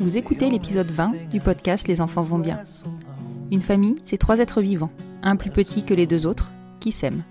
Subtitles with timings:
[0.00, 2.60] Vous écoutez l'épisode 20 du podcast Les enfants vont bien.
[3.50, 4.90] Une famille, c'est trois êtres vivants,
[5.22, 7.22] un plus petit que les deux autres, qui s'aiment.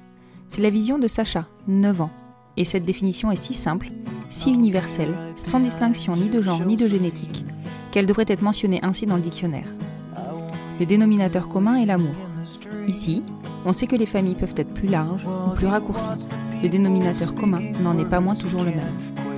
[0.50, 2.12] C'est la vision de Sacha, 9 ans.
[2.58, 3.90] Et cette définition est si simple,
[4.30, 7.44] si universelle, sans distinction ni de genre ni de génétique,
[7.90, 9.74] qu'elle devrait être mentionnée ainsi dans le dictionnaire.
[10.80, 12.16] Le dénominateur commun est l'amour.
[12.88, 13.24] Ici,
[13.66, 16.30] on sait que les familles peuvent être plus larges ou plus raccourcies.
[16.62, 19.29] Le dénominateur commun n'en est pas moins toujours le même.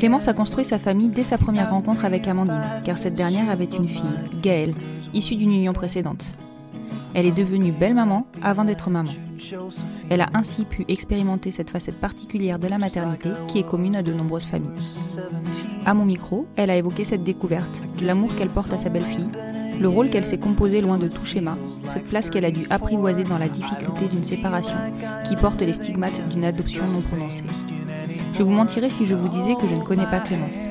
[0.00, 3.66] Clémence a construit sa famille dès sa première rencontre avec Amandine, car cette dernière avait
[3.66, 4.00] une fille,
[4.40, 4.72] Gaëlle,
[5.12, 6.36] issue d'une union précédente.
[7.12, 9.10] Elle est devenue belle-maman avant d'être maman.
[10.08, 14.02] Elle a ainsi pu expérimenter cette facette particulière de la maternité qui est commune à
[14.02, 14.70] de nombreuses familles.
[15.84, 19.28] À mon micro, elle a évoqué cette découverte, l'amour qu'elle porte à sa belle-fille,
[19.78, 23.24] le rôle qu'elle s'est composé loin de tout schéma, cette place qu'elle a dû apprivoiser
[23.24, 24.78] dans la difficulté d'une séparation
[25.28, 27.44] qui porte les stigmates d'une adoption non prononcée.
[28.34, 30.66] Je vous mentirais si je vous disais que je ne connais pas Clémence.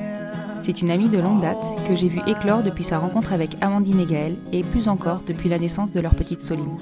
[0.60, 4.00] C'est une amie de longue date que j'ai vue éclore depuis sa rencontre avec Amandine
[4.00, 6.78] et Gaël et plus encore depuis la naissance de leur petite Soline.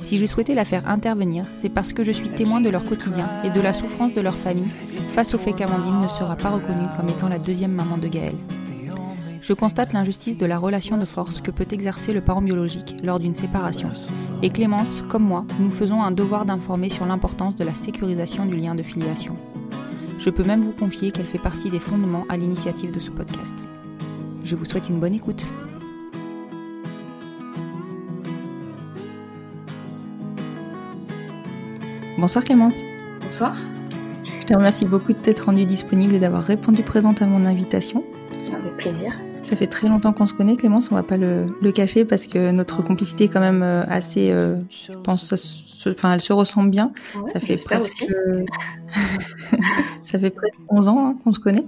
[0.00, 3.28] Si j'ai souhaité la faire intervenir, c'est parce que je suis témoin de leur quotidien
[3.44, 4.70] et de la souffrance de leur famille
[5.14, 8.34] face au fait qu'Amandine ne sera pas reconnue comme étant la deuxième maman de Gaël.
[9.42, 13.18] Je constate l'injustice de la relation de force que peut exercer le parent biologique lors
[13.18, 13.90] d'une séparation.
[14.42, 18.56] Et Clémence, comme moi, nous faisons un devoir d'informer sur l'importance de la sécurisation du
[18.56, 19.36] lien de filiation.
[20.22, 23.56] Je peux même vous confier qu'elle fait partie des fondements à l'initiative de ce podcast.
[24.44, 25.50] Je vous souhaite une bonne écoute.
[32.16, 32.76] Bonsoir Clémence.
[33.20, 33.56] Bonsoir.
[34.40, 38.04] Je te remercie beaucoup de t'être rendue disponible et d'avoir répondu présente à mon invitation.
[38.52, 39.12] Avec plaisir.
[39.52, 42.26] Ça fait très longtemps qu'on se connaît, Clémence, on va pas le, le, cacher parce
[42.26, 46.32] que notre complicité est quand même assez, euh, je pense, ça se, enfin, elle se
[46.32, 46.90] ressemble bien.
[47.14, 48.02] Ouais, ça fait presque,
[50.04, 51.66] ça fait presque 11 ans hein, qu'on se connaît.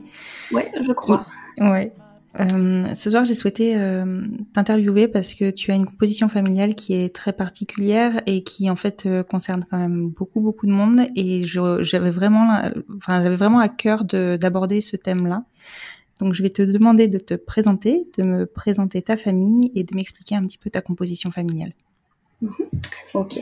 [0.50, 1.26] Ouais, je crois.
[1.58, 1.92] Ouais.
[2.40, 4.22] Euh, ce soir, j'ai souhaité euh,
[4.54, 8.76] t'interviewer parce que tu as une composition familiale qui est très particulière et qui en
[8.76, 12.60] fait euh, concerne quand même beaucoup beaucoup de monde et j'avais vraiment,
[12.96, 15.44] enfin j'avais vraiment à cœur d'aborder ce thème-là.
[16.20, 19.94] Donc je vais te demander de te présenter, de me présenter ta famille et de
[19.94, 21.72] m'expliquer un petit peu ta composition familiale.
[22.42, 22.50] -hmm.
[23.14, 23.40] Ok.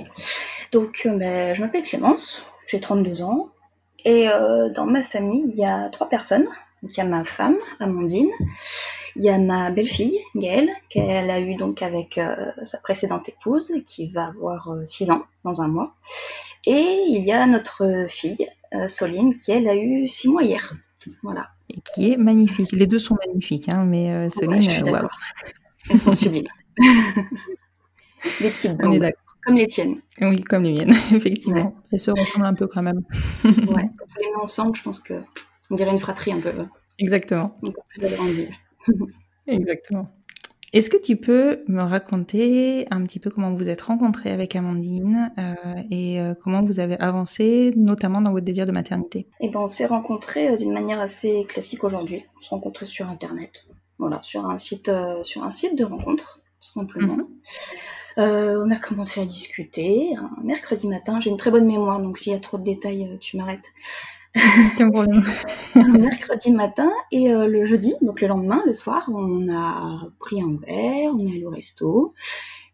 [0.73, 3.51] Donc bah, je m'appelle Clémence, j'ai 32 ans
[4.05, 6.49] et euh, dans ma famille il y a trois personnes.
[6.85, 8.33] Il y a ma femme, Amandine,
[9.15, 13.73] il y a ma belle-fille, Gaëlle, qu'elle a eu donc avec euh, sa précédente épouse,
[13.87, 15.95] qui va avoir 6 ans dans un mois.
[16.67, 20.75] Et il y a notre fille, euh, Soline, qui elle a eu 6 mois hier.
[21.23, 21.51] Voilà.
[21.75, 22.73] Et qui est magnifique.
[22.73, 25.09] Les deux sont magnifiques, hein, mais euh, Soline, ouais, waouh.
[25.91, 26.47] Elles sont sublimes.
[28.41, 28.77] les petites
[29.45, 30.01] comme les tiennes.
[30.21, 31.75] Oui, comme les miennes, effectivement.
[31.91, 33.03] Elles se ressemblent un peu quand même.
[33.45, 35.15] Ouais, quand on les met ensemble, je pense que
[35.71, 36.53] on dirait une fratrie un peu.
[36.99, 37.53] Exactement.
[37.89, 38.49] Plus.
[39.47, 40.09] Exactement.
[40.73, 45.31] Est-ce que tu peux me raconter un petit peu comment vous êtes rencontrés avec Amandine
[45.39, 49.29] euh, et euh, comment vous avez avancé, notamment dans votre désir de maternité?
[49.41, 52.25] Et ben, on s'est rencontrés euh, d'une manière assez classique aujourd'hui.
[52.37, 53.67] On s'est rencontrés sur Internet,
[53.99, 57.17] voilà, sur un site, euh, sur un site de rencontre, tout simplement.
[57.17, 57.27] Mhm.
[58.19, 61.21] Euh, on a commencé à discuter un mercredi matin.
[61.21, 63.69] J'ai une très bonne mémoire, donc s'il y a trop de détails, tu m'arrêtes.
[64.75, 65.25] Aucun problème.
[65.75, 70.57] mercredi matin et euh, le jeudi, donc le lendemain, le soir, on a pris un
[70.67, 72.15] verre, on est allé au resto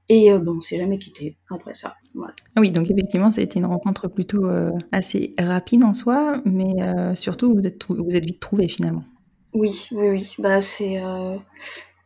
[0.08, 1.96] et euh, bon, on s'est jamais quitté après ça.
[2.14, 2.32] Voilà.
[2.56, 6.40] Ah Oui, donc effectivement, ça a été une rencontre plutôt euh, assez rapide en soi,
[6.44, 9.04] mais euh, surtout vous êtes, trou- vous êtes vite trouvés finalement.
[9.52, 10.34] Oui, oui, oui.
[10.38, 11.00] Bah c'est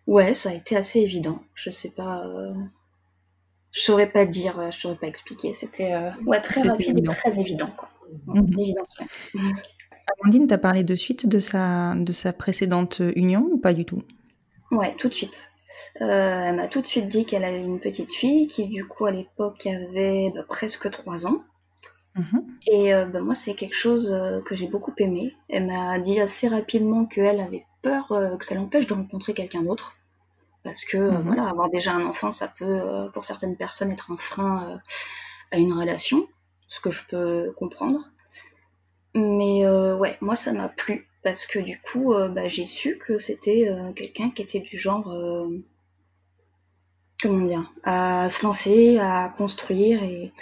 [0.06, 1.40] ouais, ça a été assez évident.
[1.54, 2.24] Je sais pas,
[3.72, 5.52] je saurais pas dire, je saurais pas expliquer.
[5.54, 7.12] C'était euh, ouais très rapide évident.
[7.12, 7.88] et très évident quoi.
[8.26, 8.58] Mhm.
[8.58, 8.96] Évidence.
[9.34, 9.40] ouais.
[10.20, 14.02] Amandine, t'as parlé de suite de sa, de sa précédente union ou pas du tout?
[14.70, 15.48] Ouais, tout de suite.
[16.00, 19.06] Euh, elle m'a tout de suite dit qu'elle avait une petite fille qui, du coup,
[19.06, 21.44] à l'époque avait bah, presque 3 ans.
[22.66, 25.34] Et euh, bah, moi, c'est quelque chose euh, que j'ai beaucoup aimé.
[25.48, 28.08] Elle m'a dit assez rapidement qu'elle avait peur
[28.38, 29.94] que ça l'empêche de rencontrer quelqu'un d'autre.
[30.62, 34.80] Parce que, voilà, avoir déjà un enfant, ça peut, pour certaines personnes, être un frein
[35.50, 36.28] à une relation,
[36.72, 38.00] ce que je peux comprendre.
[39.14, 41.06] Mais euh, ouais, moi, ça m'a plu.
[41.22, 44.78] Parce que du coup, euh, bah, j'ai su que c'était euh, quelqu'un qui était du
[44.78, 45.14] genre,
[47.20, 50.32] comment dire, à se lancer, à construire et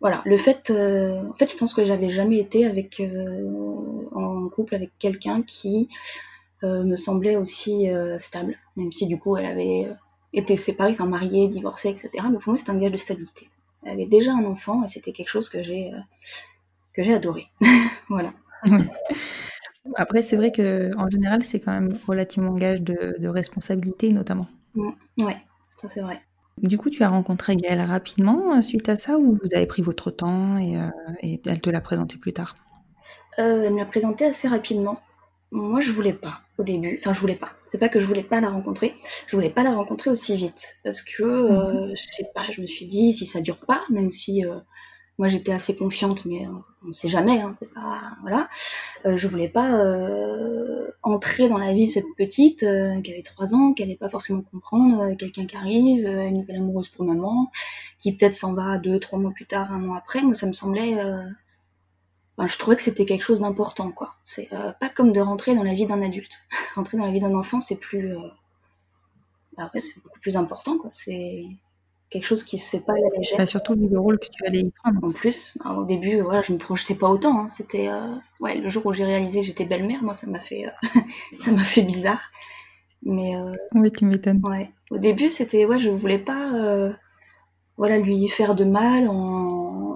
[0.00, 0.20] voilà.
[0.24, 5.42] Le fait, en fait, je pense que j'avais jamais été avec en couple avec quelqu'un
[5.42, 5.88] qui
[6.64, 7.86] me semblait aussi
[8.18, 9.88] stable, même si du coup elle avait
[10.32, 12.10] été séparée, enfin mariée, divorcée, etc.
[12.32, 13.48] Mais pour moi, c'était un gage de stabilité.
[13.84, 15.98] Elle avait déjà un enfant et c'était quelque chose que j'ai euh,
[16.94, 17.46] que j'ai adoré.
[18.08, 18.32] voilà.
[19.96, 24.46] Après, c'est vrai que en général, c'est quand même relativement gage de, de responsabilité, notamment.
[25.18, 25.36] Ouais,
[25.76, 26.22] ça c'est vrai.
[26.58, 29.82] Du coup, tu as rencontré Gaëlle rapidement euh, suite à ça ou vous avez pris
[29.82, 30.88] votre temps et, euh,
[31.20, 32.54] et elle te l'a présenté plus tard?
[33.38, 35.00] Euh, elle me l'a présenté assez rapidement.
[35.52, 36.96] Moi, je voulais pas au début.
[36.98, 37.50] Enfin, je voulais pas.
[37.68, 38.94] C'est pas que je voulais pas la rencontrer.
[39.26, 42.50] Je voulais pas la rencontrer aussi vite parce que euh, je sais pas.
[42.52, 44.58] Je me suis dit si ça dure pas, même si euh,
[45.18, 46.50] moi j'étais assez confiante, mais euh,
[46.88, 47.40] on sait jamais.
[47.42, 48.48] Hein, c'est pas voilà.
[49.06, 53.22] Euh, je voulais pas euh, entrer dans la vie de cette petite euh, qui avait
[53.22, 55.02] trois ans, qui allait pas forcément comprendre.
[55.12, 57.50] euh, Quelqu'un qui arrive, euh, une nouvelle amoureuse pour maman,
[57.98, 60.22] qui peut-être s'en va deux, trois mois plus tard, un an après.
[60.22, 60.96] Moi, ça me semblait
[62.38, 64.14] je trouvais que c'était quelque chose d'important, quoi.
[64.24, 66.40] C'est euh, pas comme de rentrer dans la vie d'un adulte.
[66.74, 68.14] rentrer dans la vie d'un enfant, c'est plus.
[69.56, 70.90] Bah ouais, c'est beaucoup plus important, quoi.
[70.92, 71.44] C'est
[72.12, 73.38] quelque chose qui se fait pas à la légère.
[73.38, 75.02] Bah, Surtout vu le rôle que tu allais y prendre.
[75.02, 77.38] En plus, alors, au début, voilà, je me projetais pas autant.
[77.38, 77.48] Hein.
[77.48, 78.14] C'était, euh...
[78.40, 81.00] ouais, le jour où j'ai réalisé que j'étais belle-mère, moi, ça m'a fait, euh,
[81.40, 82.22] ça m'a fait bizarre.
[83.02, 84.40] Mais euh, Oui, tu m'étonnes.
[84.44, 86.94] ouais, au début, c'était, ouais, je voulais pas,
[87.76, 89.91] voilà, lui faire de mal en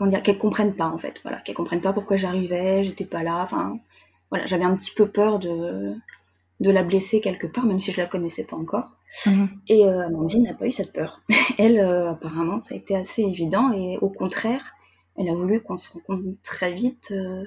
[0.00, 3.22] comment dire, qu'elle comprenne pas en fait, voilà, qu'elle comprenne pas pourquoi j'arrivais, j'étais pas
[3.22, 3.78] là, enfin,
[4.30, 5.94] voilà, j'avais un petit peu peur de,
[6.60, 8.88] de la blesser quelque part, même si je la connaissais pas encore.
[9.26, 9.50] Mhm.
[9.68, 11.20] Et euh, Amandine n'a pas eu cette peur.
[11.58, 14.72] Elle, euh, apparemment, ça a été assez évident et au contraire,
[15.18, 17.44] elle a voulu qu'on se rencontre très vite, euh,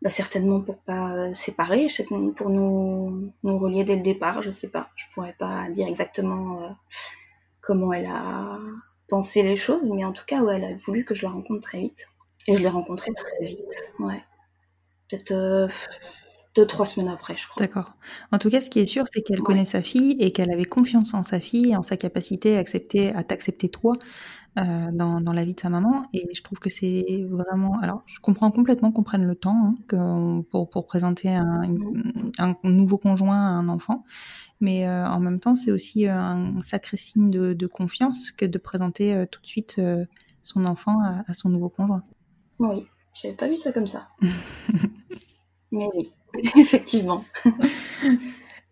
[0.00, 1.88] bah, certainement pour pas euh, séparer,
[2.36, 6.62] pour nous, nous relier dès le départ, je sais pas, je pourrais pas dire exactement
[6.62, 6.70] euh,
[7.60, 8.58] comment elle a
[9.10, 11.60] pensé les choses, mais en tout cas, ouais, elle a voulu que je la rencontre
[11.60, 12.06] très vite.
[12.46, 14.22] Et je l'ai rencontrée très vite, ouais.
[15.10, 15.68] Peut-être euh,
[16.56, 17.62] deux, trois semaines après, je crois.
[17.64, 17.92] D'accord.
[18.32, 19.44] En tout cas, ce qui est sûr, c'est qu'elle Ouais.
[19.44, 22.60] connaît sa fille et qu'elle avait confiance en sa fille et en sa capacité à
[22.60, 23.94] accepter, à t'accepter toi
[24.58, 26.04] euh, dans, dans la vie de sa maman.
[26.12, 27.78] Et je trouve que c'est vraiment.
[27.82, 32.32] Alors, je comprends complètement qu'on prenne le temps hein, que- pour, pour présenter un, une-
[32.38, 34.04] un nouveau conjoint à un enfant.
[34.60, 38.44] Mais euh, en même temps, c'est aussi euh, un sacré signe de, de confiance que
[38.44, 40.04] de présenter euh, tout de suite euh,
[40.42, 42.02] son enfant à, à son nouveau conjoint.
[42.58, 44.08] Oui, j'avais pas vu ça comme ça.
[45.72, 46.12] Mais oui,
[46.56, 47.24] effectivement.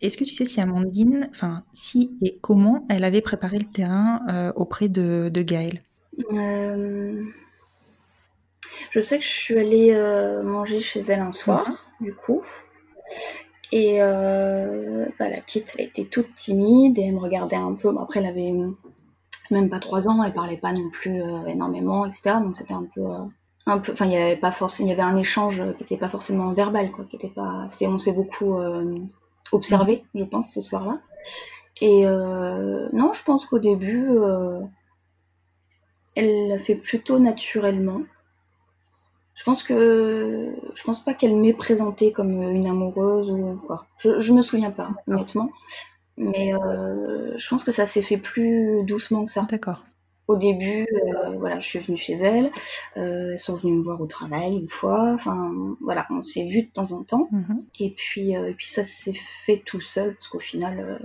[0.01, 4.53] Est-ce que tu sais si Amandine, enfin, si et comment elle avait préparé le terrain
[4.55, 5.83] auprès de, de Gaël
[8.91, 9.93] Je sais que je suis allée
[10.45, 11.65] manger chez elle un soir,
[11.99, 12.41] du coup.
[13.71, 17.91] Et euh, bah, la petite, elle était toute timide et elle me regardait un peu.
[17.91, 18.53] Bon, après, elle avait
[19.51, 22.35] même pas trois ans, elle parlait pas non plus euh, énormément, etc.
[22.41, 23.25] Donc c'était un peu, euh,
[23.65, 23.91] un peu.
[23.91, 26.51] Enfin, il y avait pas forcément, il y avait un échange qui était pas forcément
[26.53, 27.05] verbal, quoi.
[27.05, 27.67] Qui était pas.
[27.69, 28.97] C'était, on s'est beaucoup euh,
[29.51, 30.99] observé, je pense, ce soir-là.
[31.81, 34.09] Et non, je pense qu'au début,
[36.15, 38.01] elle l'a fait plutôt naturellement.
[39.39, 43.85] Je pense que je pense pas qu'elle m'ait présentée comme une amoureuse ou quoi.
[43.97, 45.49] Je, je me souviens pas, honnêtement.
[46.17, 49.47] Mais euh, je pense que ça s'est fait plus doucement que ça.
[49.49, 49.85] D'accord.
[50.27, 52.51] Au début, euh, voilà, je suis venue chez elle.
[52.97, 55.13] Euh, elles sont venues me voir au travail une fois.
[55.13, 57.29] Enfin, voilà, on s'est vu de temps en temps.
[57.31, 57.63] Mhm.
[57.79, 59.15] Et puis, et puis ça s'est
[59.45, 60.99] fait tout seul parce qu'au final,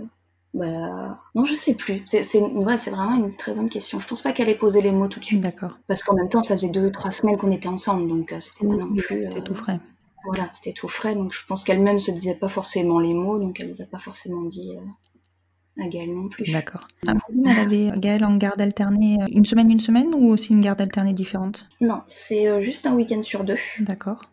[0.54, 2.02] bah, non, je sais plus.
[2.06, 3.99] C'est, ouais, vraiment une très bonne question.
[3.99, 5.40] Je pense pas qu'elle ait posé les mots tout de suite.
[5.42, 5.76] D'accord.
[5.88, 8.66] Parce qu'en même temps, ça faisait deux, trois semaines qu'on était ensemble, donc euh, c'était
[8.66, 9.18] pas non plus.
[9.20, 9.80] C'était euh, tout frais.
[10.26, 13.61] Voilà, c'était tout frais, donc je pense qu'elle-même se disait pas forcément les mots, donc
[13.61, 16.50] elle les a pas forcément dit euh, à Gaël non plus.
[16.50, 16.87] D'accord.
[17.06, 20.80] Amandine, elle avait Gaëlle en garde alternée une semaine, une semaine ou aussi une garde
[20.80, 21.68] alternée différente?
[21.80, 23.58] Non, c'est juste un week-end sur deux.
[23.80, 24.25] D'accord.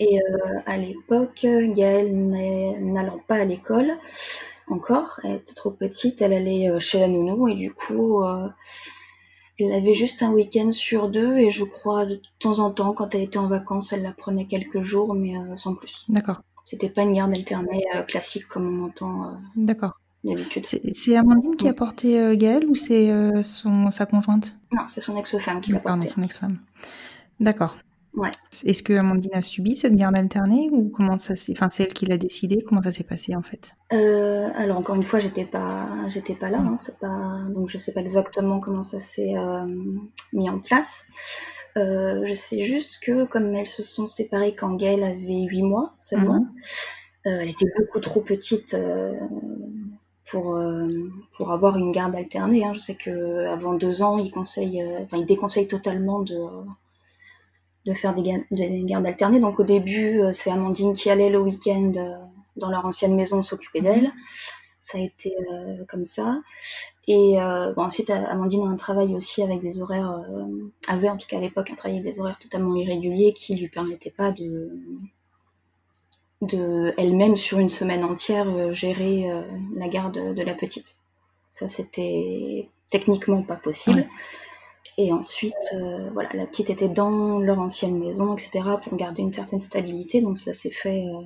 [0.00, 3.92] Et euh, à l'époque, Gaëlle n'est- n'allant pas à l'école
[4.70, 8.48] encore, elle était trop petite, elle allait euh, chez la nounou et du coup, euh,
[9.58, 13.14] elle avait juste un week-end sur deux et je crois de temps en temps, quand
[13.14, 16.04] elle était en vacances, elle la prenait quelques jours, mais euh, sans plus.
[16.08, 16.40] D'accord.
[16.64, 19.98] C'était pas une garde alternée euh, classique comme on entend D'accord.
[20.24, 20.64] d'habitude.
[20.64, 23.10] C'est Amandine qui a porté Gaëlle ou c'est
[23.42, 24.54] son sa conjointe?
[24.72, 26.14] Non, c'est son ex-femme qui l'a Pardon, porté.
[26.14, 26.58] son ex-femme.
[27.40, 27.76] D'accord.
[28.14, 28.30] Ouais.
[28.64, 31.94] Est-ce que Amandine a subi cette garde alternée ou comment ça s'est, enfin c'est elle
[31.94, 32.62] qui l'a décidé?
[32.66, 33.76] Comment ça s'est passé en fait?
[33.92, 37.78] Euh, alors encore une fois, j'étais pas, j'étais pas là, hein, c'est pas, donc je
[37.78, 39.64] sais pas exactement comment ça s'est euh,
[40.32, 41.06] mis en place.
[41.76, 45.94] Euh, je sais juste que comme elles se sont séparées quand Gaëlle avait 8 mois
[45.98, 46.46] seulement,
[47.26, 48.76] euh, elle était beaucoup trop petite
[50.30, 50.86] pour euh,
[51.36, 52.64] pour avoir une garde alternée.
[52.64, 52.72] hein.
[52.74, 56.36] Je sais que avant deux ans, ils conseillent, euh, enfin ils déconseillent totalement de
[57.86, 59.40] de faire des, ga- des gardes alternées.
[59.40, 62.16] Donc au début, euh, c'est Amandine qui allait le week-end euh,
[62.56, 64.10] dans leur ancienne maison s'occuper d'elle.
[64.78, 66.40] Ça a été euh, comme ça.
[67.06, 71.16] Et euh, bon, ensuite, Amandine a un travail aussi avec des horaires, euh, avait en
[71.16, 74.30] tout cas à l'époque un travail avec des horaires totalement irréguliers qui lui permettaient pas
[74.30, 74.70] de,
[76.42, 79.30] de elle-même sur une semaine entière gérer
[79.76, 80.96] la garde de la petite.
[81.50, 84.00] Ça, c'était techniquement pas possible.
[84.00, 84.08] Ouais.
[85.02, 89.32] Et ensuite, euh, voilà, la petite était dans leur ancienne maison, etc., pour garder une
[89.32, 90.20] certaine stabilité.
[90.20, 91.22] Donc ça s'est fait euh,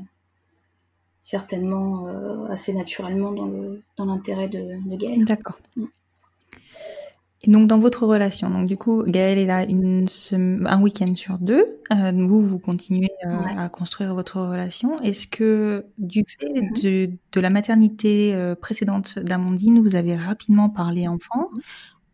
[1.20, 5.24] certainement euh, assez naturellement dans le dans l'intérêt de, de Gaëlle.
[5.24, 5.58] D'accord.
[5.76, 5.84] Mm.
[7.46, 11.14] Et donc dans votre relation, donc du coup Gaëlle est là une sem- un week-end
[11.14, 11.78] sur deux.
[11.90, 13.58] Vous vous continuez Ouais.
[13.58, 14.98] à construire votre relation.
[15.00, 16.72] Est-ce que du fait Mhm.
[16.82, 21.50] de, de la maternité précédente d'Amandine, vous avez rapidement parlé enfant?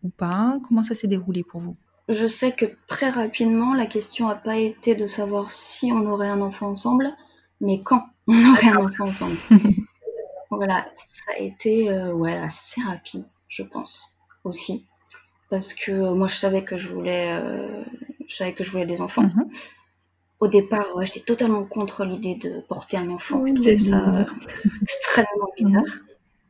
[0.03, 1.77] Ou pas Comment ça s'est déroulé pour vous?
[2.09, 6.29] Je sais que très rapidement, la question n'a pas été de savoir si on aurait
[6.29, 7.09] un enfant ensemble,
[7.61, 9.37] mais quand on aurait un enfant ensemble.
[10.51, 14.09] voilà, ça a été euh, ouais, assez rapide, je pense,
[14.43, 14.87] aussi.
[15.51, 17.85] Parce que euh, moi, je savais que je voulais, euh,
[18.27, 19.23] je savais que je voulais des enfants.
[19.23, 19.51] Mhm.
[20.41, 23.39] Au départ, ouais, j'étais totalement contre l'idée de porter un enfant.
[23.41, 24.27] Oui, Je trouvais ça
[24.83, 25.85] extrêmement bizarre.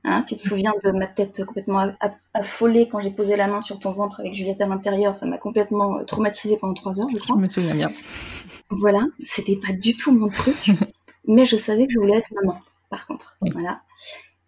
[0.04, 1.92] Hein, tu te souviens de ma tête complètement
[2.32, 5.14] affolée quand j'ai posé la main sur ton ventre avec Juliette à l'intérieur.
[5.14, 7.36] Ça m'a complètement euh, traumatisée pendant trois heures, je Je crois.
[7.36, 7.92] me souviens bien.
[8.70, 10.70] Voilà, c'était pas du tout mon truc.
[11.26, 13.36] mais je savais que je voulais être maman, par contre.
[13.42, 13.50] Oui.
[13.52, 13.82] Voilà.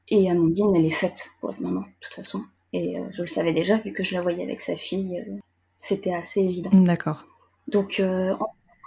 [0.08, 2.42] Et Amandine, elle est faite pour être maman, de toute façon.
[2.72, 5.18] Et euh, je le savais déjà, vu que je la voyais avec sa fille.
[5.28, 5.38] euh,
[5.76, 6.70] c'était assez évident.
[6.72, 7.24] D'accord.
[7.68, 8.34] Donc, euh,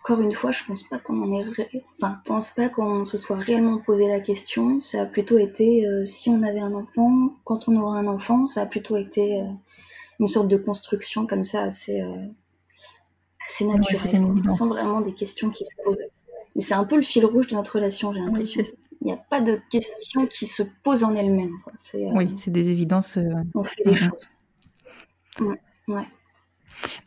[0.06, 3.18] encore une fois, je pense pas qu'on en ait, ré- enfin, pense pas qu'on se
[3.18, 4.80] soit réellement posé la question.
[4.82, 8.46] Ça a plutôt été euh, si on avait un enfant, quand on aura un enfant,
[8.46, 9.46] ça a plutôt été euh,
[10.20, 12.28] une sorte de construction comme ça, assez, euh,
[13.48, 15.98] assez Ouais, naturelle, une quoi, sans vraiment des questions qui se posent.
[16.56, 18.64] Mais c'est un peu le fil rouge de notre relation, j'ai l'impression.
[18.64, 21.58] c'est- Il n'y a pas de questions qui se posent en elles-mêmes.
[21.96, 23.18] Oui, c'est des évidences.
[23.56, 24.30] On fait les choses.
[25.40, 25.60] Ouais,
[25.90, 26.06] ouais.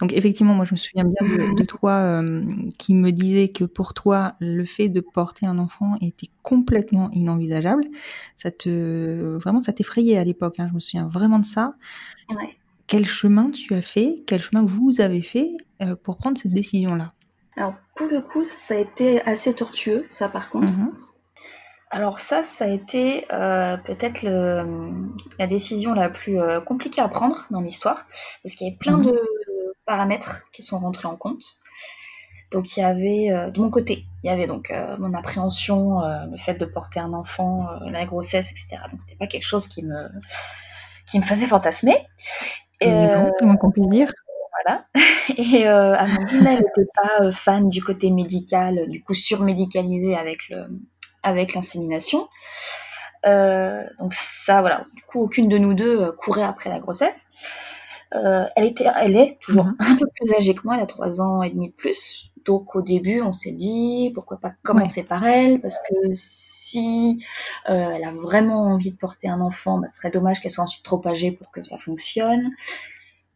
[0.01, 2.43] Donc effectivement, moi je me souviens bien de, de toi euh,
[2.79, 7.85] qui me disais que pour toi, le fait de porter un enfant était complètement inenvisageable.
[8.37, 10.59] Ça te vraiment, ça t'effrayait à l'époque.
[10.61, 11.75] hein, je me souviens vraiment de ça.
[12.31, 12.57] Ouais.
[12.87, 14.23] Quel chemin tu as fait?
[14.27, 15.51] Quel chemin vous avez fait
[15.83, 17.13] euh, pour prendre cette décision-là?
[17.57, 20.73] Alors, pour le coup, ça a été assez tortueux, ça par contre.
[20.73, 20.93] Mhm.
[21.91, 27.47] Alors ça, ça a été euh, peut-être la décision la plus euh, compliquée à prendre
[27.51, 28.07] dans l'histoire,
[28.43, 29.05] parce qu'il y avait plein Mhm.
[29.05, 29.21] de
[29.89, 31.43] paramètres qui sont rentrés en compte.
[32.53, 36.03] Donc il y avait, euh, de mon côté, il y avait donc euh, mon appréhension,
[36.03, 38.83] euh, le fait de porter un enfant, la grossesse, etc.
[38.91, 40.09] Donc c'était pas quelque chose qui me,
[41.07, 41.97] qui me faisait fantasmer.
[42.81, 44.13] Et, Mais bon, moins qu'on puisse dire.
[44.65, 44.85] voilà.
[45.37, 50.67] Et Amandine, elle n'était pas fan du côté médical, du coup surmédicalisé avec le,
[51.23, 52.29] avec l'insémination.
[53.25, 54.85] Donc ça, voilà.
[54.95, 57.27] Du coup, aucune de nous deux courait après la grossesse.
[58.15, 59.77] Euh, elle était, elle est toujours Mhm.
[59.81, 62.31] un peu plus âgée que moi, elle a trois ans et demi de plus.
[62.47, 67.23] Donc au début, on s'est dit pourquoi pas commencer par elle, parce que si
[67.69, 70.65] euh, elle a vraiment envie de porter un enfant, bah, ce serait dommage qu'elle soit
[70.65, 72.51] ensuite trop âgée pour que ça fonctionne.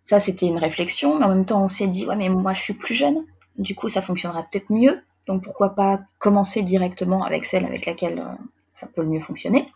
[0.04, 2.60] Ça, c'était une réflexion, mais en même temps, on s'est dit ouais, mais moi, je
[2.62, 3.18] suis plus jeune,
[3.58, 5.00] du coup, ça fonctionnera peut-être mieux.
[5.28, 8.34] Donc pourquoi pas commencer directement avec celle avec laquelle euh,
[8.72, 9.68] ça peut le mieux fonctionner.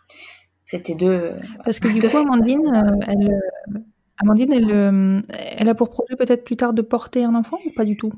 [0.65, 1.35] C'était deux.
[1.63, 3.41] Parce que du coup, Amandine, elle,
[4.19, 5.23] Amandine, elle,
[5.57, 8.11] elle a pour projet peut-être plus tard de porter un enfant ou pas du tout?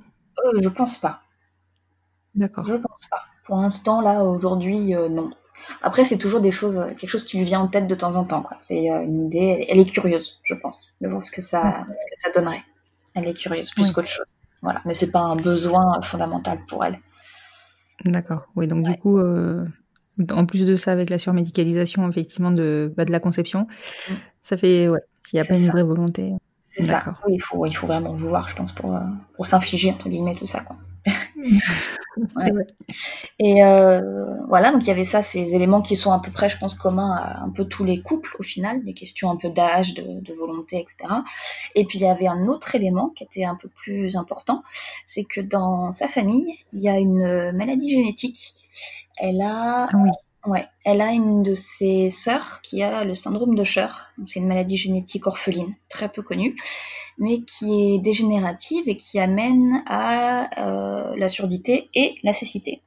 [0.46, 1.22] Euh, je pense pas.
[2.36, 2.66] D'accord.
[2.66, 3.22] Je pense pas.
[3.46, 5.32] Pour l'instant, là, aujourd'hui, euh, non.
[5.82, 8.16] Après, c'est toujours des choses, euh, quelque chose qui lui vient en tête de temps
[8.16, 8.44] en temps.
[8.60, 9.66] C'est une idée.
[9.68, 12.64] Elle est curieuse, je pense, de voir ce que ça, ce que ça donnerait.
[13.16, 14.34] Elle est curieuse plus qu'autre chose.
[14.62, 14.82] Voilà.
[14.86, 17.00] Mais c'est pas un besoin fondamental pour elle.
[18.06, 18.44] D'accord.
[18.56, 18.68] Oui.
[18.68, 19.20] Donc du coup,
[20.32, 23.68] en plus de ça, avec la surmédicalisation, effectivement, de, bah, de la conception,
[24.10, 24.14] mm.
[24.42, 26.34] ça fait, ouais, s'il n'y a pas une vraie volonté.
[26.72, 27.04] C'est ça.
[27.28, 29.00] il, faut, il faut vraiment vouloir, je pense, pour, euh,
[29.36, 30.62] pour s'infliger, entre guillemets, tout ça.
[30.62, 30.78] Quoi.
[33.40, 36.50] Et euh, voilà, donc il y avait ça, ces éléments qui sont à peu près,
[36.50, 39.50] je pense, communs à un peu tous les couples au final, des questions un peu
[39.50, 40.98] d'âge, de, volonté, etc.
[41.76, 44.64] Et puis il y avait un autre élément qui était un peu plus important,
[45.06, 48.54] c'est que dans sa famille, il y a une maladie génétique.
[49.20, 50.10] Elle a oui.
[50.46, 54.14] Ouais, elle a une de ses sœurs qui a le syndrome de Scher.
[54.26, 56.56] C'est une maladie génétique orpheline, très peu connue,
[57.18, 62.82] mais qui est dégénérative et qui amène à euh, la surdité et la cécité.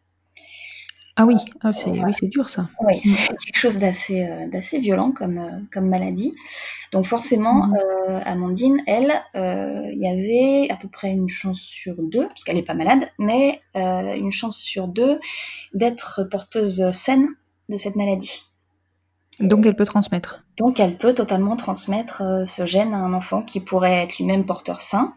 [1.17, 2.69] Ah oui, ah, c'est oui, dur ça.
[2.81, 6.33] Oui, c'est quelque chose d'assez euh, d'assez violent comme, euh, comme maladie.
[6.91, 8.23] Donc forcément, mhm.
[8.25, 12.63] Amandine, elle, il y avait à peu près une chance sur deux, parce qu'elle n'est
[12.63, 15.19] pas malade, mais une chance sur deux
[15.73, 17.29] d'être porteuse saine
[17.71, 18.43] de cette maladie.
[19.41, 20.45] Donc elle peut transmettre.
[20.59, 24.45] Donc elle peut totalement transmettre euh, ce gène à un enfant qui pourrait être lui-même
[24.45, 25.15] porteur sain,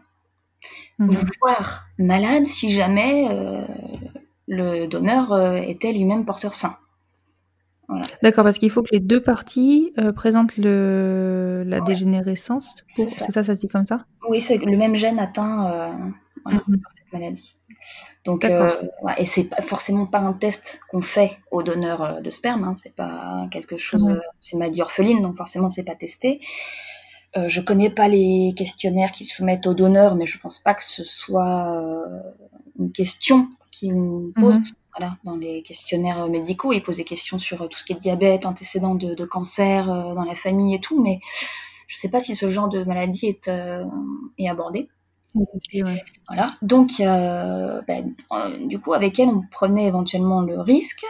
[0.98, 1.16] mhm.
[1.40, 3.64] voire malade si jamais euh,
[4.46, 6.76] le donneur euh, était lui-même porteur sain.
[8.20, 12.82] D'accord, parce qu'il faut que les deux parties présentent le, la dégénérescence.
[12.88, 13.30] C'est ça.
[13.30, 13.44] ça.
[13.44, 14.06] se dit comme ça?
[14.28, 15.92] Oui, c'est le même gène atteint
[16.44, 16.80] mhm.
[16.80, 17.56] par cette maladie.
[18.24, 18.70] Donc, euh,
[19.18, 22.74] et c'est pas forcément pas un test qu'on fait aux donneurs euh, de sperme, hein,
[22.76, 26.40] c'est pas quelque chose, euh, c'est une maladie orpheline, donc forcément c'est pas testé.
[27.36, 30.82] Euh, je connais pas les questionnaires qu'ils soumettent aux donneurs, mais je pense pas que
[30.82, 31.80] ce soit
[32.78, 34.32] une question qu'ils mhm.
[34.34, 34.72] posent.
[34.98, 38.46] Voilà, dans les questionnaires médicaux, ils posent des questions sur tout ce qui est diabète,
[38.46, 41.20] antécédent de, de cancer dans la famille et tout, mais
[41.86, 43.50] je sais pas si ce genre de maladie est,
[44.38, 44.88] est abordé.
[46.28, 46.54] Voilà.
[46.62, 51.04] Donc, ben, euh, du coup, avec elle, on prenait éventuellement le risque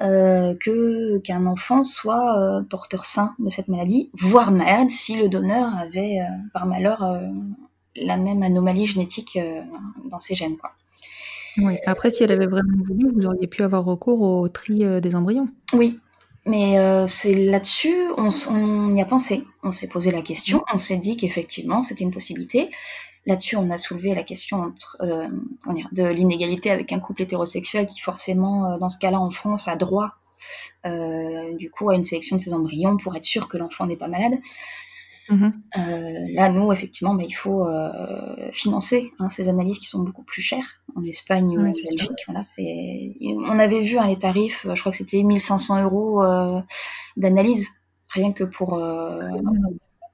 [0.00, 5.28] euh, que qu'un enfant soit euh, porteur sain de cette maladie, voire malade si le
[5.28, 6.20] donneur avait,
[6.52, 7.20] par malheur,
[7.96, 9.38] la même anomalie génétique
[10.04, 10.56] dans ses gènes.
[10.56, 10.72] Quoi.
[11.58, 11.76] Oui.
[11.86, 15.48] Après, si elle avait vraiment voulu, vous auriez pu avoir recours au tri des embryons.
[15.72, 16.00] Oui,
[16.46, 20.96] mais c'est là-dessus, on, on, y a pensé, on s'est posé la question, on s'est
[20.96, 22.70] dit qu'effectivement c'était une possibilité.
[23.24, 25.28] Là-dessus, on a soulevé la question entre, euh,
[25.92, 29.76] de l'inégalité avec un couple hétérosexuel qui forcément, euh, dans ce cas-là, en France, a
[29.76, 30.16] droit
[30.86, 33.96] euh, du coup à une sélection de ses embryons pour être sûr que l'enfant n'est
[33.96, 34.32] pas malade.
[35.32, 35.52] Mm-hmm.
[35.78, 40.24] Euh, là, nous, effectivement, bah, il faut euh, financer hein, ces analyses qui sont beaucoup
[40.24, 42.22] plus chères en Espagne ou en Belgique.
[42.26, 43.14] Voilà, c'est...
[43.20, 46.22] On avait vu hein, les tarifs, je crois que c'était 1500 euros
[47.16, 47.68] d'analyse,
[48.10, 48.78] rien que pour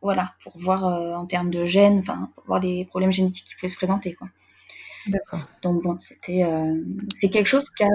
[0.03, 3.69] voilà, pour voir euh, en termes de gènes, pour voir les problèmes génétiques qui pouvaient
[3.69, 4.29] se présenter, quoi.
[5.09, 5.41] D'accord.
[5.63, 6.75] Donc bon, c'était, euh,
[7.19, 7.89] c'est quelque chose qui a,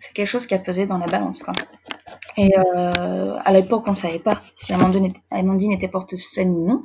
[0.00, 1.54] c'est quelque chose qui a pesé dans la balance, quoi.
[2.36, 6.82] Et euh, à l'époque, on savait pas si Amandine était, porteuse saine ou non.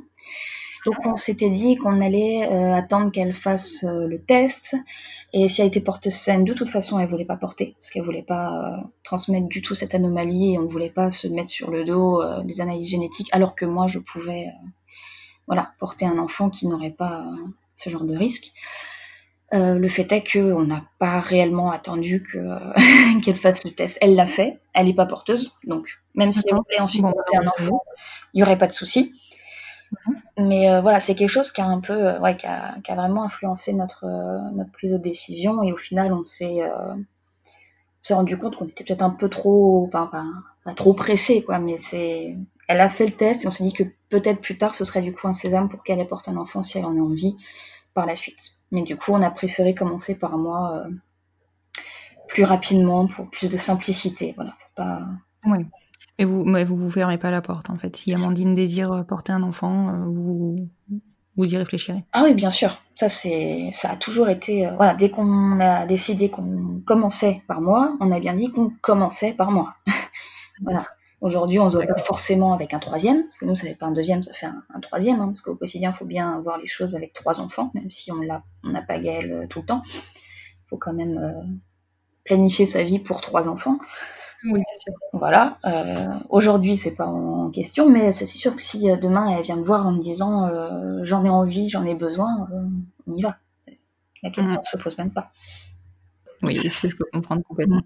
[0.86, 4.76] Donc on s'était dit qu'on allait euh, attendre qu'elle fasse euh, le test
[5.34, 8.04] et si elle était porteuse saine, de toute façon elle voulait pas porter parce qu'elle
[8.04, 11.84] voulait pas transmettre du tout cette anomalie et on voulait pas se mettre sur le
[11.84, 14.46] dos les analyses génétiques alors que moi je pouvais
[15.48, 17.26] voilà porter un enfant qui n'aurait pas
[17.76, 18.52] ce genre de risque.
[19.52, 22.22] Le fait est qu'on n'a pas réellement attendu
[23.24, 23.98] qu'elle fasse le test.
[24.00, 27.46] Elle l'a fait, elle n'est pas porteuse, donc même si elle voulait ensuite porter un
[27.46, 27.82] enfant,
[28.34, 29.14] il n'y aurait pas de souci.
[29.92, 30.46] Mhm.
[30.48, 32.90] Mais euh, voilà, c'est quelque chose qui a un peu, euh, ouais, qui a, qui
[32.90, 35.62] a, vraiment influencé notre, euh, notre prise de décision.
[35.62, 36.60] Et au final, on s'est
[38.10, 40.10] rendu compte qu'on était peut-être un peu trop, enfin,
[40.64, 41.58] pas, trop pressé, quoi.
[41.58, 42.36] Mais c'est,
[42.68, 45.02] elle a fait le test et on s'est dit que peut-être plus tard, ce serait
[45.02, 47.36] du coup un sésame pour qu'elle apporte un enfant si elle en a envie
[47.98, 48.52] par la suite.
[48.70, 50.84] Mais du coup, on a préféré commencer par moi
[52.28, 55.00] plus rapidement pour plus de simplicité, voilà, pas.
[55.44, 55.66] Oui.
[56.18, 57.96] Et vous, mais vous vous fermez pas la porte, en fait.
[57.96, 60.68] Si Amandine désire porter un enfant, euh, vous,
[61.36, 62.04] vous y réfléchirez.
[62.12, 62.80] Ah oui, bien sûr.
[62.94, 64.66] Ça, c'est, ça a toujours été.
[64.66, 68.70] euh, voilà, dès qu'on a décidé qu'on commençait par moi, on a bien dit qu'on
[68.80, 69.74] commençait par moi.
[70.62, 70.86] voilà.
[71.20, 73.74] Aujourd'hui, on ne se voit pas forcément avec un troisième, parce que nous, ça fait
[73.74, 76.40] pas un deuxième, ça fait un, un troisième, hein, parce qu'au quotidien, il faut bien
[76.40, 79.66] voir les choses avec trois enfants, même si on n'a pas Gaël euh, tout le
[79.66, 79.82] temps.
[79.86, 81.42] Il faut quand même euh,
[82.24, 83.78] planifier sa vie pour trois enfants.
[84.44, 84.94] Oui, c'est sûr.
[85.12, 85.58] Voilà.
[85.64, 89.64] Euh, Aujourd'hui, c'est pas en question, mais c'est sûr que si demain elle vient me
[89.64, 90.48] voir en me disant
[91.02, 92.48] j'en ai envie, j'en ai besoin,
[93.08, 93.36] on y va.
[94.22, 95.32] La question ne se pose même pas.
[96.42, 97.82] Oui, ce que je peux comprendre complètement.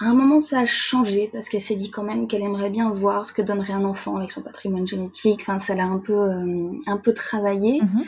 [0.00, 2.90] À un moment, ça a changé parce qu'elle s'est dit quand même qu'elle aimerait bien
[2.90, 5.40] voir ce que donnerait un enfant avec son patrimoine génétique.
[5.42, 7.82] Enfin, ça l'a un peu, euh, un peu travaillé.
[7.82, 8.04] Mhm.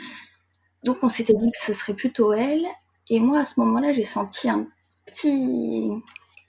[0.85, 2.65] Donc, on s'était dit que ce serait plutôt elle.
[3.09, 4.67] Et moi, à ce moment-là, j'ai senti un
[5.05, 5.91] petit,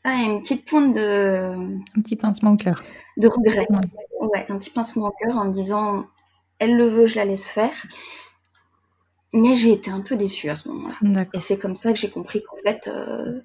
[0.05, 1.55] ah, une petite pointe de,
[1.97, 2.81] Un petit pincement au cœur.
[3.17, 3.67] de regret.
[3.69, 4.29] Ouais.
[4.29, 6.07] Ouais, un petit pincement au cœur en me disant
[6.61, 7.75] elle le veut, je la laisse faire.
[9.33, 11.25] Mais j'ai été un peu déçue à ce moment-là.
[11.35, 13.41] Et c'est comme ça que j'ai compris qu'en fait, euh,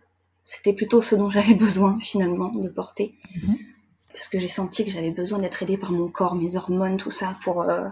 [0.47, 3.13] c'était plutôt ce dont j'avais besoin finalement de porter.
[3.35, 3.57] Mhm.
[4.13, 7.11] Parce que j'ai senti que j'avais besoin d'être aidée par mon corps, mes hormones, tout
[7.11, 7.87] ça, pour, euh,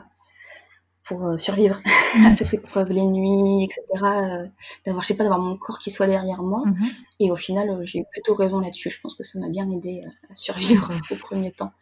[1.03, 1.81] pour euh, survivre
[2.25, 3.81] à cette épreuve, les nuits, etc.
[4.03, 4.47] euh,
[4.85, 6.63] d'avoir, je sais pas, d'avoir mon corps qui soit derrière moi.
[6.65, 6.85] Mhm.
[7.19, 8.89] Et au final, j'ai eu plutôt raison là-dessus.
[8.89, 11.73] Je pense que ça m'a bien aidé euh, à survivre au premier temps.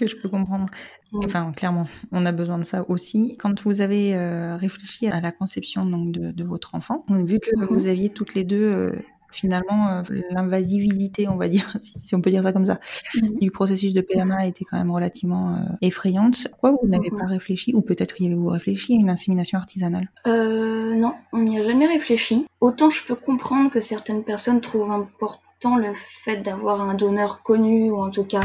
[0.00, 0.66] Que je peux comprendre.
[1.12, 3.36] Enfin, clairement, on a besoin de ça aussi.
[3.38, 7.50] Quand vous avez euh, réfléchi à la conception donc, de, de votre enfant, vu que
[7.54, 7.66] Mhm.
[7.70, 8.92] vous aviez toutes les deux euh,
[9.30, 12.80] finalement euh, l'invasivité, on va dire, si, on peut dire ça comme ça,
[13.22, 13.36] Mhm.
[13.40, 16.48] du processus de PMA était quand même relativement euh, effrayante.
[16.48, 17.18] Pourquoi vous n'avez Mhm.
[17.18, 20.08] pas réfléchi, ou peut-être y avez-vous réfléchi, à une insémination artisanale?
[20.26, 22.46] Euh, non, on n'y a jamais réfléchi.
[22.62, 27.90] Autant je peux comprendre que certaines personnes trouvent important le fait d'avoir un donneur connu,
[27.90, 28.40] ou en tout cas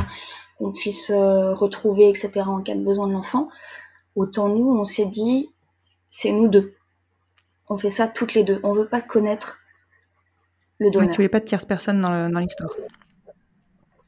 [0.58, 3.50] qu'on puisse euh, retrouver, etc., en cas de besoin de l'enfant.
[4.16, 5.50] Autant nous, on s'est dit,
[6.10, 6.74] c'est nous deux.
[7.68, 8.60] On fait ça toutes les deux.
[8.64, 9.60] On veut pas connaître
[10.78, 11.10] le donneur.
[11.10, 12.72] Tu voulais pas de tierce personne dans l'histoire.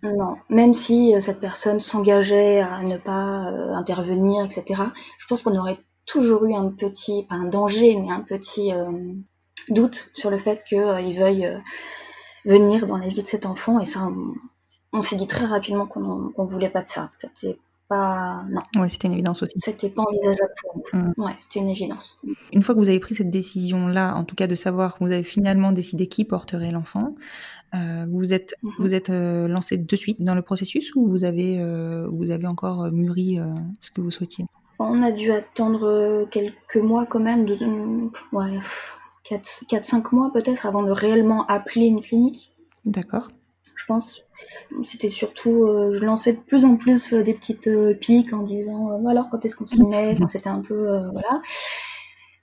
[0.04, 4.84] Non, même si euh, cette personne s'engageait à ne pas euh, intervenir, etc.,
[5.18, 8.92] je pense qu'on aurait toujours eu un petit, pas un danger, mais un petit euh,
[9.70, 11.50] doute sur le fait qu'il veuille
[12.46, 13.80] venir dans la vie de cet enfant.
[13.80, 14.34] Et ça, on,
[14.94, 17.12] on s'est dit très rapidement qu'on qu'on voulait pas de ça.
[17.18, 17.58] C'était
[17.90, 19.54] pas, non, Ouais, c'était une évidence aussi.
[19.60, 21.00] c'était pas envisageable pour nous.
[21.00, 21.14] Mm.
[21.18, 22.20] Ouais, c'était une évidence.
[22.52, 25.12] Une fois que vous avez pris cette décision-là, en tout cas de savoir que vous
[25.12, 27.16] avez finalement décidé qui porterait l'enfant,
[27.76, 28.72] euh, vous êtes Mhm.
[28.80, 32.48] vous êtes euh, lancé de suite dans le processus ou vous avez euh, vous avez
[32.48, 33.40] encore mûri
[33.80, 34.46] ce que vous souhaitiez?
[34.80, 37.56] On a dû attendre quelques mois quand même, de,
[38.34, 38.60] ouais,
[39.26, 42.52] 4-5 mois peut-être, avant de réellement appeler une clinique.
[42.86, 43.30] D'accord.
[43.78, 44.24] Je pense.
[44.82, 48.44] C'était surtout, euh, je lançais de plus en plus euh, des petites euh, piques en
[48.44, 50.14] disant, alors quand est-ce qu'on s'y met?
[50.14, 51.42] Enfin, C'était un peu, voilà.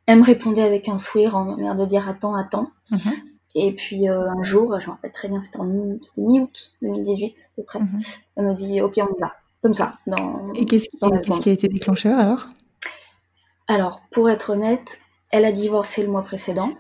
[0.07, 2.71] Elle me répondait avec un sourire en l'air de dire attends, attends.
[2.91, 3.13] Mhm.
[3.57, 7.63] Et puis euh, un jour, je me rappelle très bien, c'était mi-août 2018 à peu
[7.63, 7.79] près.
[7.81, 7.99] Mhm.
[8.37, 9.99] Elle me dit ok, on y va, comme ça.
[10.07, 10.53] Dans...
[10.55, 12.49] Et qu'est-ce qui, qui a été déclencheur alors?
[13.67, 15.01] Alors, pour être honnête,
[15.37, 16.71] elle a divorcé le mois précédent.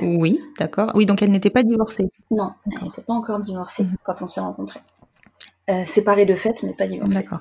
[0.00, 0.92] Oui, d'accord.
[0.94, 2.08] Oui, donc elle n'était pas divorcée.
[2.30, 3.96] Non, elle n'était pas encore divorcée Mhm.
[4.04, 4.80] quand on s'est rencontrés.
[5.68, 7.12] Euh, séparée de fait, mais pas divorcée.
[7.14, 7.40] D'accord.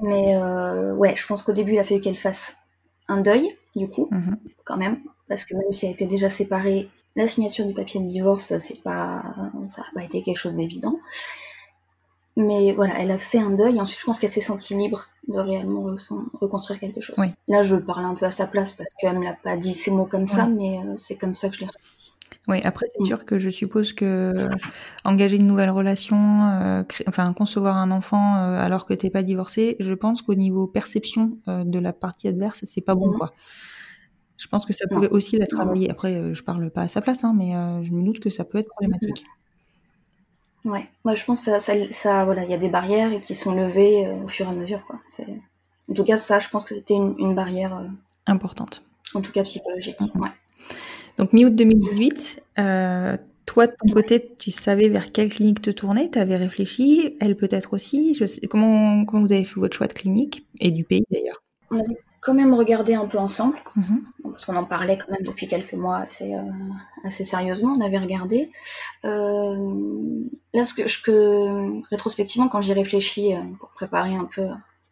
[0.00, 2.56] Mais euh, ouais, je pense qu'au début, il a fallu qu'elle fasse
[3.08, 4.38] un deuil, du coup, Mhm.
[4.64, 8.06] quand même, parce que même si elle était déjà séparée, la signature du papier de
[8.06, 9.22] divorce, c'est pas,
[9.66, 10.98] ça n'a pas été quelque chose d'évident.
[12.36, 13.78] Mais voilà, elle a fait un deuil.
[13.80, 17.16] Ensuite, je pense qu'elle s'est sentie libre de réellement recon- reconstruire quelque chose.
[17.18, 17.28] Oui.
[17.48, 19.90] Là, je parle un peu à sa place parce qu'elle me l'a pas dit ces
[19.90, 22.12] mots comme ça, mais euh, c'est comme ça que je l'ai ressenti.
[22.48, 23.06] Oui, après, c'est Mm.
[23.06, 24.32] sûr que je suppose que
[25.04, 29.22] engager une nouvelle relation, euh, cré- enfin concevoir un enfant euh, alors que t'es pas
[29.22, 33.18] divorcé, je pense qu'au niveau perception euh, de la partie adverse, c'est pas bon, Mhm.
[33.18, 33.32] quoi.
[34.38, 34.96] Je pense que ça Non.
[34.96, 35.88] pouvait aussi la travailler.
[35.90, 38.30] Après, euh, je parle pas à sa place, hein, mais euh, je me doute que
[38.30, 39.24] ça peut être problématique.
[40.64, 43.34] Ouais, moi je pense que ça, ça, ça- voilà, il y a des barrières qui
[43.34, 45.00] sont levées euh, au fur et à mesure, quoi.
[45.88, 47.88] En tout cas, ça, je pense que c'était une, une barrière, euh,
[48.26, 48.82] Importante.
[49.14, 50.00] en tout cas psychologique.
[50.00, 50.22] Mhm.
[50.22, 50.28] Ouais.
[51.18, 56.10] Donc mi-août 2018, euh, toi de ton côté, tu savais vers quelle clinique te tourner,
[56.10, 58.14] tu avais réfléchi, elle peut-être aussi?
[58.14, 60.46] Je sais, comment, comment vous avez fait votre choix de clinique?
[60.60, 61.42] Et du pays d'ailleurs?
[61.70, 64.02] On avait quand même regardé un peu ensemble, Mhm.
[64.22, 66.40] parce qu'on en parlait quand même depuis quelques mois assez, euh,
[67.04, 67.72] assez sérieusement.
[67.76, 68.50] On avait regardé.
[69.04, 69.56] Euh,
[70.54, 74.46] là, ce que, rétrospectivement, quand j'ai réfléchi euh, pour préparer un peu,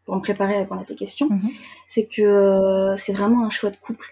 [0.05, 1.51] pour me préparer à répondre à tes questions, Mhm.
[1.89, 4.07] c'est que euh, c'est vraiment un choix de couple.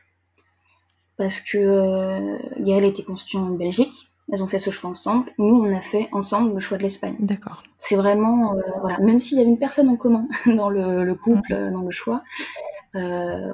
[1.16, 5.32] Parce que Gaëlle été constituée en Belgique, elles ont fait ce choix ensemble.
[5.38, 7.16] Nous, on a fait ensemble le choix de l'Espagne.
[7.18, 7.64] D'accord.
[7.78, 11.14] C'est vraiment, euh, voilà, même s'il y avait une personne en commun dans le, le
[11.16, 12.22] couple, euh, dans le choix,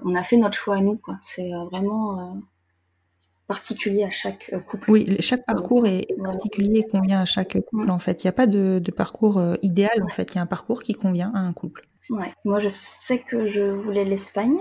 [0.04, 1.00] on a fait notre choix à nous.
[1.20, 2.34] C'est euh, vraiment euh,
[3.46, 4.90] particulier à chaque euh, couple.
[4.90, 7.90] Oui, chaque parcours est particulier et convient à chaque couple Mm.
[7.90, 8.24] en fait.
[8.24, 10.32] Il n'y a pas de, de parcours euh, idéal en fait.
[10.32, 11.86] Il y a un parcours qui convient à un couple.
[12.10, 12.32] Ouais.
[12.44, 14.58] Moi, je sais que je voulais l'Espagne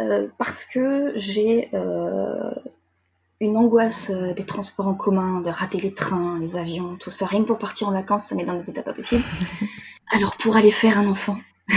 [0.00, 2.50] euh, parce que j'ai euh,
[3.40, 7.26] une angoisse euh, des transports en commun, de rater les trains, les avions, tout ça.
[7.26, 9.24] Rien que pour partir en vacances, ça met dans des états pas possibles.
[10.10, 11.36] Alors, pour aller faire un enfant,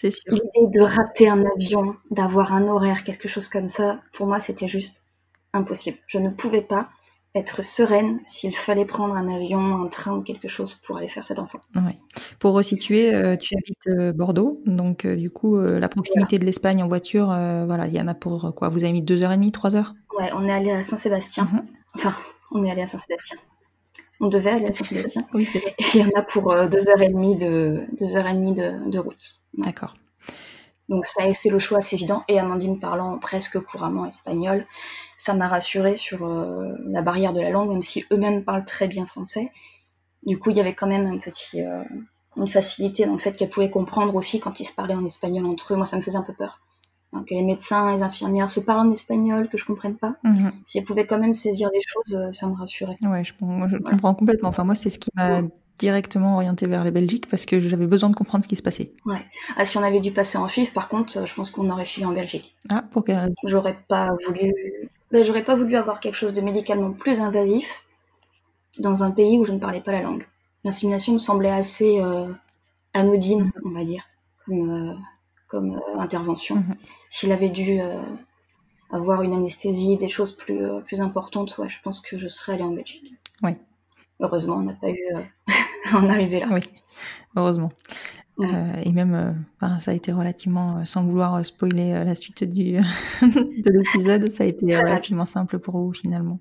[0.00, 0.32] C'est sûr.
[0.32, 4.66] l'idée de rater un avion, d'avoir un horaire, quelque chose comme ça, pour moi, c'était
[4.68, 5.02] juste
[5.52, 5.98] impossible.
[6.06, 6.88] Je ne pouvais pas
[7.34, 11.26] être sereine s'il fallait prendre un avion, un train ou quelque chose pour aller faire
[11.26, 11.60] cet enfant.
[11.76, 11.98] Ouais.
[12.38, 16.82] Pour resituer, euh, tu habites euh, Bordeaux, donc euh, du coup la proximité de l'Espagne
[16.82, 19.36] en voiture, voilà, il y en a pour quoi Vous avez mis deux heures et
[19.36, 19.94] demie, trois heures?
[20.18, 21.44] Ouais, on est allé à Saint-Sébastien.
[21.52, 21.66] Mhm.
[21.96, 22.12] Enfin,
[22.50, 23.36] on est allé à Saint-Sébastien.
[24.20, 25.26] On devait aller à Saint-Sébastien.
[25.32, 25.48] Oui,
[25.94, 28.52] il y en a pour euh, deux heures et demie de, deux heures et demie
[28.52, 29.40] de, de route.
[29.54, 29.94] D'accord.
[30.90, 32.24] Donc ça, c'est le choix assez évident.
[32.28, 34.66] Et Amandine parlant presque couramment espagnol,
[35.16, 38.88] ça m'a rassurée sur euh, la barrière de la langue, même si eux-mêmes parlent très
[38.88, 39.52] bien français.
[40.26, 41.82] Du coup, il y avait quand même un petit, euh,
[42.36, 45.46] une facilité dans le fait qu'elle pouvait comprendre aussi quand ils se parlaient en espagnol
[45.46, 45.76] entre eux.
[45.76, 46.60] Moi, ça me faisait un peu peur.
[47.12, 50.14] Que les médecins, les infirmières se parlent en espagnol, que je comprenne pas.
[50.22, 50.50] Mhm.
[50.64, 52.96] Si elles pouvaient quand même saisir les choses, euh, ça me rassurait.
[53.02, 53.90] Ouais, je, moi, je Voilà.
[53.90, 54.48] comprends complètement.
[54.50, 55.42] Enfin, moi, c'est ce qui m'a
[55.78, 58.92] directement orienté vers la Belgique parce que j'avais besoin de comprendre ce qui se passait.
[59.56, 61.84] Ah, si on avait dû passer en FIF, par contre, euh, je pense qu'on aurait
[61.84, 62.54] filé en Belgique.
[62.70, 63.34] Ah, pour quelle raison?
[63.44, 64.52] J'aurais pas voulu,
[65.10, 67.82] ben, j'aurais pas voulu avoir quelque chose de médicalement plus invasif
[68.78, 70.26] dans un pays où je ne parlais pas la langue.
[70.64, 72.32] L'insémination me semblait assez euh,
[72.94, 74.04] anodine, on va dire,
[74.44, 74.94] comme, euh,
[75.50, 76.56] comme euh, intervention.
[76.56, 76.76] Mhm.
[77.08, 78.02] S'il avait dû euh,
[78.90, 82.54] avoir une anesthésie, des choses plus, euh, plus importantes, ouais, je pense que je serais
[82.54, 83.14] allée en Belgique.
[83.42, 83.58] Ouais.
[84.20, 86.48] Heureusement, on n'a pas eu à en arriver là.
[86.50, 86.60] Oui,
[87.36, 87.72] heureusement.
[88.38, 88.82] Ouais.
[88.84, 89.44] Et même,
[89.80, 92.72] ça a été relativement, sans vouloir spoiler la suite du
[93.22, 96.40] de l'épisode, ça a été relativement simple pour vous finalement.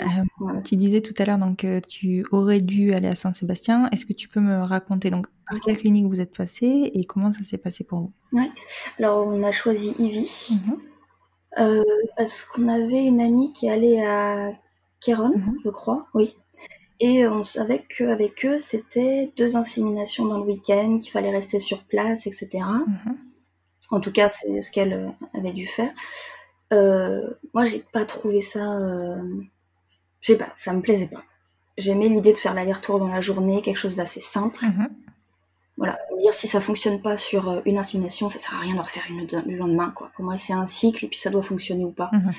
[0.00, 0.04] Euh,
[0.38, 0.60] Voilà.
[0.62, 3.88] tu disais tout à l'heure donc euh, tu aurais dû aller à Saint-Sébastien.
[3.90, 7.32] Est-ce que tu peux me raconter donc par quelle clinique vous êtes passé et comment
[7.32, 8.12] ça s'est passé pour vous
[8.98, 10.30] Alors, on a choisi Ivy.
[10.50, 10.78] Mhm.
[11.58, 11.84] Euh,
[12.16, 14.52] parce qu'on avait une amie qui allait à
[15.00, 15.58] Kéron, Mhm.
[15.64, 16.36] je crois, oui.
[17.00, 21.84] Et on savait qu'avec eux, c'était deux inséminations dans le week-end, qu'il fallait rester sur
[21.84, 22.48] place, etc.
[22.86, 23.16] Mhm.
[23.90, 25.08] En tout cas, c'est ce qu'elle euh,
[25.38, 25.92] avait dû faire.
[26.72, 28.76] Euh, moi, j'ai pas trouvé ça.
[28.78, 29.22] Euh...
[30.20, 31.22] Je sais pas, ça me plaisait pas.
[31.78, 34.62] J'aimais l'idée de faire l'aller-retour dans la journée, quelque chose d'assez simple.
[35.78, 38.80] Voilà, dire si ça fonctionne pas sur euh, une insémination, ça sert à rien de
[38.80, 40.10] refaire une le lendemain, quoi.
[40.14, 42.10] Pour moi, c'est un cycle et puis ça doit fonctionner ou pas.
[42.12, 42.32] Mhm.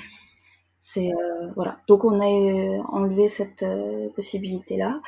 [0.79, 1.79] C'est euh, voilà.
[1.87, 5.01] Donc on a euh, enlevé cette euh, possibilité-là.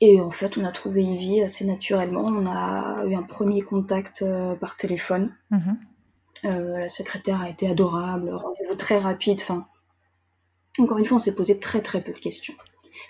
[0.00, 2.24] Et en fait, on a trouvé Ivy assez naturellement.
[2.24, 5.34] On a eu un premier contact euh, par téléphone.
[5.50, 5.78] Mhm.
[6.42, 9.40] La secrétaire a été adorable, rendez-vous très rapide.
[9.42, 9.66] Enfin,
[10.78, 12.54] encore une fois, on s'est posé très très peu de questions.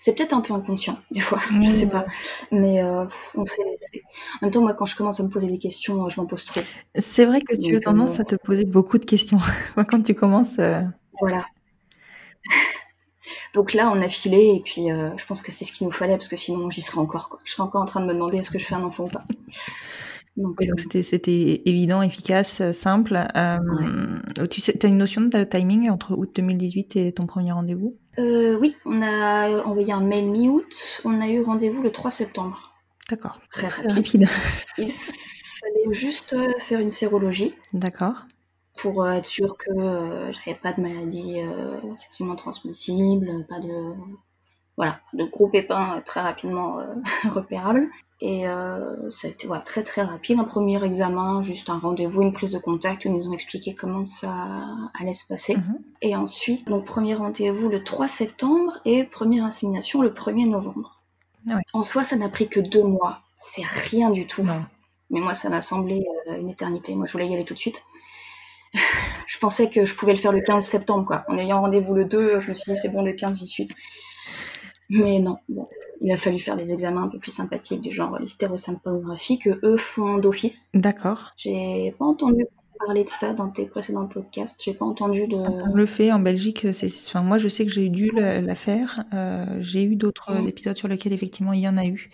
[0.01, 2.07] C'est peut-être un peu inconscient, des fois, je sais pas.
[2.51, 4.03] Mais euh, on laissé.
[4.41, 6.27] En même temps, moi, quand je commence à me poser des questions, euh, je m'en
[6.27, 6.61] pose trop.
[6.97, 9.39] C'est vrai que tu as Donc, tendance euh, à te poser beaucoup de questions.
[9.77, 10.83] Moi, Quand tu commences, euh,
[11.21, 11.45] Voilà.
[13.55, 15.93] Donc là, on a filé, et puis euh, je pense que c'est ce qu'il nous
[15.93, 17.29] fallait, parce que sinon, j'y serais encore.
[17.29, 17.41] Quoi.
[17.45, 19.09] Je serais encore en train de me demander est-ce que je fais un enfant ou
[19.09, 19.25] pas.
[20.37, 23.27] Donc, oui, euh, c'était évident, efficace, euh, simple.
[23.37, 23.59] Euh,
[24.51, 27.97] Tu sais, as une notion de timing entre août 2018 et ton premier rendez-vous?
[28.21, 31.01] Euh, oui, on a envoyé un mail mi-août.
[31.05, 32.73] On a eu rendez-vous le 3 septembre.
[33.09, 33.41] D'accord.
[33.51, 34.27] Très Très rapide.
[34.27, 34.29] rapide.
[34.79, 38.27] Il fallait juste euh, faire une sérologie D'accord.
[38.79, 43.95] pour euh, être sûr que euh, j'avais pas de maladie euh, sexuellement transmissible, pas de
[44.77, 46.79] voilà, de gros pépins très rapidement
[47.31, 47.89] repérables.
[48.23, 50.39] Et euh, ça a été voilà, très très rapide.
[50.39, 53.75] Un premier examen, juste un rendez-vous, une prise de contact où ils nous ont expliqué
[53.75, 54.67] comment ça
[54.99, 55.57] allait se passer.
[55.57, 55.79] Mhm.
[56.03, 61.01] Et ensuite, donc premier rendez-vous le 3 septembre et première insémination le 1er novembre.
[61.49, 61.63] Ah ouais.
[61.73, 63.21] En soi, ça n'a pris que deux mois.
[63.41, 64.43] C'est rien du tout.
[64.43, 64.61] Non.
[65.09, 66.95] Mais moi, ça m'a semblé euh, une éternité.
[66.95, 67.83] Moi, je voulais y aller tout de suite.
[69.27, 71.25] je pensais que je pouvais le faire le 15 septembre, quoi.
[71.29, 73.69] En ayant rendez-vous le 2, je me suis dit, c'est bon, le 15, j'y suis.
[74.91, 75.67] Mais non, bon,
[76.01, 79.77] il a fallu faire des examens un peu plus sympathiques, du genre l'hystérosymptographie, que eux
[79.77, 80.71] font d'office.
[80.75, 81.33] D'accord.
[81.37, 82.47] J'ai pas entendu
[82.85, 84.61] parler de ça dans tes précédents podcasts.
[84.65, 85.37] J'ai pas entendu de.
[85.37, 86.67] On le fait en Belgique.
[86.73, 89.05] C'est, enfin, moi, je sais que j'ai dû la, la faire.
[89.15, 90.49] Euh, j'ai eu d'autres Mhm.
[90.49, 92.11] épisodes sur lesquels effectivement il y en a eu,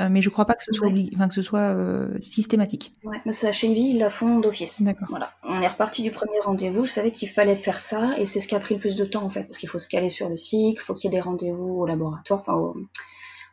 [0.00, 0.92] Euh, mais je crois pas que ce soit, Ouais.
[0.92, 2.94] obli- enfin, que ce soit euh, systématique.
[3.04, 4.82] Ouais, mais ça, chez Ivy, ils la font d'office.
[4.82, 5.06] D'accord.
[5.08, 5.30] Voilà.
[5.44, 6.84] On est reparti du premier rendez-vous.
[6.84, 9.04] Je savais qu'il fallait faire ça et c'est ce qui a pris le plus de
[9.04, 11.14] temps en fait, parce qu'il faut se caler sur le cycle, il faut qu'il y
[11.14, 12.76] ait des rendez-vous au laboratoire, enfin au,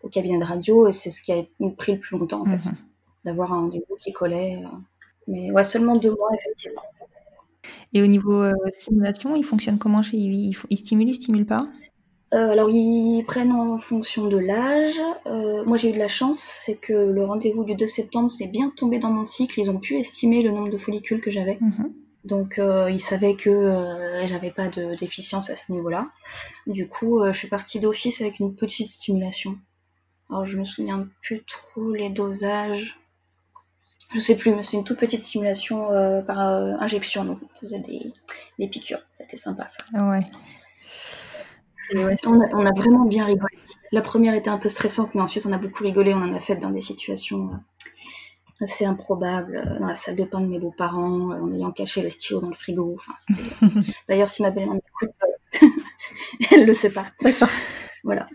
[0.02, 1.38] au cabinet de radio et c'est ce qui a
[1.78, 2.76] pris le plus longtemps en fait, Mhm.
[3.26, 4.64] d'avoir un rendez-vous qui collait.
[4.66, 4.68] euh.
[5.28, 6.82] Mais ouais, seulement deux mois, effectivement.
[7.94, 11.46] Et au niveau euh, stimulation, il fonctionne comment chez Ivy il, il stimule, il stimule
[11.46, 11.68] pas?
[12.34, 15.02] Euh, alors, ils prennent en fonction de l'âge.
[15.26, 18.48] Euh, moi, j'ai eu de la chance, c'est que le rendez-vous du 2 septembre s'est
[18.48, 19.60] bien tombé dans mon cycle.
[19.60, 21.58] Ils ont pu estimer le nombre de follicules que j'avais.
[21.60, 21.94] Mhm.
[22.24, 26.10] Donc, euh, ils savaient que j'avais pas de déficience à ce niveau-là.
[26.68, 29.58] Du coup, je suis partie d'office avec une petite stimulation.
[30.30, 32.98] Alors, je me souviens plus trop les dosages.
[34.14, 35.88] Je sais plus, mais c'est une toute petite stimulation
[36.26, 37.26] par injection.
[37.26, 38.14] Donc, on faisait des,
[38.60, 39.02] des piqûres.
[39.12, 40.10] C'était sympa, ça.
[40.10, 40.22] Ouais.
[41.92, 43.58] Et ouais, On a, on a vraiment bien rigolé.
[43.92, 46.14] La première était un peu stressante, mais ensuite on a beaucoup rigolé.
[46.14, 50.24] On en a fait dans des situations euh, assez improbables, euh, dans la salle de
[50.24, 52.96] bain de mes beaux-parents, euh, en ayant caché le stylo dans le frigo.
[52.98, 53.14] Enfin,
[54.10, 55.16] D'ailleurs, si ma belle-mère m'écoute,
[56.52, 57.08] elle le sait pas.
[57.22, 57.50] D'accord.
[58.04, 58.28] Voilà.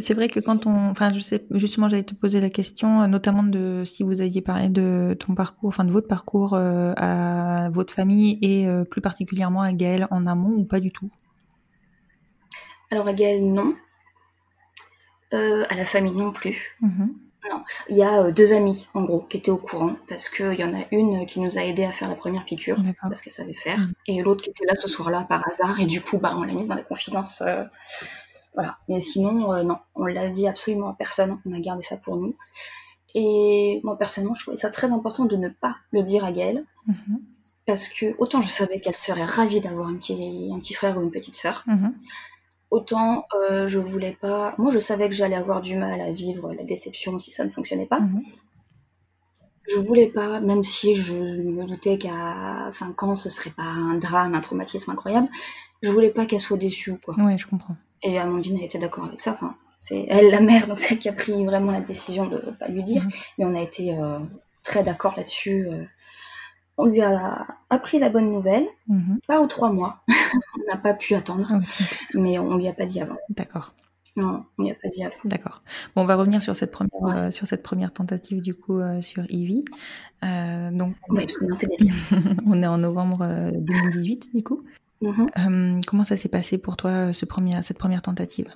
[0.00, 3.42] C'est vrai que quand on, enfin, je sais, justement, j'allais te poser la question, notamment
[3.42, 7.92] de si vous aviez parlé de ton parcours, enfin de votre parcours euh, à votre
[7.92, 11.10] famille et euh, plus particulièrement à Gaëlle en amont ou pas du tout?
[12.90, 13.74] Alors à Gaëlle, non.
[15.32, 16.76] Euh, à la famille, non plus.
[16.80, 17.14] Mhm.
[17.88, 20.64] Il y a euh, deux amis, en gros, qui étaient au courant, parce qu'il y
[20.64, 22.76] en a une qui nous a aidé à faire la première piqûre.
[23.08, 23.92] Parce qu'elle savait faire, Mhm.
[24.08, 26.52] et l'autre qui était là ce soir-là par hasard, et du coup, bah, on l'a
[26.52, 27.40] mise dans la confidence.
[27.46, 27.64] euh,
[28.54, 28.78] voilà.
[28.88, 32.16] Mais sinon, euh, non, on l'a dit absolument à personne, on a gardé ça pour
[32.16, 32.34] nous.
[33.14, 36.64] Et moi, personnellement, je trouvais ça très important de ne pas le dire à Gaëlle,
[36.86, 37.20] Mhm.
[37.66, 41.02] parce que autant je savais qu'elle serait ravie d'avoir un petit, un petit frère ou
[41.02, 41.64] une petite sœur.
[42.70, 44.54] Autant euh, je voulais pas.
[44.58, 47.50] Moi, je savais que j'allais avoir du mal à vivre la déception si ça ne
[47.50, 48.00] fonctionnait pas.
[48.00, 48.22] Mhm.
[49.68, 53.94] Je voulais pas, même si je me doutais qu'à 5 ans, ce serait pas un
[53.98, 55.28] drame, un traumatisme incroyable,
[55.82, 57.14] je voulais pas qu'elle soit déçue, quoi.
[57.22, 57.76] Ouais, je comprends.
[58.02, 59.32] Et Amandine a été d'accord avec ça.
[59.32, 62.38] Enfin, c'est elle la mère, donc c'est elle qui a pris vraiment la décision de
[62.58, 63.02] pas lui dire.
[63.04, 63.10] Mhm.
[63.38, 64.18] Mais on a été euh,
[64.62, 65.66] très d'accord là-dessus.
[65.68, 65.84] euh.
[66.80, 69.18] On lui a appris la bonne nouvelle, Mhm.
[69.26, 70.00] pas aux trois mois.
[70.58, 71.60] on n'a pas pu attendre,
[72.14, 73.16] mais on lui a pas dit avant.
[73.28, 73.74] D'accord.
[74.16, 75.14] Non, on lui a pas dit avant.
[75.24, 75.62] D'accord.
[75.94, 77.14] Bon, on va revenir sur cette première, Ouais.
[77.14, 79.64] euh, sur cette première tentative du coup euh, sur Ivy.
[80.24, 81.94] Euh, donc, Oui, parce qu'on peu délire.
[82.46, 84.64] on est en novembre euh, 2018 du coup.
[85.02, 85.26] Mhm.
[85.38, 88.48] Euh, comment ça s'est passé pour toi euh, ce premier, cette première tentative?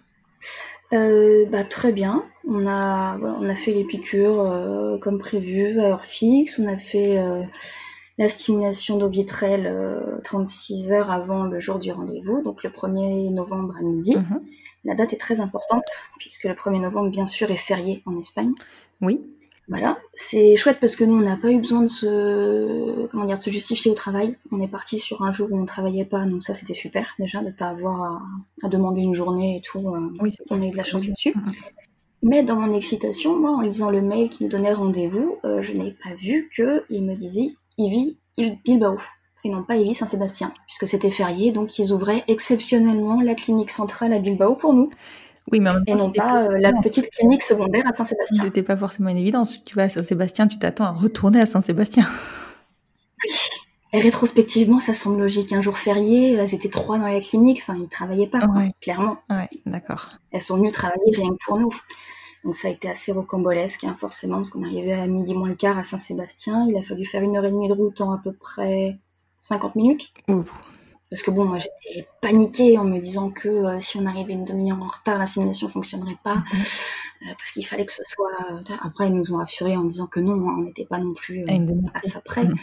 [0.93, 2.23] Euh, bah, très bien.
[2.47, 6.59] On a, voilà, on a fait les piqûres euh, comme prévu, à heure fixe.
[6.59, 7.43] On a fait euh,
[8.19, 13.75] la stimulation d'Obitrel euh, 36 heures avant le jour du rendez-vous, donc le 1er novembre
[13.79, 14.17] à midi.
[14.17, 14.41] Mhm.
[14.85, 15.85] La date est très importante,
[16.19, 18.53] puisque le 1er novembre, bien sûr, est férié en Espagne.
[19.01, 19.21] Oui.
[19.67, 23.39] Voilà, c'est chouette parce que nous, on n'a pas eu besoin de se, comment dire,
[23.39, 24.37] de se justifier au travail.
[24.53, 27.15] On est parti sur un jour où on ne travaillait pas, donc ça, c'était super,
[27.19, 28.23] déjà, de ne pas avoir à,
[28.63, 29.79] à demander une journée et tout.
[29.89, 31.33] euh, Oui, on a eu de la chance là-dessus.
[31.35, 31.45] Mhm.
[32.23, 35.73] Mais dans mon excitation, moi, en lisant le mail qui nous donnait rendez-vous, euh, je
[35.73, 37.49] n'ai pas vu qu'il me disait
[37.79, 38.99] Ivy Il- Bilbao
[39.45, 44.13] et non pas Ivy Saint-Sébastien, puisque c'était férié, donc ils ouvraient exceptionnellement la clinique centrale
[44.15, 44.89] à Bilbao pour nous,
[45.53, 47.85] Oui, mais en même et temps, non c'était pas euh, la non, petite clinique secondaire
[47.87, 48.43] à Saint-Sébastien.
[48.45, 49.63] C'était pas forcément une évidence.
[49.65, 52.07] Tu vas à Saint-Sébastien, tu t'attends à retourner à Saint-Sébastien.
[53.25, 53.35] Oui.
[53.93, 55.53] Et rétrospectivement, ça semble logique.
[55.53, 58.73] Un jour férié, elles étaient trois dans la clinique, enfin, ils travaillaient pas, quoi, Ouais.
[58.81, 59.19] clairement.
[59.31, 60.09] Ouais, d'accord.
[60.33, 61.71] Elles sont venues travailler rien que pour nous.
[62.45, 65.55] Donc ça a été assez rocambolesque, hein, forcément, parce qu'on arrivait à midi moins le
[65.55, 66.67] quart à Saint-Sébastien.
[66.69, 68.99] Il a fallu faire une heure et demie de route en à peu près
[69.41, 70.09] 50 minutes.
[70.29, 70.45] Ouh.
[71.11, 74.45] Parce que bon, moi j'étais paniquée en me disant que euh, si on arrivait une
[74.45, 76.37] demi-heure en retard, l'insémination fonctionnerait pas.
[76.37, 76.43] Mhm.
[77.23, 78.31] Euh, parce qu'il fallait que ce soit.
[78.51, 81.15] euh, Après, ils nous ont rassurés en disant que non, hein, on n'était pas non
[81.15, 81.47] plus euh,
[81.95, 82.45] À ça près.
[82.45, 82.57] Mhm.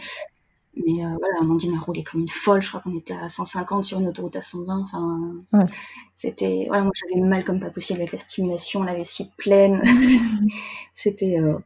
[0.75, 2.62] Mais euh, voilà, Amandine a roulé comme une folle.
[2.62, 4.79] Je crois qu'on était à 150 sur une autoroute à 120.
[4.84, 5.65] Enfin, Ouais.
[6.13, 6.65] c'était.
[6.67, 9.81] Voilà, moi j'avais mal comme pas possible avec la stimulation, la vessie pleine.
[10.95, 11.39] c'était.
[11.39, 11.57] euh,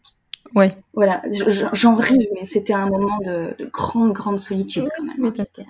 [0.53, 0.73] Ouais.
[0.93, 5.03] voilà, je- je- j'en ris, mais c'était un moment de, de grande, grande solitude quand
[5.03, 5.19] même.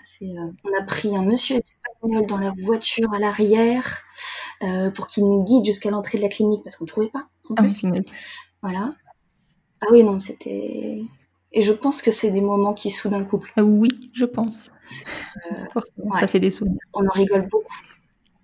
[0.02, 4.02] assez, euh, On a pris un monsieur espagnol dans la voiture à l'arrière
[4.64, 7.28] euh, pour qu'il nous guide jusqu'à l'entrée de la clinique parce qu'on ne trouvait pas.
[7.50, 7.84] En Ah, plus.
[8.62, 8.94] Voilà.
[9.82, 11.02] Ah oui, non, c'était.
[11.58, 13.52] Et je pense que c'est des moments qui soudent un couple.
[13.56, 14.70] Ah oui, je pense.
[15.52, 15.64] Euh,
[15.98, 16.20] ouais.
[16.20, 16.78] Ça fait des souvenirs.
[16.94, 17.74] On en rigole beaucoup.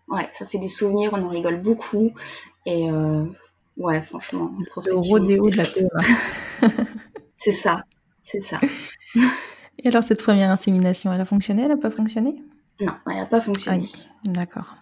[0.08, 2.12] Ouais, ça fait des souvenirs, on en rigole beaucoup.
[2.66, 3.26] Et euh,
[3.78, 4.52] ouais, franchement,
[4.86, 5.66] Le rodéo de la.
[5.66, 5.90] PMA.
[7.36, 7.84] C'est ça,
[8.22, 8.60] c'est ça.
[9.80, 12.36] Et alors, cette première insémination, elle a fonctionné Elle a pas fonctionné?
[12.80, 13.80] Non, elle n'a pas fonctionné.
[13.80, 13.92] Aïe.
[14.26, 14.76] D'accord.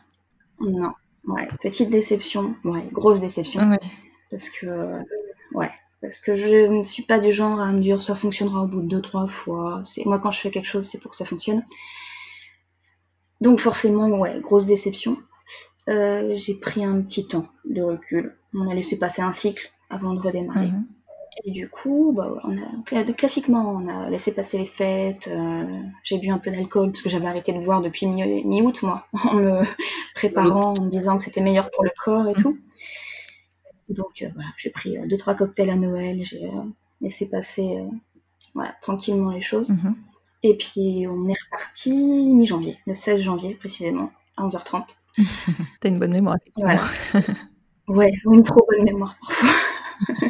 [0.59, 0.91] Non,
[1.25, 3.79] ouais, petite déception, ouais, grosse déception, Ouais.
[4.29, 5.01] parce que, euh,
[5.53, 5.71] ouais,
[6.01, 8.81] parce que je ne suis pas du genre à me dire ça fonctionnera au bout
[8.81, 9.81] de deux, trois fois.
[9.85, 11.63] C'est moi quand je fais quelque chose, c'est pour que ça fonctionne.
[13.41, 15.17] Donc forcément, ouais, grosse déception.
[15.89, 18.37] Euh, j'ai pris un petit temps de recul.
[18.53, 20.67] On a laissé passer un cycle avant de redémarrer.
[20.69, 20.87] Mhm.
[21.45, 25.29] Et du coup, bah, on a, classiquement, on a laissé passer les fêtes.
[25.31, 25.65] euh,
[26.03, 29.07] j'ai bu un peu d'alcool parce que j'avais arrêté de boire depuis mi- mi-août, moi,
[29.25, 29.61] en me
[30.15, 32.57] préparant, en me disant que c'était meilleur pour le corps et tout.
[33.89, 36.63] Donc euh, voilà, j'ai pris euh, deux trois cocktails à Noël, j'ai euh,
[37.01, 37.83] laissé passer
[38.53, 39.71] voilà, tranquillement les choses.
[39.71, 39.95] Mhm.
[40.43, 44.95] Et puis on est reparti mi-janvier, le 16 janvier précisément, à 11h30.
[45.81, 46.37] T'as une bonne mémoire.
[46.55, 46.83] Voilà.
[47.87, 49.49] Ouais, une trop bonne mémoire parfois.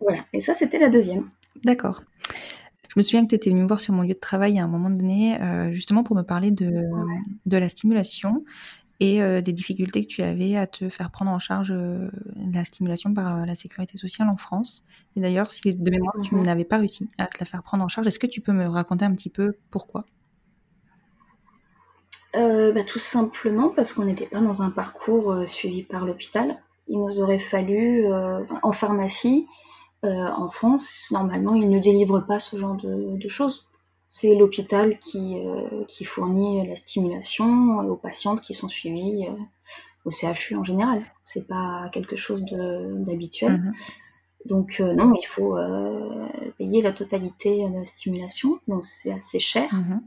[0.00, 1.28] voilà, et ça c'était la deuxième.
[1.64, 2.02] D'accord.
[2.90, 4.64] Je me souviens que tu étais venue me voir sur mon lieu de travail à
[4.64, 6.70] un moment donné, euh, justement pour me parler de,
[7.44, 8.44] de la stimulation
[9.00, 12.64] et euh, des difficultés que tu avais à te faire prendre en charge euh, la
[12.64, 14.84] stimulation par euh, la sécurité sociale en France.
[15.16, 16.42] Et d'ailleurs, si de mémoire, tu Mhm.
[16.42, 18.66] n'avais pas réussi à te la faire prendre en charge, est-ce que tu peux me
[18.66, 20.06] raconter un petit peu pourquoi?
[22.34, 26.62] Euh, bah, tout simplement parce qu'on n'était pas dans un parcours suivi par l'hôpital.
[26.88, 28.06] Il nous aurait fallu,
[28.62, 29.46] en pharmacie,
[30.04, 33.66] en France, normalement, ils ne délivrent pas ce genre de, de choses.
[34.08, 39.32] C'est l'hôpital qui, euh, qui fournit la stimulation aux patientes qui sont suivies euh,
[40.04, 41.02] au CHU en général.
[41.24, 43.52] C'est pas quelque chose d'habituel.
[43.60, 43.72] Mhm.
[44.44, 49.40] Donc euh, non, il faut euh, payer la totalité de la stimulation, donc c'est assez
[49.40, 50.00] cher Mhm.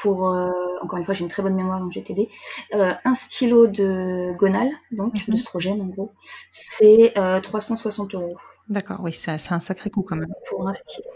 [0.00, 0.48] pour, euh,
[0.82, 2.28] encore une fois, j'ai une très bonne mémoire, donc j'ai t'aider.
[2.74, 5.32] Euh, un stylo de gonal, donc Mhm.
[5.34, 6.12] d'œstrogène en gros,
[6.50, 8.36] c'est euh, 360 euros
[8.68, 10.32] D'accord, oui, c'est un sacré coup quand même.
[10.48, 11.08] pour un stylo.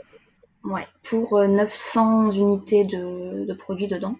[0.67, 4.17] Ouais, pour euh, 900 unités de, de produits dedans.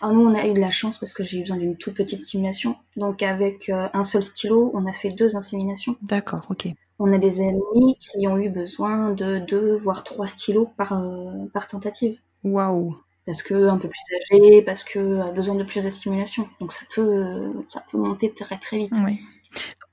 [0.00, 1.94] Alors nous, on a eu de la chance parce que j'ai eu besoin d'une toute
[1.94, 2.76] petite stimulation.
[2.96, 5.96] Donc avec euh, un seul stylo, on a fait deux inséminations.
[6.02, 6.68] D'accord, ok.
[6.98, 11.46] On a des amis qui ont eu besoin de deux voire trois stylos par, euh,
[11.52, 12.18] par tentative.
[12.44, 12.96] Waouh.
[13.26, 16.48] parce que un peu plus âgé, parce que a besoin de plus de stimulation.
[16.60, 18.94] Donc ça peut, ça peut monter très très vite.
[19.04, 19.20] Oui.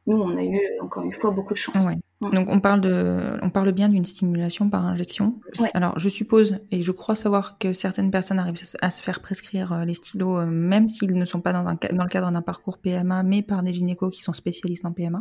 [0.08, 1.84] Nous, on a eu encore une fois beaucoup de chance.
[1.84, 1.98] Ouais.
[2.32, 5.40] Donc on parle de, on parle bien d'une stimulation par injection.
[5.60, 5.70] Ouais.
[5.74, 9.74] Alors je suppose et je crois savoir que certaines personnes arrivent à se faire prescrire
[9.74, 12.32] euh, les stylos euh, même s'ils ne sont pas dans, un ca- dans le cadre
[12.32, 15.20] d'un parcours PMA, mais par des gynécos qui sont spécialistes en PMA.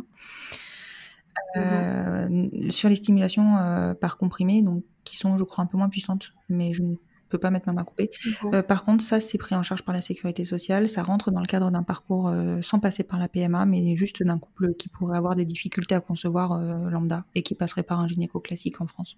[1.57, 5.89] Euh, Sur les stimulations euh, par comprimé, donc qui sont je crois un peu moins
[5.89, 6.95] puissantes, mais je ne
[7.29, 8.11] peux pas mettre ma main coupée.
[8.45, 10.89] Euh, par contre, ça, c'est pris en charge par la sécurité sociale.
[10.89, 14.23] Ça rentre dans le cadre d'un parcours euh, sans passer par la PMA, mais juste
[14.23, 17.99] d'un couple qui pourrait avoir des difficultés à concevoir euh, lambda et qui passerait par
[17.99, 19.17] un gynéco classique en France.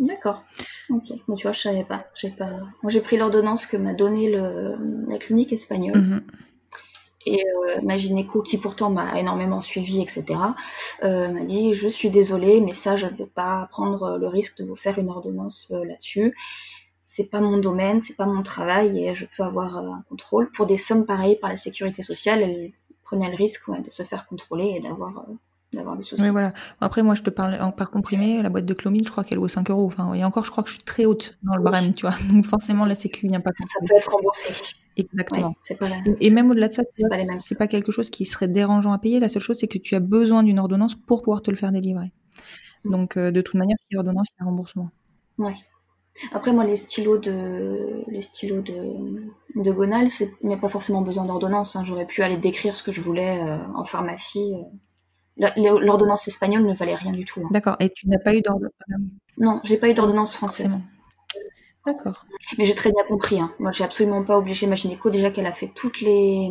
[0.00, 0.44] D'accord.
[0.90, 1.12] Ok.
[1.28, 2.06] Bon, tu vois, je savais pas.
[2.14, 2.50] J'ai pas.
[2.82, 4.76] Moi, j'ai pris l'ordonnance que m'a donnée le,
[5.08, 6.00] la clinique espagnole.
[6.00, 6.22] Mhm.
[7.26, 10.24] Et euh, ma gynéco, qui pourtant m'a énormément suivi, etc.,
[11.02, 14.58] euh, m'a dit Je suis désolée, mais ça, je ne peux pas prendre le risque
[14.58, 16.36] de vous faire une ordonnance euh, là-dessus.
[17.00, 20.50] C'est pas mon domaine, c'est pas mon travail, et je peux avoir euh, un contrôle.
[20.50, 22.72] Pour des sommes pareilles par la sécurité sociale, elle
[23.04, 25.34] prenait le risque ouais, de se faire contrôler et d'avoir euh,
[25.74, 26.22] d'avoir des soucis.
[26.22, 26.52] Oui, voilà.
[26.80, 28.42] Après, moi, je te parle en par comprimé.
[28.42, 29.86] La boîte de clomide, je crois qu'elle vaut 5 euros.
[29.86, 31.70] Enfin, et encore, je crois que je suis très haute dans le Oui.
[31.70, 32.14] barème, tu vois.
[32.32, 33.92] Donc, forcément, la sécu vient pas Ça compter.
[33.92, 34.52] peut être remboursé.
[34.96, 35.48] Exactement.
[35.48, 35.96] Ouais, c'est pas la...
[36.20, 38.98] Et même au-delà de ça, C'est pas les pas quelque chose qui serait dérangeant à
[38.98, 39.18] payer.
[39.20, 41.72] La seule chose, c'est que tu as besoin d'une ordonnance pour pouvoir te le faire
[41.72, 42.12] délivrer.
[42.84, 42.90] Mm.
[42.92, 44.90] Donc, euh, de toute manière, s'il y a ordonnance, il y a remboursement.
[45.38, 45.54] Ouais.
[46.32, 50.06] Après, moi, les stylos de, les stylos de, de Gonal,
[50.42, 51.74] il n'y a pas forcément besoin d'ordonnance.
[51.74, 51.82] hein.
[51.84, 54.54] J'aurais pu aller décrire ce que je voulais euh, en pharmacie.
[54.54, 54.62] euh.
[55.36, 57.40] L'ordonnance espagnole ne valait rien du tout.
[57.44, 57.48] hein.
[57.50, 57.76] D'accord.
[57.80, 58.72] Et tu n'as pas eu d'ordonnance
[59.38, 60.82] Non, j'ai pas eu d'ordonnance française.
[61.86, 62.24] D'accord.
[62.56, 63.38] Mais j'ai très bien compris.
[63.40, 63.52] Hein.
[63.58, 66.50] Moi, j'ai absolument pas obligé ma gynéco déjà qu'elle a fait toutes les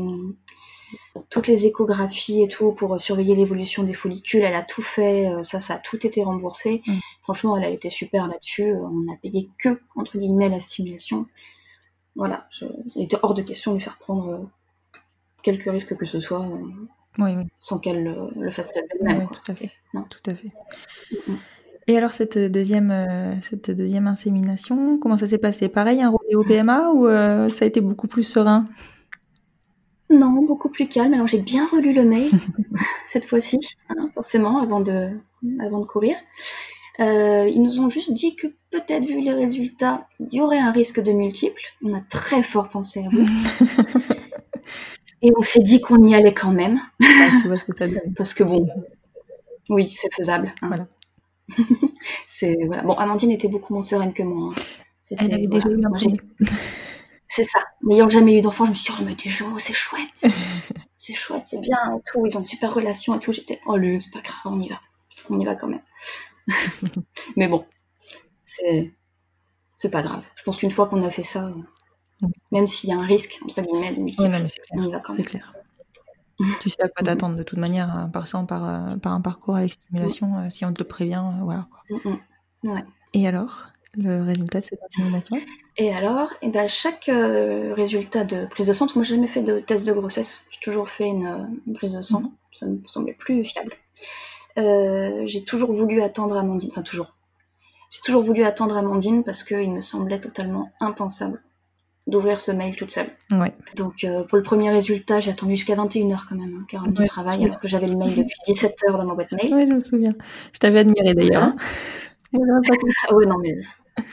[1.30, 4.44] toutes les échographies et tout pour euh, surveiller l'évolution des follicules.
[4.44, 5.28] Elle a tout fait.
[5.28, 6.84] euh, Ça, ça a tout été remboursé.
[6.86, 6.94] Mm.
[7.24, 8.72] Franchement, elle a été super là-dessus.
[8.74, 11.26] Euh, On a payé que entre guillemets la stimulation.
[12.16, 12.48] Voilà.
[12.52, 12.66] Je...
[12.96, 14.38] Il était hors de question de lui faire prendre euh,
[15.42, 16.48] quelque risque que ce soit
[17.20, 17.44] Oui, oui.
[17.60, 19.20] sans qu'elle euh, le fasse Oui, d'elle-même.
[19.20, 19.72] oui, tout à fait.
[19.94, 20.06] Non.
[20.10, 20.52] Tout à fait.
[21.28, 21.36] Mm.
[21.88, 25.68] Et alors, cette deuxième, euh, cette deuxième insémination, comment ça s'est passé?
[25.68, 28.68] Pareil, un rodéo PMA ou euh, ça a été beaucoup plus serein?
[30.10, 31.14] Non, beaucoup plus calme.
[31.14, 32.32] Alors j'ai bien relu le mail
[33.06, 33.60] cette fois-ci,
[33.90, 35.10] hein, forcément, avant de,
[35.60, 36.16] avant de courir.
[37.00, 40.72] Euh, ils nous ont juste dit que peut-être vu les résultats, il y aurait un
[40.72, 41.62] risque de multiple.
[41.84, 43.26] On a très fort pensé à vous.
[45.24, 47.08] Et on s'est dit qu'on y allait quand même, Ouais,
[47.42, 48.14] Tu vois ce que ça donne.
[48.18, 48.68] parce que bon,
[49.70, 50.54] oui, c'est faisable.
[50.62, 50.68] hein.
[50.68, 50.88] Voilà.
[52.28, 52.84] c'est voilà.
[52.84, 54.52] Bon, Amandine était beaucoup moins sereine que moi.
[54.52, 54.62] hein.
[55.04, 55.66] C'était- Elle avait voilà.
[55.66, 56.48] déjà eu un.
[57.28, 57.60] C'est ça.
[57.84, 60.24] N'ayant jamais eu d'enfant, je me suis dit, oh, mais du jour, c'est chouette.
[60.98, 62.26] c'est chouette, c'est bien et tout.
[62.26, 63.34] Ils ont une super relation et tout.
[63.34, 64.80] J'étais, oh, le, c'est pas grave, on y va.
[65.30, 65.82] On y va quand même.
[67.36, 67.66] mais bon,
[68.44, 68.94] c'est,
[69.78, 70.24] c'est pas grave.
[70.36, 71.52] Je pense qu'une fois qu'on a fait ça.
[72.52, 74.92] Même s'il y a un risque, entre guillemets, de multiple, Oui, c'est on y clair.
[74.92, 75.28] va quand C'est même.
[75.28, 75.54] clair.
[76.62, 80.38] Tu sais à quoi t'attendre de toute manière, par, euh, par un parcours avec stimulation,
[80.40, 81.68] euh, si on te le prévient, euh, voilà.
[81.70, 81.98] Quoi.
[82.04, 82.10] Mm,
[82.68, 82.72] mm.
[82.74, 82.84] Ouais.
[83.14, 85.38] Et alors, le résultat de cette insémination
[85.78, 89.44] Et alors, et ben, chaque euh, résultat de prise de sang, moi j'ai jamais fait
[89.44, 92.32] de test de grossesse, j'ai toujours fait une, une prise de sang, Mhm.
[92.52, 93.74] ça me semblait plus fiable.
[94.58, 97.16] Euh, j'ai toujours voulu attendre Amandine, enfin toujours.
[97.92, 101.42] J'ai toujours voulu attendre Amandine parce qu'il me semblait totalement impensable
[102.14, 103.10] d'ouvrir ce mail toute seule.
[103.32, 103.54] Ouais.
[103.76, 107.00] Donc euh, pour le premier résultat, j'ai attendu jusqu'à 21h quand même, hein, 40 de
[107.02, 107.46] Ouais, travail, ouais.
[107.46, 109.54] alors que j'avais le mail depuis 17h dans ma boîte mail.
[109.54, 110.14] Ouais, je me souviens.
[110.54, 111.54] Je t'avais admiré d'ailleurs.
[112.36, 113.54] Ah ouais, non, mais.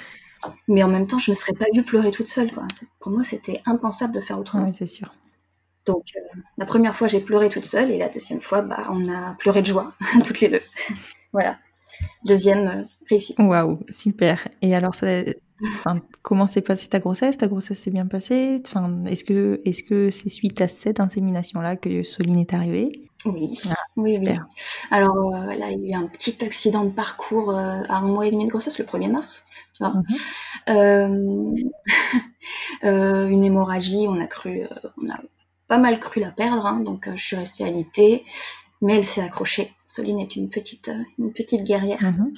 [0.68, 2.66] Mais en même temps, je me serais pas vue pleurer toute seule, quoi.
[2.98, 4.64] Pour moi, c'était impensable de faire autrement.
[4.66, 5.14] Ouais, c'est sûr.
[5.86, 9.06] Donc, euh, la première fois, j'ai pleuré toute seule, et la deuxième fois, bah, on
[9.10, 9.92] a pleuré de joie,
[10.26, 10.62] toutes les deux.
[11.32, 11.56] voilà.
[12.26, 13.38] Deuxième euh, réussite.
[13.38, 14.48] Waouh, super.
[14.62, 15.06] Et alors, ça,
[15.78, 17.38] enfin, comment s'est passée ta grossesse?
[17.38, 18.62] Ta grossesse s'est bien passée?
[18.66, 22.92] Enfin, est-ce que, est-ce que c'est suite à cette insémination-là que Soline est arrivée?
[23.26, 24.30] Oui, Ah, oui, oui.
[24.90, 28.00] Alors, euh, là, il y a eu un petit accident de parcours euh, à un
[28.02, 29.44] mois et demi de grossesse, le 1er mars.
[29.74, 29.92] tu vois.
[29.94, 30.04] Mhm.
[30.70, 31.54] Euh,
[32.84, 34.62] euh, une hémorragie, on a cru,
[35.02, 35.20] on a
[35.68, 38.24] pas mal cru la perdre, hein, donc je suis restée alitée,
[38.80, 39.72] mais elle s'est accrochée.
[39.84, 42.00] Soline est une petite, une petite guerrière.
[42.02, 42.32] Mhm.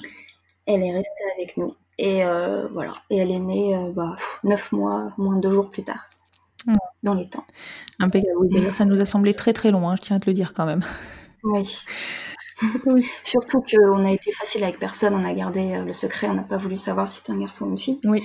[0.65, 1.73] Elle est restée avec nous.
[1.97, 2.93] Et euh, voilà.
[3.09, 6.09] Et elle est née euh, bah, pff, neuf mois, moins de deux jours plus tard.
[7.03, 7.43] Dans les temps.
[7.99, 8.37] Impeccable.
[8.37, 10.33] Oui, D'ailleurs, ça nous a semblé très très long, hein, je tiens à te le
[10.33, 10.83] dire quand même.
[11.43, 11.77] Oui.
[13.23, 16.43] Surtout qu'on a été facile avec personne, on a gardé euh, le secret, on n'a
[16.43, 17.99] pas voulu savoir si c'était un garçon ou une fille.
[18.05, 18.23] Oui.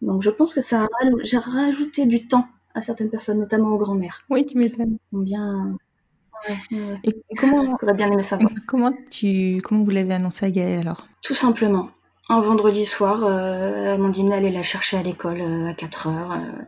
[0.00, 0.86] Donc je pense que ça a
[1.22, 4.22] j'ai rajouté du temps à certaines personnes, notamment aux grands-mères.
[4.30, 4.98] Oui, tu m'étonnes.
[5.12, 5.76] Bien.
[6.48, 7.00] Ouais, ouais.
[7.04, 8.50] Et comment, bien aimé savoir.
[8.66, 11.06] comment, tu, comment vous l'avez annoncé à Gaëlle alors?
[11.22, 11.90] Tout simplement.
[12.28, 16.32] Un vendredi soir, euh, Amandine allait la chercher à l'école euh, à 4 heures.
[16.32, 16.62] euh,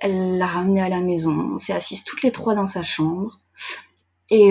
[0.00, 1.30] elle l'a ramenée à la maison.
[1.54, 3.38] On s'est assises toutes les trois dans sa chambre.
[4.30, 4.50] Et,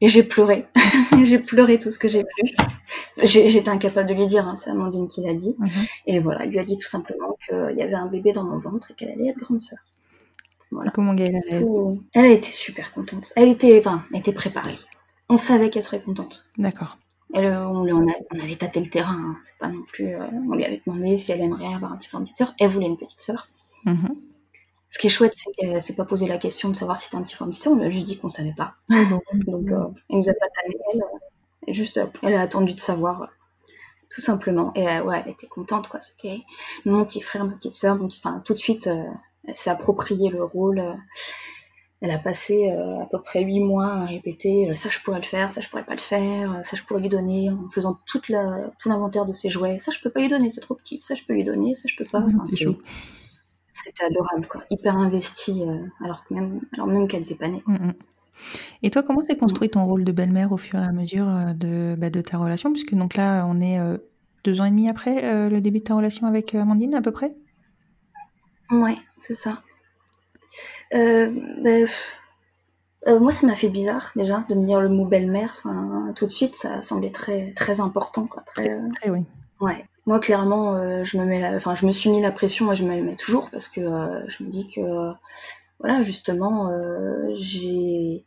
[0.00, 0.66] et j'ai pleuré.
[1.22, 2.54] j'ai pleuré tout ce que j'ai pu.
[3.22, 5.54] J'étais incapable de lui dire, hein, c'est Amandine qui l'a dit.
[5.58, 5.68] Mhm.
[6.06, 8.58] Et voilà, elle lui a dit tout simplement qu'il y avait un bébé dans mon
[8.58, 9.78] ventre et qu'elle allait être grande sœur.
[10.72, 10.90] Voilà.
[10.90, 13.30] Comment Gaëlle a réagi Tout- Elle a été super contente.
[13.36, 14.76] Elle était, enfin, elle était préparée.
[15.28, 16.46] On savait qu'elle serait contente.
[16.58, 16.96] D'accord.
[17.34, 19.36] Elle, euh, on, lui en a- on avait tâté le terrain, hein.
[19.42, 20.14] c'est pas non plus.
[20.14, 22.54] euh, on lui avait demandé si elle aimerait avoir un petit frère, une petite sœur.
[22.60, 23.46] Elle voulait une petite sœur.
[23.84, 24.16] Mhm.
[24.90, 27.16] Ce qui est chouette, c'est qu'elle s'est pas posé la question de savoir si c'était
[27.16, 27.72] un petit frère, une petite sœur.
[27.72, 28.74] On lui a juste dit qu'on savait pas.
[29.10, 29.22] Bon.
[29.46, 30.76] Donc, euh, elle nous a pas tanné.
[30.92, 33.26] Elle, euh, juste, euh, elle a attendu de savoir, euh,
[34.10, 34.72] tout simplement.
[34.74, 36.00] Et euh, ouais, elle était contente, quoi.
[36.02, 36.42] C'était
[36.84, 37.96] mon petit frère, ma petite sœur.
[37.96, 39.04] mon petit- Enfin, tout de suite, euh,
[39.48, 40.82] elle s'est approprié le rôle.
[42.02, 45.20] Elle a passé euh, à peu près huit mois à répéter euh, ça je pourrais
[45.20, 47.70] le faire, ça je pourrais pas le faire, euh, ça je pourrais lui donner en
[47.70, 49.78] faisant toute la, tout l'inventaire de ses jouets.
[49.78, 51.00] Ça je peux pas lui donner, c'est trop petit.
[51.00, 52.18] Ça je peux lui donner, ça je peux pas.
[52.18, 52.76] Enfin, c'est c'est- chaud.
[53.74, 54.64] C'était adorable, quoi.
[54.68, 55.64] Hyper investi,
[56.04, 57.62] alors que même, alors même qu'elle n'était pas née.
[57.66, 57.94] Mhm.
[58.82, 61.94] Et toi, comment s'est construit ton rôle de belle-mère au fur et à mesure de,
[61.96, 62.70] bah, de ta relation?
[62.72, 63.96] Puisque donc là, on est euh,
[64.44, 67.12] deux ans et demi après euh, le début de ta relation avec Amandine, à peu
[67.12, 67.30] près?
[68.70, 69.62] Ouais, c'est ça.
[70.94, 71.28] Euh,
[71.62, 71.86] ben,
[73.08, 75.54] euh, moi, ça m'a fait bizarre déjà de me dire le mot belle-mère.
[75.64, 78.42] Enfin, tout de suite, ça semblait très très important, quoi.
[78.42, 79.24] Très, euh, Très, oui.
[79.60, 79.84] ouais.
[80.06, 82.64] Moi, clairement, euh, je me mets, la- enfin, je me suis mis la pression.
[82.64, 85.12] Moi, je me la mets toujours parce que euh, je me dis que, euh,
[85.80, 88.24] voilà, justement, euh, j'ai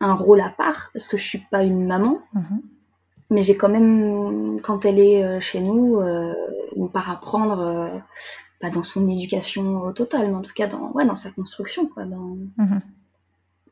[0.00, 2.18] un rôle à part parce que je suis pas une maman.
[2.34, 2.60] Mhm.
[3.30, 6.32] Mais j'ai quand même, quand elle est euh, chez nous, euh,
[6.76, 7.98] une part à prendre, euh,
[8.60, 11.86] pas dans son éducation au total, mais en tout cas dans, ouais, dans sa construction.
[11.88, 12.36] Quoi, dans...
[12.56, 12.80] Mhm.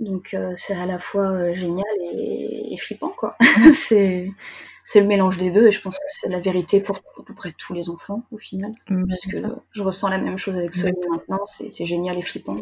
[0.01, 3.11] Donc euh, c'est à la fois euh, génial et, et flippant.
[3.16, 3.37] quoi.
[3.74, 7.32] c'est le mélange des deux et je pense que c'est la vérité pour à peu
[7.35, 8.72] près tous les enfants au final.
[8.91, 9.37] Mhm, Parce que
[9.72, 12.57] je ressens la même chose avec Soline maintenant, c'est génial et flippant.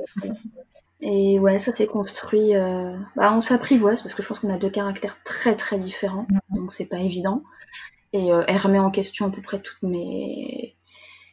[1.00, 2.54] Et ouais, ça s'est construit.
[2.54, 6.26] euh, Bah, on s'apprivoise parce que je pense qu'on a deux caractères très très différents,
[6.50, 7.42] donc c'est pas évident.
[8.12, 10.76] Et elle remet en question à peu près toutes mes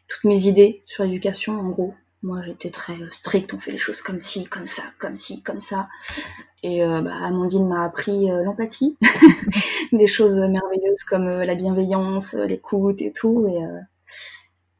[0.09, 1.53] toutes mes idées sur l'éducation.
[1.53, 4.83] En gros, moi j'étais très euh, stricte, on fait les choses comme ci, comme ça,
[4.97, 5.87] comme ci, comme ça.
[6.63, 8.97] Et euh, bah, Amandine m'a appris euh, l'empathie,
[9.93, 13.47] des choses merveilleuses comme euh, la bienveillance, l'écoute et tout.
[13.47, 13.79] Et, euh,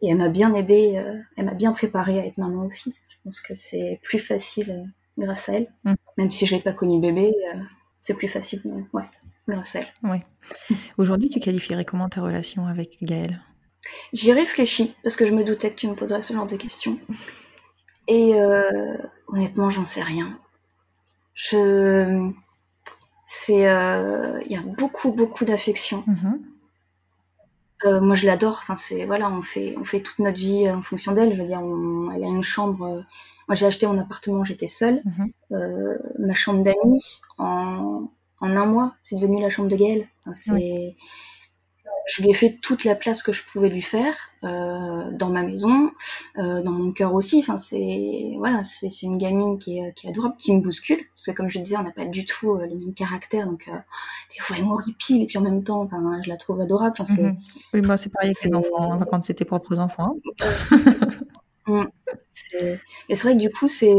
[0.02, 1.02] et elle m'a bien aidée,
[1.36, 2.96] elle m'a bien préparée à être maman aussi.
[3.10, 5.68] Je pense que c'est plus facile grâce à elle.
[5.84, 5.94] Mm.
[6.18, 7.36] Même si je n'ai pas connu bébé,
[8.00, 8.62] c'est plus facile,
[8.94, 9.04] ouais,
[9.50, 10.10] grâce à elle.
[10.10, 10.24] Ouais.
[10.98, 13.42] Aujourd'hui, tu qualifierais comment ta relation avec Gaëlle?
[14.14, 17.00] J'y réfléchis parce que je me doutais que tu me poserais ce genre de questions.
[18.08, 20.38] Et euh, honnêtement, j'en sais rien.
[21.34, 22.32] Je,
[23.26, 26.04] c'est, euh, il y a beaucoup, beaucoup d'affection.
[26.08, 26.42] Mhm.
[27.86, 28.58] Euh, moi, je l'adore.
[28.62, 31.34] Enfin, c'est voilà, on fait, on fait toute notre vie en fonction d'elle.
[31.36, 32.84] Je veux dire, on- elle a une chambre.
[32.86, 33.02] euh,
[33.48, 35.02] moi, j'ai acheté mon appartement, j'étais seule.
[35.06, 35.32] Mhm.
[35.54, 38.10] Euh, ma chambre d'amis, en,
[38.42, 40.08] en un mois, c'est devenu la chambre de Gaëlle.
[40.26, 40.96] Enfin, c'est,
[42.10, 45.44] je lui ai fait toute la place que je pouvais lui faire euh, dans ma
[45.44, 45.92] maison,
[46.38, 47.40] euh, dans mon cœur aussi.
[47.40, 51.26] Enfin, c'est voilà, c'est une gamine qui est, qui est adorable, qui me bouscule parce
[51.28, 54.40] que comme je disais, on n'a pas du tout euh, le même caractère, donc des
[54.40, 56.96] fois elle m'horripile et puis en même temps, enfin, je la trouve adorable.
[57.00, 57.38] Enfin, c'est Mhm.
[57.74, 60.16] Oui, moi, c'est pareil avec les enfants, enfin, quand c'est tes propres enfants.
[61.68, 61.84] Mm.
[63.10, 63.96] Et c'est vrai que du coup, c'est.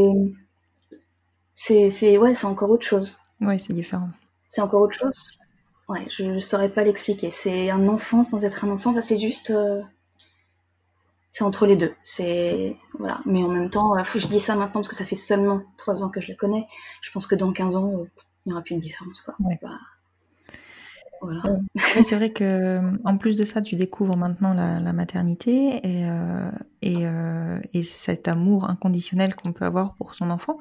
[1.53, 3.19] C'est, c'est, ouais, c'est encore autre chose.
[3.39, 4.09] Oui, c'est différent.
[4.49, 5.15] C'est encore autre chose.
[5.91, 7.29] Ouais, je ne saurais pas l'expliquer.
[7.29, 8.89] C'est un enfant sans être un enfant.
[8.89, 9.51] Enfin, c'est juste.
[9.51, 9.83] euh,
[11.31, 11.93] C'est entre les deux.
[12.03, 12.75] C'est.
[12.99, 13.21] Voilà.
[13.25, 15.61] Mais en même temps, euh, faut- je dis ça maintenant parce que ça fait seulement
[15.77, 16.67] trois ans que je la connais.
[17.01, 18.05] Je pense que dans 15 ans, euh,
[18.45, 19.35] il n'y aura plus de différence, quoi.
[19.39, 19.59] Ouais.
[21.21, 21.41] Voilà.
[21.43, 21.59] Ouais.
[21.95, 26.05] Mais c'est vrai que en plus de ça, tu découvres maintenant la, la maternité et,
[26.05, 26.49] euh,
[26.81, 30.57] et, euh, et cet amour inconditionnel qu'on peut avoir pour son enfant.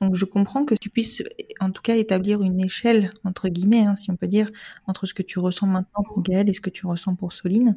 [0.00, 1.22] Donc je comprends que tu puisses
[1.58, 4.50] en tout cas établir une échelle, entre guillemets, hein, si on peut dire,
[4.86, 7.76] entre ce que tu ressens maintenant pour Gaëlle et ce que tu ressens pour Soline.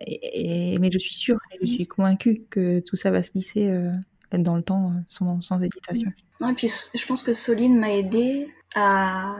[0.00, 3.32] Et, et- mais je suis sûre et je suis convaincue que tout ça va se
[3.34, 3.92] lisser euh,
[4.32, 6.12] dans le temps euh, sans, sans hésitation.
[6.40, 9.34] Non, et puis je pense que Soline m'a aidé à,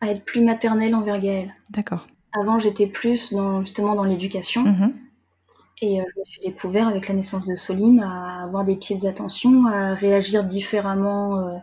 [0.00, 1.54] à être plus maternelle envers Gaëlle.
[1.70, 2.06] D'accord.
[2.32, 4.62] Avant, j'étais plus dans, justement dans l'éducation.
[4.62, 4.94] Mhm.
[5.82, 9.04] Et euh, je me suis découvert avec la naissance de Soline à avoir des petites
[9.04, 11.58] attentions, à réagir différemment euh,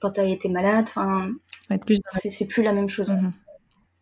[0.00, 0.86] quand elle était malade.
[0.88, 1.32] Enfin,
[1.86, 3.10] plus c'est plus la même chose.
[3.10, 3.32] Mhm.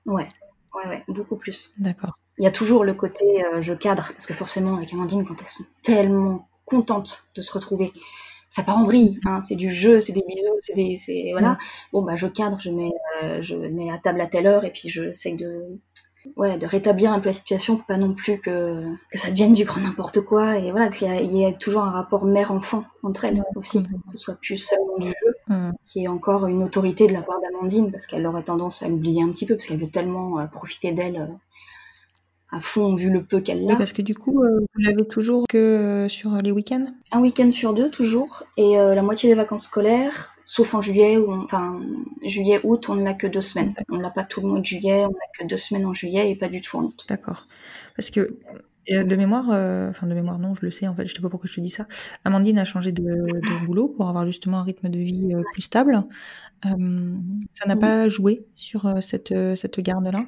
[0.07, 0.28] Ouais,
[0.74, 1.72] ouais, ouais, beaucoup plus.
[1.78, 2.18] D'accord.
[2.39, 5.41] Il y a toujours le côté euh, je cadre, parce que forcément, avec Amandine, quand
[5.41, 7.91] elles sont tellement contentes de se retrouver,
[8.55, 9.18] ça part en vrille.
[9.24, 10.96] Hein, c'est du jeu, c'est des bisous, c'est des.
[10.96, 11.57] c'est- Voilà.
[11.92, 12.92] Bon, bah, je cadre, je mets,
[13.22, 15.78] euh, je mets à table à telle heure, et puis j'essaie de.
[16.36, 19.55] Ouais, de rétablir un peu la situation pour pas non plus que, que ça devienne
[19.55, 23.42] du grand n'importe quoi et voilà qu'il y, ait toujours un rapport mère-enfant entre elles
[23.57, 25.72] aussi, que ce soit plus seulement du jeu, Mhm.
[25.84, 29.20] qui est encore une autorité de la part d'Amandine parce qu'elle aurait tendance à l'oublier
[29.24, 31.26] un petit peu parce qu'elle veut tellement euh, profiter d'elle euh,
[32.53, 33.76] à fond vu le peu qu'elle Oui, a.
[33.76, 36.86] parce que du coup, euh, vous l'avez toujours que euh, sur les week-ends?
[37.11, 41.16] Un week-end sur deux toujours et euh, la moitié des vacances scolaires, sauf en juillet
[41.16, 41.80] ou enfin
[42.24, 43.74] juillet août on ne l'a que deux semaines.
[43.90, 46.30] On l'a pas tout le mois de juillet, on n'a que deux semaines en juillet
[46.30, 47.05] et pas du tout en août.
[47.09, 47.46] D'accord.
[47.96, 48.38] Parce que
[48.90, 51.22] euh, de mémoire, euh, enfin de mémoire non, je le sais en fait, je sais
[51.22, 51.86] pas pourquoi je te dis ça.
[52.24, 55.62] Amandine a changé de, de boulot pour avoir justement un rythme de vie euh, plus
[55.62, 56.03] stable.
[56.66, 57.14] Euh,
[57.53, 60.26] ça n'a pas joué sur euh, cette, euh, cette garde-là?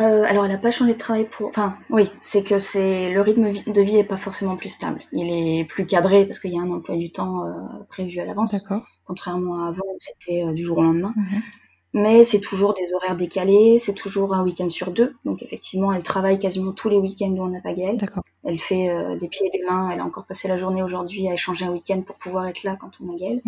[0.00, 1.48] Euh, alors, elle n'a pas changé de travail pour.
[1.48, 5.00] Enfin, oui, c'est que c'est le rythme de vie est pas forcément plus stable.
[5.12, 7.52] Il est plus cadré parce qu'il y a un emploi du temps euh,
[7.88, 8.86] prévu à l'avance, D'accord.
[9.04, 11.14] contrairement à avant où c'était euh, du jour au lendemain.
[11.16, 11.42] Mhm.
[11.94, 15.16] Mais c'est toujours des horaires décalés, c'est toujours un week-end sur deux.
[15.24, 17.72] Donc, effectivement, elle travaille quasiment tous les week-ends où on n'a pas.
[17.72, 18.22] D'accord.
[18.44, 19.90] Elle fait des pieds et des mains.
[19.90, 22.76] Elle a encore passé la journée aujourd'hui à échanger un week-end pour pouvoir être là
[22.78, 23.40] quand on a Gaëlle.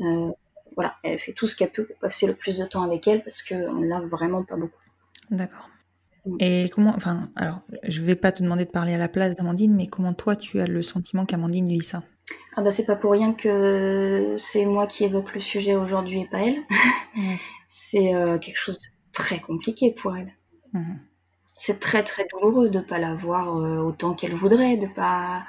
[0.00, 0.32] Mhm.
[0.76, 3.22] Voilà, elle fait tout ce qu'elle peut pour passer le plus de temps avec elle
[3.22, 4.80] parce qu'on l'a vraiment pas beaucoup.
[5.30, 5.68] D'accord.
[6.24, 6.36] Mm.
[6.40, 9.74] Et comment, enfin, alors, je vais pas te demander de parler à la place d'Amandine,
[9.74, 12.02] mais comment toi tu as le sentiment qu'Amandine vit ça?
[12.56, 16.26] Ah bah c'est pas pour rien que c'est moi qui évoque le sujet aujourd'hui et
[16.26, 16.58] pas elle.
[17.16, 17.38] Ouais.
[17.68, 20.32] C'est euh, quelque chose de très compliqué pour elle.
[20.72, 20.98] Mhm.
[21.56, 25.46] C'est très très douloureux de pas la voir euh, autant qu'elle voudrait, de pas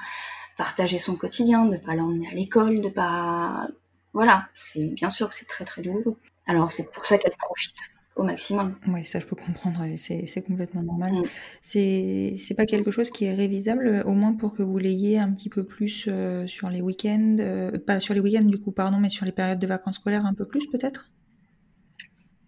[0.56, 3.68] partager son quotidien, de pas l'emmener à l'école, de pas
[4.14, 6.16] voilà, c'est bien sûr que c'est très très douloureux.
[6.46, 7.74] Alors c'est pour ça qu'elle profite
[8.18, 8.74] au maximum.
[8.88, 11.12] Oui, ça je peux comprendre, c'est complètement normal.
[11.12, 11.22] Mm.
[11.62, 15.32] C'est c'est pas quelque chose qui est révisable, au moins pour que vous l'ayez un
[15.32, 18.98] petit peu plus euh, sur les week-ends, euh, pas sur les week-ends du coup, pardon,
[18.98, 21.10] mais sur les périodes de vacances scolaires un peu plus peut-être?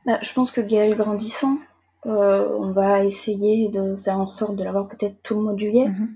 [0.06, 1.58] Bah, je pense que Gaëlle grandissant,
[2.06, 5.58] euh, on va essayer de faire en sorte de l'avoir peut-être tout le mois de
[5.58, 5.88] juillet.
[5.88, 6.08] Mhm.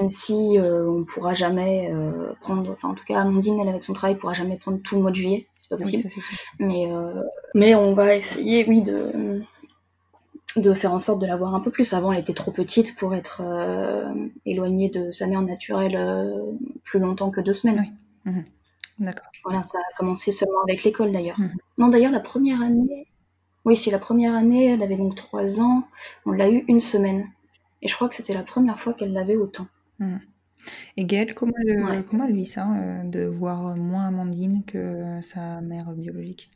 [0.00, 1.90] même si on pourra jamais
[2.42, 5.02] prendre, enfin en tout cas Amandine elle avec son travail pourra jamais prendre tout le
[5.02, 6.10] mois de juillet, c'est pas possible.
[6.14, 6.64] c'est.
[6.64, 7.22] Mais euh,
[7.54, 9.42] mais on va essayer oui de
[10.56, 11.92] de faire en sorte de l'avoir un peu plus.
[11.92, 14.12] Avant elle était trop petite pour être euh,
[14.46, 16.52] éloignée de sa mère naturelle euh,
[16.84, 17.94] plus longtemps que deux semaines.
[18.24, 18.32] Oui.
[18.32, 18.44] Mhm.
[18.98, 19.28] D'accord.
[19.44, 21.38] Voilà, ça a commencé seulement avec l'école d'ailleurs.
[21.38, 21.52] Mhm.
[21.78, 23.06] Non d'ailleurs la première année,
[23.64, 25.84] oui si la première année elle avait donc trois ans,
[26.26, 27.28] on l'a eu une semaine.
[27.80, 29.66] Et je crois que c'était la première fois qu'elle l'avait autant.
[30.00, 30.20] Mhm.
[30.96, 32.04] Et Gaëlle, comment elle, Ouais.
[32.04, 36.50] comment elle vit ça, euh, de voir moins Amandine que euh, sa mère biologique?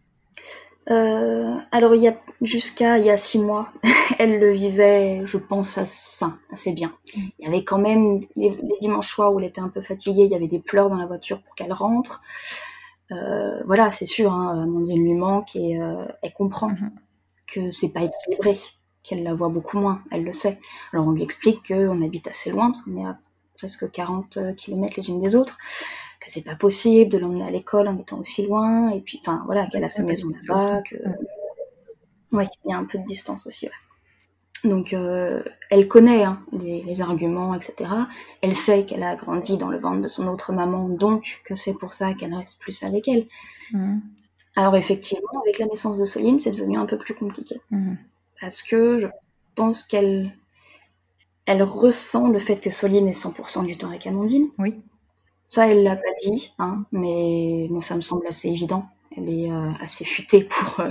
[0.90, 3.68] Euh, alors il y a jusqu'à il y a six mois,
[4.18, 6.92] elle le vivait, je pense, assez, enfin, assez bien.
[7.14, 10.24] Il y avait quand même les, les dimanches soirs où elle était un peu fatiguée,
[10.24, 12.20] il y avait des pleurs dans la voiture pour qu'elle rentre.
[13.12, 15.72] Euh, voilà, c'est sûr, hein, Amandine lui manque et
[16.22, 16.90] elle comprend Mhm.
[17.46, 18.56] que c'est pas équilibré.
[19.04, 20.60] qu'elle la voit beaucoup moins, elle le sait.
[20.92, 23.18] Alors on lui explique qu'on habite assez loin, parce qu'on est à
[23.62, 25.56] presque 40 km les unes des autres,
[26.18, 29.42] que c'est pas possible de l'emmener à l'école en étant aussi loin, et puis, enfin
[29.46, 30.96] voilà, qu'elle a sa maison là-bas, que.
[32.32, 33.68] Ouais, il y a un peu de distance aussi,
[34.64, 37.88] Donc, euh, elle connaît hein, les, arguments, etc.
[38.40, 41.74] Elle sait qu'elle a grandi dans le ventre de son autre maman, donc que c'est
[41.74, 43.28] pour ça qu'elle reste plus avec elle.
[43.72, 43.98] Mmh.
[44.56, 47.60] Alors, effectivement, avec la naissance de Soline, c'est devenu un peu plus compliqué.
[47.70, 47.94] Mmh.
[48.40, 49.06] Parce que je
[49.54, 50.32] pense qu'elle
[51.52, 54.48] elle ressent le fait que Soline est 100% du temps avec Amandine.
[54.58, 54.80] Oui.
[55.46, 58.86] Ça, elle l'a pas dit, hein, mais bon, ça me semble assez évident.
[59.14, 60.90] Elle est euh, assez futée pour euh,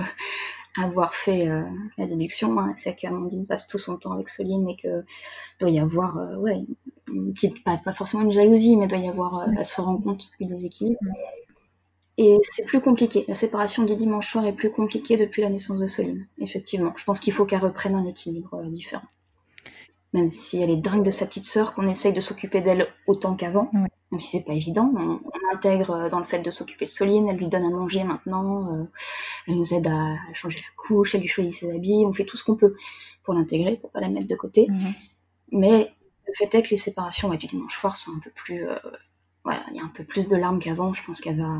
[0.77, 1.63] avoir fait euh,
[1.97, 2.59] la déduction.
[2.59, 2.73] Hein.
[2.75, 5.03] C'est qu'Amandine passe tout son temps avec Soline et que
[5.59, 6.63] doit y avoir, ouais,
[7.11, 10.45] une petite, pas, forcément une jalousie, mais doit y avoir, elle se rend compte du
[10.45, 10.99] déséquilibre.
[12.17, 13.25] Et c'est plus compliqué.
[13.27, 16.93] La séparation du dimanche soir est plus compliquée depuis la naissance de Soline, effectivement.
[16.97, 19.07] Je pense qu'il faut qu'elle reprenne un équilibre différent
[20.13, 23.35] même si elle est dingue de sa petite sœur, qu'on essaye de s'occuper d'elle autant
[23.35, 24.91] qu'avant, même si c'est pas évident.
[24.95, 25.19] On,
[25.53, 28.73] intègre euh, dans le fait de s'occuper de Soline, elle lui donne à manger maintenant,
[28.73, 28.83] euh,
[29.47, 32.37] elle nous aide à, changer la couche, elle lui choisit ses habits, on fait tout
[32.37, 32.75] ce qu'on peut
[33.23, 34.67] pour l'intégrer, pour pas la mettre de côté.
[35.51, 35.91] Mais
[36.25, 38.77] le fait est que les séparations du dimanche soir sont un peu plus, euh,
[39.43, 40.93] voilà, il y a un peu plus de larmes qu'avant.
[40.93, 41.57] Je pense qu'elle va,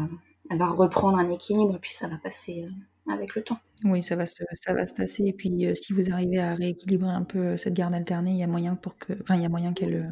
[0.50, 2.66] elle va reprendre un équilibre et puis ça va passer
[3.10, 3.60] avec le temps.
[3.84, 5.24] Oui, ça va se, ça va se tasser.
[5.26, 8.38] Et puis, euh, si vous arrivez à rééquilibrer un peu euh, cette garde alternée, il
[8.38, 10.10] y a moyen pour que, enfin, il y a moyen qu'elle, euh,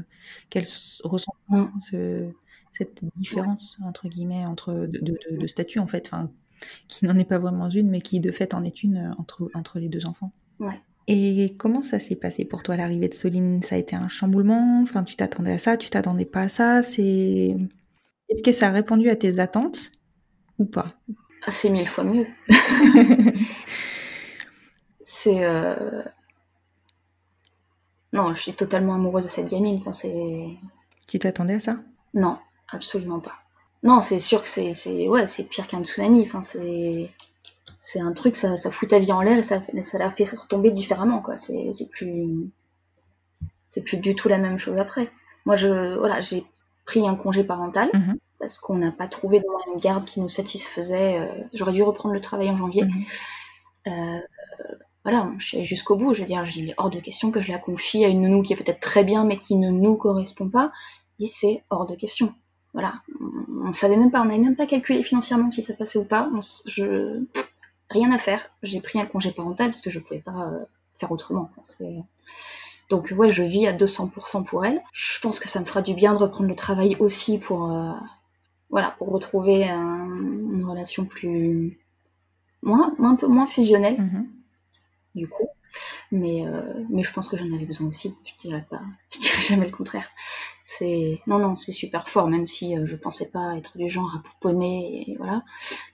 [0.50, 0.66] qu'elle
[1.04, 1.36] ressente
[1.82, 2.30] ce,
[2.72, 6.32] cette différence entre guillemets entre de, de, statut en fait, enfin,
[6.88, 9.80] qui n'en est pas vraiment une, mais qui de fait en est une entre entre
[9.80, 10.32] les deux enfants.
[10.60, 10.82] Ouais.
[11.08, 13.64] Et comment ça s'est passé pour toi l'arrivée de Soline?
[13.64, 14.82] Ça a été un chamboulement?
[14.84, 15.76] Enfin, tu t'attendais à ça?
[15.76, 16.84] Tu t'attendais pas à ça?
[16.84, 17.56] C'est
[18.30, 19.92] est-ce que ça a répondu à tes attentes
[20.60, 20.88] ou pas?
[21.46, 22.28] Ah, c'est mille fois mieux.
[25.02, 25.44] c'est.
[25.44, 26.04] Euh,
[28.14, 29.78] non, je suis totalement amoureuse de cette gamine.
[29.78, 30.58] Enfin, c'est...
[31.08, 31.78] Tu t'attendais à ça?
[32.14, 32.38] Non,
[32.70, 33.36] absolument pas.
[33.84, 35.08] Non, c'est sûr que c'est, c'est...
[35.08, 36.24] Ouais, c'est pire qu'un tsunami.
[36.26, 37.12] Enfin, c'est...
[37.80, 40.26] c'est un truc, ça, ça fout ta vie en l'air et ça, ça la fait
[40.26, 41.22] retomber différemment.
[41.22, 41.38] Quoi.
[41.38, 42.50] C'est, c'est plus.
[43.70, 45.12] C'est plus du tout la même chose après.
[45.46, 46.44] Moi, je, voilà, j'ai
[46.86, 47.90] pris un congé parental.
[47.94, 51.20] Mhm parce qu'on n'a pas trouvé de une garde qui nous satisfaisait.
[51.20, 52.84] Euh, j'aurais dû reprendre le travail en janvier.
[52.84, 53.06] Mhm.
[53.88, 54.20] Euh,
[55.04, 56.14] voilà, je suis jusqu'au bout.
[56.14, 58.42] Je veux dire, il est hors de question que je la confie à une nounou
[58.42, 60.72] qui est peut-être très bien, mais qui ne nous correspond pas.
[61.20, 62.34] Et c'est hors de question.
[62.74, 65.98] Voilà, on, ne savait même pas, on n'avait même pas calculé financièrement si ça passait
[65.98, 66.30] ou pas.
[66.66, 67.24] je,
[67.90, 68.50] rien à faire.
[68.62, 70.66] J'ai pris un congé parental parce que je pouvais pas euh,
[70.96, 71.50] faire autrement.
[72.90, 74.82] Donc ouais, je vis à 200% pour elle.
[74.94, 77.72] Je pense que ça me fera du bien de reprendre le travail aussi pour
[78.70, 81.80] voilà, pour retrouver une relation plus
[82.62, 84.28] moins, un peu moins fusionnelle, mhm.
[85.16, 85.48] du coup.
[86.12, 88.16] Mais, euh, mais je pense que j'en avais besoin aussi.
[88.26, 88.82] Je dirais pas,
[89.14, 90.10] je dirais jamais le contraire.
[90.66, 94.16] C'est non non, c'est super fort, même si euh, je pensais pas être du genre
[94.16, 95.42] à pouponner et voilà.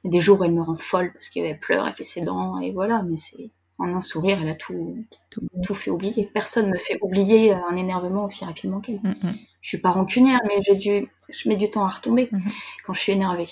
[0.04, 2.04] Il y a des jours où elle me rend folle parce qu'elle pleure, elle fait
[2.04, 3.04] ses dents et voilà.
[3.04, 5.06] Mais c'est en un sourire, elle a tout,
[5.64, 6.30] tout, fait oublier.
[6.34, 9.02] Personne me fait oublier un énervement aussi rapidement qu'elle.
[9.02, 9.36] Mm, mm.
[9.66, 12.40] Je suis pas rancunière, mais j'ai je mets du temps à retomber mm,
[12.86, 13.48] quand je suis énervée.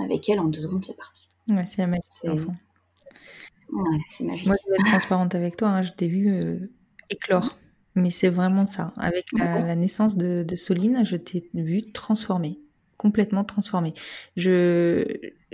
[0.00, 1.28] Avec elle, en deux secondes, c'est parti.
[1.48, 4.46] Ouais, c'est la magie Ouais, c'est magique.
[4.46, 5.70] Moi, je vais être transparente avec toi.
[5.70, 5.82] Hein.
[5.82, 6.70] Je t'ai vu euh,
[7.08, 7.58] éclore.
[7.96, 8.92] Mais c'est vraiment ça.
[8.96, 12.60] Avec la, naissance de, de Soline, je t'ai vu transformer
[12.96, 13.94] complètement transformée.
[14.36, 15.04] Je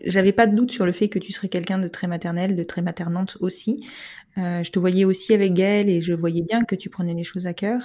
[0.04, 2.64] j'avais pas de doute sur le fait que tu serais quelqu'un de très maternel, de
[2.64, 3.86] très maternante aussi.
[4.36, 7.24] Euh, je te voyais aussi avec Gaëlle et je voyais bien que tu prenais les
[7.24, 7.80] choses à cœur.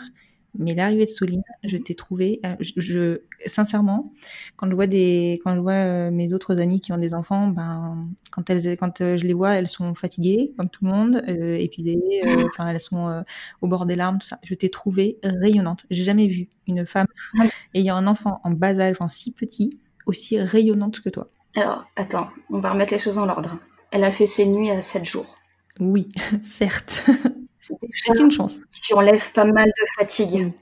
[0.58, 4.12] Mais l'arrivée de Soline, je t'ai trouvé, euh, je, sincèrement,
[4.58, 7.47] quand je vois des, quand je vois euh, mes autres amies qui ont des enfants,
[7.47, 11.24] ben, quand elles, quand euh, je les vois, elles sont fatiguées, comme tout le monde,
[11.28, 11.99] épuisées,
[12.45, 13.24] enfin, elles sont
[13.62, 14.39] au bord des larmes, tout ça.
[14.43, 15.86] Je t'ai trouvée rayonnante.
[15.89, 17.08] J'ai jamais vu une femme
[17.74, 21.30] ayant un enfant en bas âge, en si petit, aussi rayonnante que toi.
[21.56, 23.58] Alors, attends, on va remettre les choses en ordre.
[23.91, 25.36] Elle a fait ses nuits à 7 jours.
[25.80, 26.10] Oui,
[26.43, 27.04] certes.
[27.93, 28.59] C'est une chance.
[28.71, 30.53] Qui enlève pas mal de fatigue.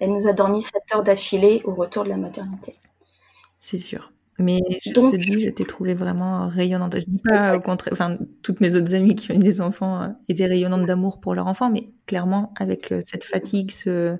[0.00, 2.76] Elle nous a dormi 7 heures d'affilée au retour de la maternité.
[3.58, 4.12] C'est sûr.
[4.38, 6.98] Mais je te dis, je t'ai trouvée vraiment rayonnante.
[6.98, 10.08] Je dis pas au contraire, enfin, toutes mes autres amies qui ont des enfants euh,
[10.28, 14.18] étaient rayonnantes d'amour pour leur enfant, mais clairement, avec euh, cette fatigue, ce,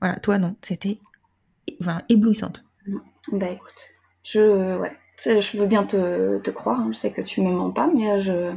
[0.00, 0.98] voilà, toi, non, c'était,
[1.82, 2.64] enfin, éblouissante.
[3.30, 3.90] Bah, écoute,
[4.24, 6.90] je, ouais, je veux bien te, te croire, hein.
[6.92, 8.54] je sais que tu me mens pas, mais euh, je,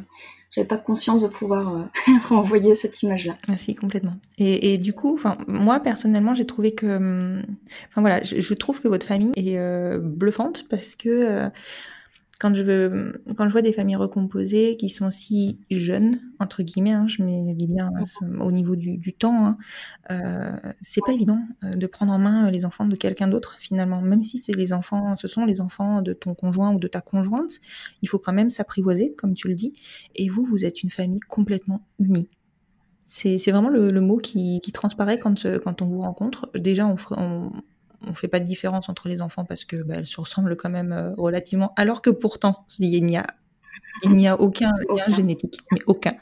[0.52, 1.84] j'avais pas conscience de pouvoir euh,
[2.30, 3.38] renvoyer cette image-là.
[3.48, 4.16] Ah, si, complètement.
[4.38, 7.44] Et, du coup, moi personnellement, j'ai trouvé que, hum,
[7.90, 11.50] enfin voilà, je, je, trouve que votre famille est euh, bluffante parce que euh,
[12.40, 16.92] quand je veux, quand je vois des familles recomposées qui sont si jeunes entre guillemets,
[16.92, 19.58] hein, je mets dis bien euh, au niveau du, temps, hein,
[20.12, 24.02] euh, c'est pas évident euh, de prendre en main les enfants de quelqu'un d'autre finalement,
[24.02, 27.02] même si c'est les enfants, ce sont les enfants de ton conjoint ou de ta
[27.02, 27.60] conjointe,
[28.02, 29.74] il faut quand même s'apprivoiser, comme tu le dis.
[30.16, 32.28] Et vous, vous êtes une famille complètement unie.
[33.06, 36.50] C'est vraiment le, mot qui, qui, transparaît quand, quand on vous rencontre.
[36.56, 37.52] Déjà, on,
[38.08, 40.70] on fait pas de différence entre les enfants parce que bah, elles se ressemblent quand
[40.70, 43.26] même euh, relativement, alors que pourtant il n'y a
[44.04, 46.14] il n'y a aucun lien génétique, mais aucun.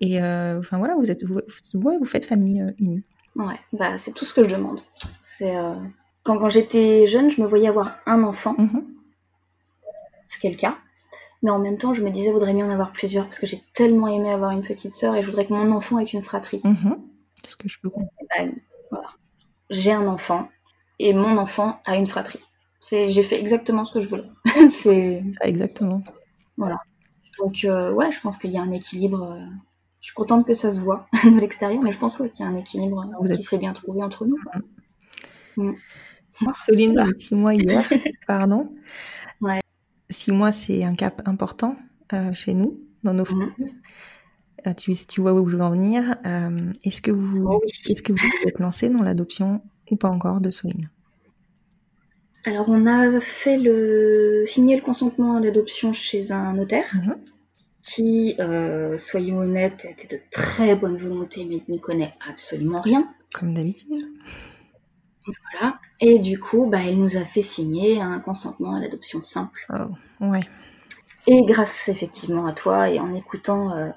[0.00, 1.40] Et euh, enfin voilà, vous êtes vous,
[1.74, 3.02] vous faites famille euh, unie.
[3.36, 4.80] Ouais, bah c'est tout ce que je demande.
[5.22, 5.54] C'est
[6.24, 8.84] quand, quand j'étais jeune, je me voyais avoir un enfant, mm-hmm.
[10.28, 10.76] ce qui est le cas.
[11.42, 13.62] Mais en même temps, je me disais, vaudrait mieux en avoir plusieurs parce que j'ai
[13.72, 16.58] tellement aimé avoir une petite sœur et je voudrais que mon enfant ait une fratrie.
[16.58, 16.98] Mm-hmm.
[17.44, 18.28] Ce que je peux comprendre.
[18.36, 18.54] Ben,
[18.90, 19.08] voilà.
[19.70, 20.48] J'ai un enfant,
[21.00, 22.40] et mon enfant a une fratrie.
[22.90, 24.30] J'ai fait exactement ce que je voulais.
[24.68, 26.02] c'est exactement.
[26.56, 26.76] Voilà.
[27.38, 29.32] Donc euh, ouais, je pense qu'il y a un équilibre.
[29.32, 29.44] Euh,
[30.00, 32.46] je suis contente que ça se voit de l'extérieur, mais je pense qu'il y a
[32.46, 34.38] un équilibre euh, qui s'est bien trouvé entre nous.
[35.56, 35.72] Mm.
[36.54, 37.90] Soline, six mois hier,
[38.26, 38.70] pardon.
[39.40, 39.60] Ouais.
[40.10, 41.76] Six mois, c'est un cap important
[42.32, 43.26] chez nous, dans nos mm.
[43.26, 44.74] familles.
[44.76, 46.16] tu, tu vois où je veux en venir.
[46.84, 50.50] est-ce que vous, oh est-ce que vous êtes lancé dans l'adoption ou pas encore de
[50.50, 50.88] Soline?
[52.44, 57.16] Alors on a fait le signer le consentement à l'adoption chez un notaire mhm.
[57.82, 63.12] qui, euh, soyons honnêtes, était de très bonne volonté mais n'y connaît absolument rien.
[63.34, 63.92] Comme d'habitude.
[65.52, 65.78] Voilà.
[66.00, 69.66] Et du coup, bah, elle nous a fait signer un consentement à l'adoption simple.
[69.68, 70.40] Oh, ouais.
[71.26, 73.90] Et grâce effectivement à toi et en écoutant euh,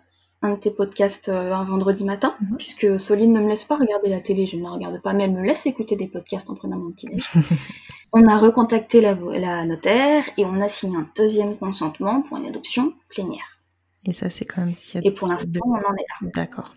[0.43, 2.57] un de tes podcasts euh, un vendredi matin, mhm.
[2.57, 5.23] puisque Soline ne me laisse pas regarder la télé, je ne la regarde pas, mais
[5.23, 7.29] elle me laisse écouter des podcasts en prenant mon petit déj.
[8.13, 12.45] on a recontacté la, la, notaire et on a signé un deuxième consentement pour une
[12.45, 13.59] adoption plénière.
[14.05, 14.99] Et ça, c'est quand même si.
[15.01, 16.29] Et pour l'instant, on en est là.
[16.35, 16.75] D'accord.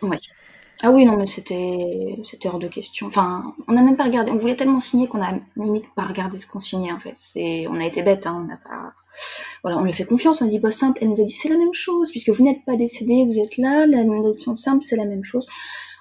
[0.00, 0.16] Oui.
[0.84, 3.08] Ah oui, non, mais c'était, hors de question.
[3.08, 4.30] Enfin, on n'a même pas regardé.
[4.30, 7.16] On voulait tellement signer qu'on a limite pas regardé ce qu'on signait, en fait.
[7.68, 8.36] On a été bête, hein.
[8.42, 8.92] On n'a pas,
[9.62, 10.42] voilà, on lui fait confiance.
[10.42, 10.98] On a dit, bah, simple.
[11.00, 13.56] Elle nous a dit, c'est la même chose, puisque vous n'êtes pas décédé, vous êtes
[13.58, 13.86] là.
[13.86, 15.46] La option simple, c'est la même chose.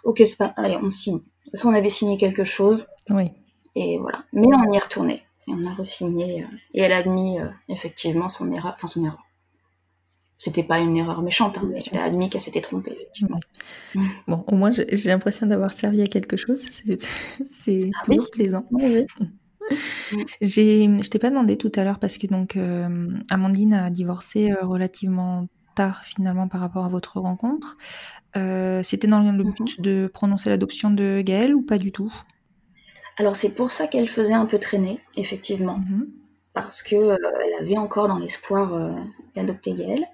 [0.03, 1.17] Ok, c'est pas, allez, on signe.
[1.17, 2.85] De toute façon, on avait signé quelque chose.
[3.09, 3.31] Oui.
[3.75, 4.23] Et voilà.
[4.33, 5.23] Mais on y est retourné.
[5.47, 6.43] Et on a re-signé.
[6.43, 9.23] Euh, et elle a admis, euh, effectivement, son erreur, enfin, son erreur
[10.41, 13.39] c'était pas une erreur méchante, hein, mais elle a admis qu'elle s'était trompée, effectivement.
[14.27, 16.63] Bon, au moins, j'ai l'impression d'avoir servi à quelque chose.
[17.45, 18.65] C'est ah toujours plaisant.
[18.71, 19.05] Oui,
[20.41, 24.65] je t'ai pas demandé tout à l'heure parce que donc euh, Amandine a divorcé euh,
[24.65, 27.77] relativement tard finalement par rapport à votre rencontre.
[28.37, 29.81] Euh, c'était dans le but mm-hmm.
[29.81, 32.11] de prononcer l'adoption de Gaëlle ou pas du tout?
[33.17, 35.79] Alors c'est pour ça qu'elle faisait un peu traîner, effectivement.
[35.79, 36.07] Mm-hmm.
[36.53, 38.93] Parce que elle avait encore dans l'espoir
[39.35, 40.05] d'adopter Gaëlle.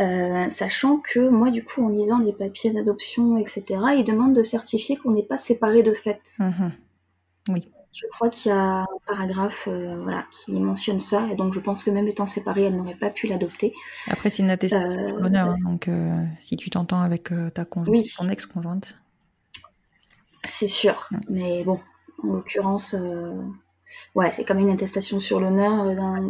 [0.00, 3.64] Euh, sachant que moi, du coup, en lisant les papiers d'adoption, etc.,
[3.98, 6.36] ils demandent de certifier qu'on n'est pas séparés de fait.
[6.38, 6.72] Mhm.
[7.50, 7.68] Oui.
[7.92, 11.60] Je crois qu'il y a un paragraphe euh, voilà, qui mentionne ça, et donc je
[11.60, 13.74] pense que même étant séparée, elle n'aurait pas pu l'adopter.
[14.08, 15.90] Après, c'est une attestation euh, d'honneur, hein, donc
[16.40, 18.96] si tu t'entends avec ta conjointe, ton ex-conjointe.
[20.44, 21.80] C'est sûr, mais bon,
[22.22, 22.94] en l'occurrence,
[24.14, 26.20] ouais, c'est comme une attestation sur l'honneur euh, d'un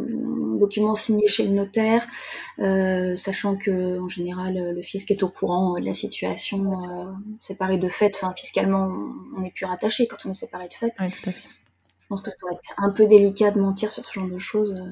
[0.59, 2.07] document signé chez le notaire,
[2.59, 7.79] euh, sachant que en général le fisc est au courant de la situation euh, séparée
[7.79, 8.15] de fait.
[8.17, 8.91] Enfin, fiscalement,
[9.37, 10.93] on n'est plus rattaché quand on est séparé de fait.
[11.01, 11.49] Oui, tout à fait.
[11.99, 14.39] Je pense que ça aurait été un peu délicat de mentir sur ce genre de
[14.39, 14.83] choses.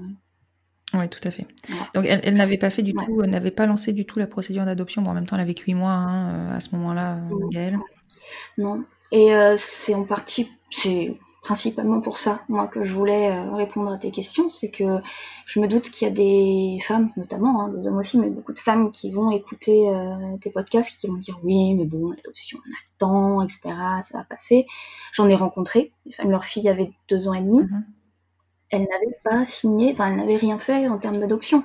[0.95, 1.47] Oui, tout à fait.
[1.95, 4.65] Donc, elle, n'avait pas fait du tout, elle n'avait pas lancé du tout la procédure
[4.65, 5.03] d'adoption.
[5.03, 7.19] Bon, en même temps, elle avait que 8 mois hein, à ce moment-là,
[7.51, 7.79] Gaëlle.
[8.57, 8.85] Non.
[9.11, 13.99] Et c'est en partie, c'est principalement pour ça, moi, que je voulais euh, répondre à
[13.99, 15.01] tes questions, c'est que
[15.47, 18.53] je me doute qu'il y a des femmes, notamment, hein, des hommes aussi, mais beaucoup
[18.53, 22.59] de femmes qui vont écouter euh, tes podcasts, qui vont dire oui, mais bon, l'adoption,
[22.59, 23.61] on a le temps, etc.,
[24.03, 24.67] ça va passer.
[25.13, 27.83] J'en ai rencontré, des femmes, leur fille avait deux ans et demi, mm-hmm.
[28.71, 31.63] elles n'avaient pas signé, enfin, elles n'avaient rien fait en termes d'adoption.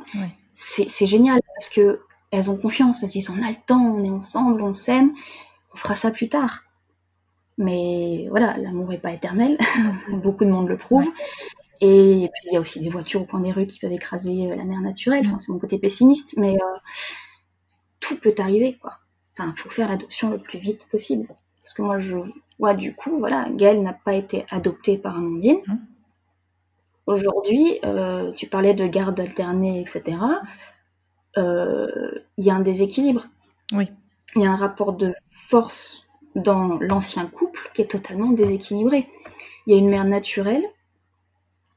[0.55, 3.99] C'est génial, parce que elles ont confiance, elles se disent on a le temps, on
[4.01, 5.13] est ensemble, on s'aime,
[5.73, 6.63] on fera ça plus tard.
[7.57, 9.57] Mais voilà, l'amour n'est pas éternel,
[10.11, 11.09] beaucoup de monde le prouve.
[11.81, 14.51] Et puis il y a aussi des voitures au coin des rues qui peuvent écraser
[14.51, 15.23] euh, la mer naturelle.
[15.25, 16.77] Enfin, c'est mon côté pessimiste, mais euh,
[17.99, 18.99] tout peut arriver, quoi.
[19.37, 21.27] Enfin, il faut faire l'adoption le plus vite possible.
[21.61, 22.17] Parce que moi, je
[22.57, 25.59] vois du coup, voilà, Gaëlle n'a pas été adoptée par Amandine.
[25.67, 25.77] Mmh.
[27.05, 30.17] Aujourd'hui, euh, tu parlais de garde alternée, etc.
[31.35, 33.27] Il y a un déséquilibre.
[33.73, 33.89] Oui.
[34.35, 39.07] Il y a un rapport de force dans l'ancien couple qui est totalement déséquilibré.
[39.65, 40.65] Il y a une mère naturelle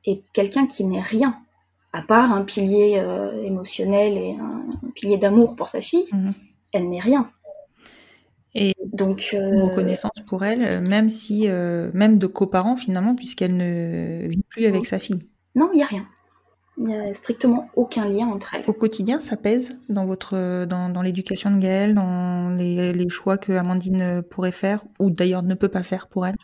[0.05, 1.39] et quelqu'un qui n'est rien
[1.93, 6.35] à part un pilier euh, émotionnel et un, pilier d'amour pour sa fille, Mhm.
[6.73, 7.31] elle n'est rien.
[8.55, 14.27] Et Donc, euh, reconnaissance pour elle, même si, euh, même de coparents finalement, puisqu'elle ne
[14.29, 15.27] vit plus avec sa fille.
[15.55, 16.07] non, il n'y a rien.
[16.79, 18.64] Il n'y a strictement aucun lien entre elles.
[18.66, 23.39] Au quotidien, ça pèse dans votre, dans, dans l'éducation de Gaëlle, dans les, les choix
[23.39, 26.37] que Amandine pourrait faire, ou d'ailleurs ne peut pas faire pour elle?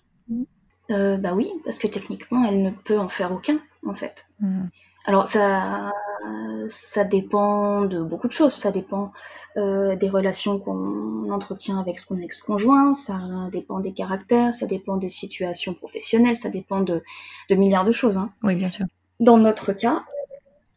[0.90, 4.26] Euh, bah oui, parce que techniquement, elle ne peut en faire aucun, en fait.
[4.40, 4.70] Mhm.
[5.06, 5.90] Alors ça,
[6.68, 8.52] ça dépend de beaucoup de choses.
[8.52, 9.12] Ça dépend
[9.56, 13.18] euh, des relations qu'on entretient avec son ex-conjoint, ça
[13.50, 17.02] dépend des caractères, ça dépend des situations professionnelles, ça dépend de,
[17.50, 18.16] de milliards de choses.
[18.16, 18.30] hein.
[18.44, 18.86] Oui, bien sûr.
[19.18, 20.04] Dans notre cas,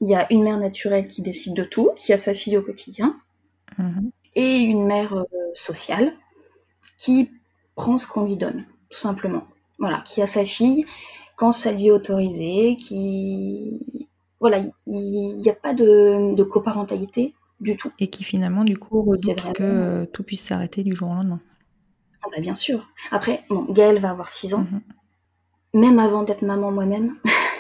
[0.06, 2.62] il y a une mère naturelle qui décide de tout, qui a sa fille au
[2.62, 3.18] quotidien,
[3.80, 4.12] Mhm.
[4.36, 5.24] et une mère euh,
[5.56, 6.14] sociale
[6.98, 7.32] qui
[7.76, 9.44] prend ce qu'on lui donne, tout simplement.
[9.80, 10.86] Voilà, qui a sa fille
[11.36, 14.08] quand ça lui est autorisé, qui...
[14.40, 17.90] Voilà, il n'y a pas de, de coparentalité du tout.
[18.00, 21.14] Et qui finalement, du coup, redoute vraiment- que euh, tout puisse s'arrêter du jour au
[21.16, 21.42] lendemain.
[22.24, 22.88] Ah bah, bien sûr.
[23.12, 24.66] Après, bon, Gaëlle va avoir 6 ans.
[24.72, 24.82] Mhm.
[25.82, 27.16] Même avant d'être maman moi-même,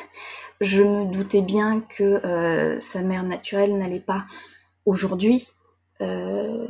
[0.62, 4.26] je me doutais bien que euh, sa mère naturelle n'allait pas
[4.86, 5.47] aujourd'hui
[6.01, 6.68] euh,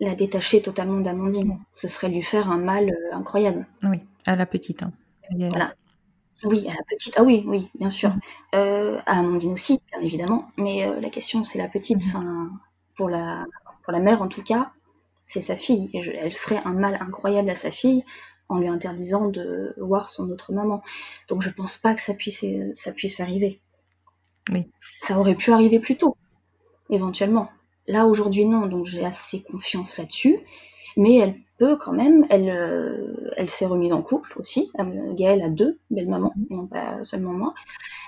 [0.00, 1.58] la détacher totalement d'Amandine.
[1.70, 3.66] Ce serait lui faire un mal euh, incroyable.
[3.82, 4.82] Oui, à la petite.
[4.82, 4.92] Hein.
[5.30, 5.74] Voilà.
[6.44, 7.14] Oui, à la petite.
[7.16, 8.12] Ah oui, oui, bien sûr.
[8.54, 10.48] Euh, à Amandine aussi, bien évidemment.
[10.56, 11.98] Mais la question, c'est la petite.
[11.98, 12.50] Enfin,
[12.94, 13.44] pour, la,
[13.82, 14.70] pour la mère, en tout cas,
[15.24, 15.90] c'est sa fille.
[15.92, 18.04] Et je- elle ferait un mal incroyable à sa fille
[18.48, 20.82] en lui interdisant de voir son autre maman.
[21.28, 22.44] Donc je pense pas que ça puisse,
[22.74, 23.60] ça puisse arriver.
[24.52, 24.66] Oui.
[25.00, 26.16] Ça aurait pu arriver plus tôt,
[26.90, 27.50] éventuellement.
[27.86, 28.66] Là, aujourd'hui, non.
[28.66, 30.40] Donc j'ai assez confiance là-dessus.
[30.96, 34.70] Mais elle peut quand même, elle, euh, elle s'est remise en couple aussi.
[35.14, 37.54] Gaëlle a deux belles mamans, non pas seulement moi.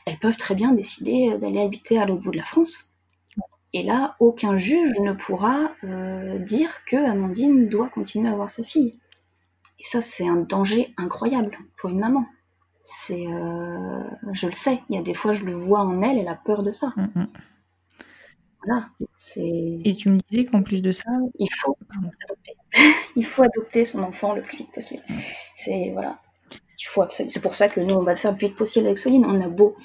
[0.07, 2.91] Elles peuvent très bien décider euh, d'aller habiter à l'autre bout de la France.
[3.73, 8.65] Et là, aucun juge ne pourra euh, dire que Amandine doit continuer à avoir sa
[8.65, 8.99] fille.
[9.81, 12.25] Et ça, c'est un danger incroyable pour une maman.
[12.83, 14.03] C'est, euh,
[14.33, 14.81] je le sais.
[14.89, 16.19] Il y a des fois, je le vois en elle.
[16.19, 16.93] Elle a peur de ça.
[16.97, 17.29] Mhm.
[18.65, 18.89] Voilà.
[19.17, 19.41] C'est,
[19.85, 21.77] Et tu me disais qu'en plus de ça, il faut
[22.25, 22.53] adopter.
[23.17, 25.03] il faut adopter son enfant le plus vite possible.
[25.57, 26.21] C'est voilà.
[26.79, 28.57] Il faut absolument- C'est pour ça que nous, on va le faire le plus vite
[28.57, 29.25] possible avec Soline.
[29.25, 29.77] On a beau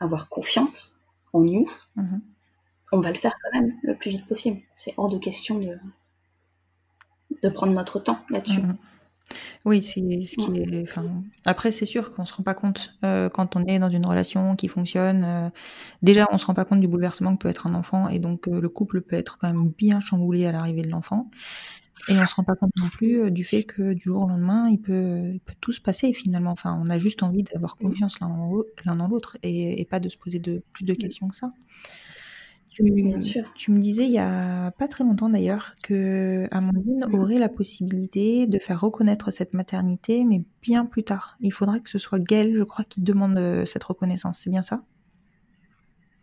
[0.00, 0.98] avoir confiance
[1.32, 1.66] en nous,
[1.96, 2.20] Mhm.
[2.92, 4.60] on va le faire quand même le plus vite possible.
[4.74, 5.78] C'est hors de question de
[7.42, 8.60] de prendre notre temps là-dessus.
[8.60, 8.76] Mhm.
[9.64, 10.82] Oui, c'est ce qui est.
[10.82, 11.04] Enfin,
[11.44, 14.56] après, c'est sûr qu'on se rend pas compte euh, quand on est dans une relation
[14.56, 15.24] qui fonctionne.
[15.24, 15.50] euh,
[16.02, 18.48] déjà, on se rend pas compte du bouleversement que peut être un enfant, et donc
[18.48, 21.30] euh, le couple peut être quand même bien chamboulé à l'arrivée de l'enfant.
[22.08, 24.68] Et on se rend pas compte non plus du fait que du jour au lendemain,
[24.70, 26.52] il peut, il peut tout se passer finalement.
[26.52, 30.16] Enfin, on a juste envie d'avoir confiance l'un en l'autre et, et pas de se
[30.18, 31.52] poser de plus de questions que ça.
[32.70, 37.14] Tu, me disais il y a pas très longtemps d'ailleurs que Amandine Mhm.
[37.14, 41.36] aurait la possibilité de faire reconnaître cette maternité, mais bien plus tard.
[41.40, 44.38] Il faudrait que ce soit Gaëlle, je crois, qui demande euh, cette reconnaissance.
[44.38, 44.82] C'est bien ça?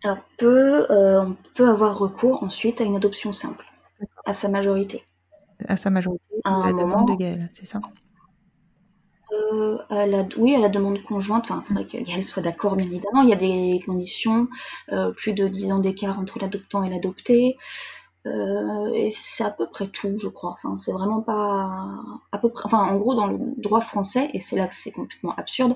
[0.03, 3.65] Alors peut, euh, on peut avoir recours ensuite à une adoption simple,
[4.25, 5.03] à sa majorité.
[5.67, 7.81] À sa majorité, À la moment- demande de Gaëlle, c'est ça?
[9.34, 12.75] Euh, à la, oui, à la demande conjointe, enfin, il faudrait que Gaëlle soit d'accord,
[12.75, 13.21] bien évidemment.
[13.23, 14.47] Il y a des conditions,
[14.91, 17.57] euh, plus de 10 ans d'écart entre l'adoptant et l'adopté.
[18.28, 20.51] Euh, et c'est à peu près tout, je crois.
[20.51, 21.65] Enfin, c'est vraiment pas
[22.32, 22.63] à peu près.
[22.65, 25.75] Enfin, en gros, dans le droit français, et c'est là que c'est complètement absurde,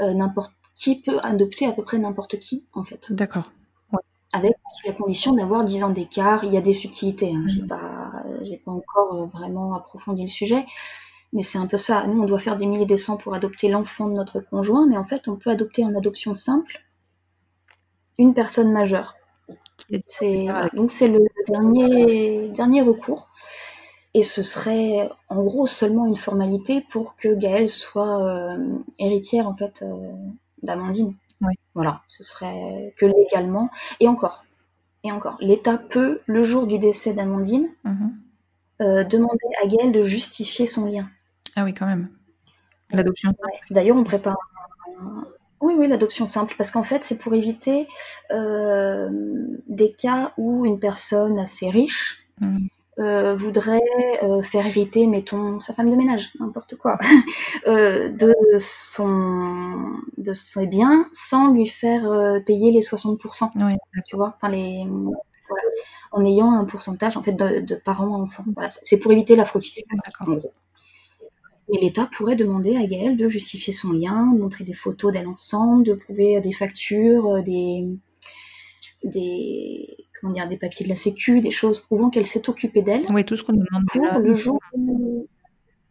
[0.00, 3.52] n'importe qui peut adopter à peu près n'importe qui, en fait, D'accord.
[4.32, 4.54] avec
[4.86, 6.44] la condition d'avoir 10 ans d'écart.
[6.44, 7.32] Il y a des subtilités.
[7.34, 7.44] Hein.
[7.48, 7.68] J'ai Mhm.
[7.68, 10.64] pas, j'ai pas encore vraiment approfondi le sujet.
[11.32, 12.06] Mais c'est un peu ça.
[12.06, 14.96] Nous, on doit faire des milliers des cents pour adopter l'enfant de notre conjoint, mais
[14.96, 16.82] en fait, on peut adopter en adoption simple
[18.18, 19.14] une personne majeure.
[20.06, 23.28] C'est donc c'est le dernier dernier recours.
[24.14, 28.58] Et ce serait en gros seulement une formalité pour que Gaëlle soit euh,
[28.98, 30.12] héritière en fait euh,
[30.62, 31.14] d'Amandine.
[31.40, 31.54] Oui.
[31.74, 33.70] Voilà, ce serait que légalement.
[34.00, 34.44] Et encore,
[35.04, 38.12] et encore, l'État peut, le jour du décès d'Amandine, Mhm.
[38.82, 41.08] euh, demander à Gaëlle de justifier son lien.
[41.56, 42.08] Ah oui, quand même.
[42.92, 43.30] L'adoption.
[43.30, 43.60] Ouais.
[43.70, 44.36] D'ailleurs, on prépare.
[45.00, 45.26] un-
[45.60, 47.88] Oui, oui, l'adoption simple, parce qu'en fait, c'est pour éviter
[48.32, 49.08] euh,
[49.68, 52.68] des cas où une personne assez riche Mhm.
[52.98, 53.80] euh, voudrait
[54.24, 56.98] euh, faire hériter, mettons, sa femme de ménage, n'importe quoi,
[57.66, 62.02] de son de ses biens sans lui faire
[62.46, 63.74] payer les 60%, Oui,
[64.06, 64.84] tu vois, enfin les
[65.48, 65.64] voilà,
[66.12, 68.44] en ayant un pourcentage en fait de, de parents à enfants.
[68.54, 69.98] Voilà, c'est pour éviter la fraude fiscale.
[70.04, 70.28] d'accord.
[70.28, 70.52] en gros.
[71.68, 75.28] Et l'État pourrait demander à Gaëlle de justifier son lien, de montrer des photos d'elle
[75.28, 77.86] ensemble, de prouver des factures, euh, des,
[79.04, 83.04] des, comment dire, des papiers de la Sécu, des choses prouvant qu'elle s'est occupée d'elle.
[83.10, 84.18] Oui, tout ce qu'on demande pour là.
[84.18, 85.26] le jour où...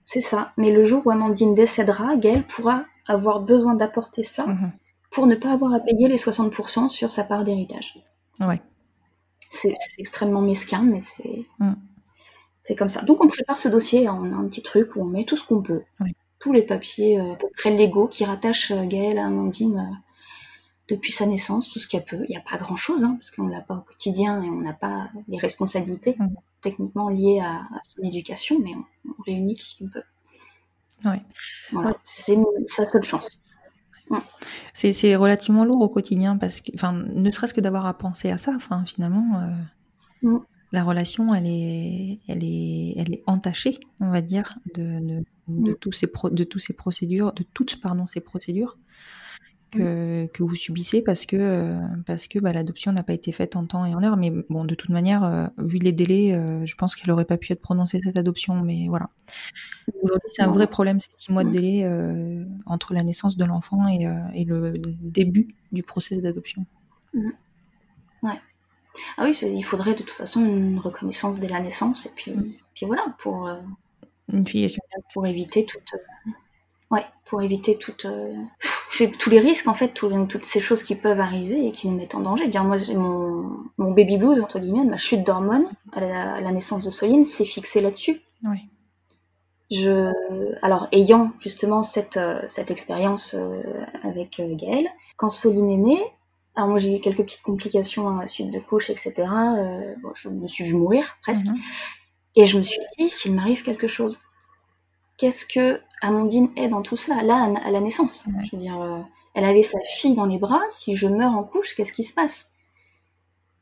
[0.04, 0.52] C'est ça.
[0.58, 4.72] Mais le jour où Amandine décédera, Gaëlle pourra avoir besoin d'apporter ça Mhm.
[5.12, 7.96] pour ne pas avoir à payer les 60% sur sa part d'héritage.
[8.40, 8.62] Ouais.
[9.50, 11.74] C'est c'est extrêmement mesquin, mais c'est Mm.
[12.64, 13.02] C'est comme ça.
[13.02, 15.44] Donc on prépare ce dossier, on a un petit truc où on met tout ce
[15.46, 15.82] qu'on peut.
[16.00, 16.14] Oui.
[16.40, 19.96] Tous les papiers euh, à peu près légaux qui rattachent euh, Gaëlle à Amandine euh,
[20.90, 22.24] depuis sa naissance, tout ce qu'elle peut.
[22.28, 24.74] Il n'y a pas grand-chose, hein, parce qu'on l'a pas au quotidien et on n'a
[24.74, 26.28] pas les responsabilités Mm.
[26.62, 30.04] techniquement liées à, à son éducation, mais on, on réunit tout ce qu'on peut.
[31.72, 31.96] Voilà, Ouais.
[32.04, 32.38] c'est
[32.68, 33.40] sa seule chance.
[34.74, 38.30] C'est c'est relativement lourd au quotidien parce que, enfin, ne serait-ce que d'avoir à penser
[38.30, 39.52] à ça, enfin, finalement, euh,
[40.24, 40.38] Mm.
[40.72, 45.72] La relation, elle est, elle est, elle est entachée, on va dire, de, de, de
[45.72, 45.76] Mm.
[45.82, 48.78] tous ces pro- de tous ces procédures, de toutes, pardon, ces procédures
[49.72, 53.56] que, que vous subissez parce que, euh, parce que bah, l'adoption n'a pas été faite
[53.56, 54.18] en temps et en heure.
[54.18, 57.38] Mais bon, de toute manière, euh, vu les délais, euh, je pense qu'elle aurait pas
[57.38, 58.62] pu être prononcée cette adoption.
[58.62, 59.10] Mais voilà.
[60.02, 63.46] Aujourd'hui, c'est un vrai problème, ces six mois de délai euh, entre la naissance de
[63.46, 66.66] l'enfant et, et le début du process d'adoption.
[69.18, 72.54] Ah oui, il faudrait de toute façon une reconnaissance dès la naissance, et puis, Mm.
[72.74, 73.60] puis voilà, pour, euh,
[74.34, 74.46] Une
[75.14, 75.94] pour éviter toute.
[75.94, 76.32] euh,
[76.92, 78.34] ouais, pour éviter toute, euh,
[79.20, 82.16] tous les risques, en fait, toutes ces choses qui peuvent arriver et qui nous mettent
[82.16, 82.48] en danger.
[82.48, 86.52] Dire, moi, mon, mon baby blues, entre guillemets, ma chute d'hormones à la, à la
[86.52, 88.20] naissance de Soline, c'est fixé là-dessus.
[88.44, 88.60] Oui.
[89.72, 90.12] Je,
[90.62, 92.20] alors, ayant justement cette,
[92.50, 93.36] cette expérience
[94.04, 96.04] avec Gaëlle, quand Soline est née,
[96.56, 99.14] alors moi j'ai eu quelques petites complications à la suite de couche, etc.
[99.18, 101.48] euh, bon, je me suis vue mourir presque.
[101.48, 101.58] Mhm.
[102.36, 104.20] Et je me suis dit, s'il m'arrive quelque chose,
[105.18, 108.26] qu'est-ce que Amandine est dans tout cela, là, à la naissance?
[108.46, 109.00] Je veux dire, euh,
[109.34, 112.14] elle avait sa fille dans les bras, si je meurs en couche, qu'est-ce qui se
[112.14, 112.52] passe?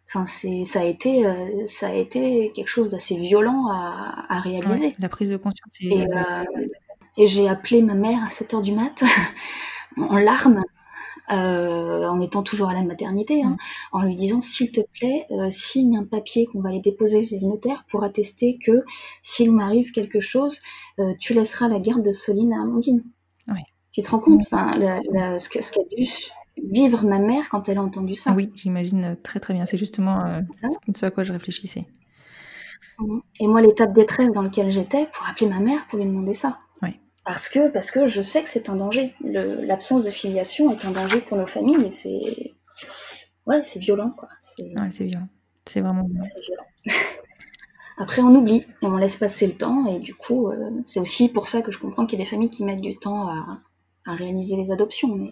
[0.08, 4.40] Enfin, c'est, ça a été, euh, ça a été quelque chose d'assez violent à, à
[4.40, 4.88] réaliser.
[4.88, 5.74] Ouais, La prise de conscience.
[5.82, 6.06] Et,
[7.18, 9.04] et j'ai appelé ma mère à 7h du mat,
[9.98, 10.64] en larmes,
[11.32, 13.58] euh, en étant toujours à la maternité, hein,
[13.92, 17.40] en lui disant s'il te plaît, euh, signe un papier qu'on va aller déposer chez
[17.40, 18.84] le notaire pour attester que
[19.24, 20.60] s'il m'arrive quelque chose,
[21.00, 23.04] euh, tu laisseras la garde de Soline à Amandine.
[23.92, 25.62] Tu te rends compte enfin, la- la- ce qu'a
[25.98, 26.06] dû
[26.72, 28.34] vivre ma mère quand elle a entendu ça.
[28.34, 29.66] Oui, j'imagine très très bien.
[29.66, 30.42] C'est justement euh,
[30.94, 31.86] ce à quoi je réfléchissais.
[33.40, 36.34] Et moi, l'état de détresse dans lequel j'étais, pour appeler ma mère pour lui demander
[36.34, 36.60] ça.
[37.30, 39.14] Parce que, parce que je sais que c'est un danger.
[39.22, 42.54] L'absence de filiation est un danger pour nos familles et c'est.
[43.46, 44.30] Ouais, c'est violent, quoi.
[44.42, 45.28] C'est Ouais, c'est violent.
[45.64, 46.64] C'est vraiment violent.
[48.00, 51.30] Après, on oublie et on laisse passer le temps, et du coup, euh, c'est aussi
[51.30, 53.60] pour ça que je comprends qu'il y a des familles qui mettent du temps à,
[54.08, 55.32] à réaliser les adoptions, mais,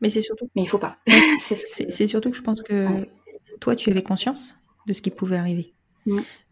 [0.00, 0.96] Mais c'est surtout, mais il faut pas.
[1.38, 3.06] c'est surtout que je pense que
[3.60, 4.56] toi, tu avais conscience
[4.88, 5.75] de ce qui pouvait arriver.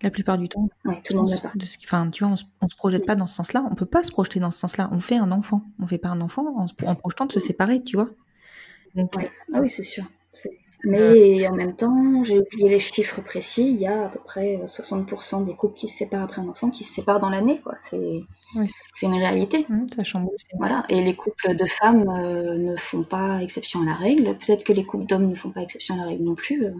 [0.02, 1.52] La plupart du temps, Ouais, tout le monde pas.
[1.55, 3.64] de ce qui- enfin, tu vois, on se, on se projette pas dans ce sens-là.
[3.70, 4.88] On peut pas se projeter dans ce sens-là.
[4.92, 5.62] On fait un enfant.
[5.80, 8.11] On fait pas un enfant en, se- en projetant de se séparer, tu vois.
[8.94, 9.30] Donc, Ouais.
[9.52, 10.05] Ah oui, c'est sûr.
[10.86, 13.66] Mais en même temps, j'ai oublié les chiffres précis.
[13.70, 16.48] Il y a à peu près euh, 60% des couples qui se séparent après un
[16.48, 17.74] enfant qui se séparent dans l'année, quoi.
[17.76, 17.96] C'est
[18.55, 18.68] Oui.
[19.02, 19.66] une réalité.
[19.96, 20.34] ça chamboule.
[20.36, 20.84] c'est- Voilà.
[20.90, 24.36] Et les couples de femmes euh, ne font pas exception à la règle.
[24.36, 26.66] Peut-être que les couples d'hommes ne font pas exception à la règle non plus.
[26.66, 26.74] euh,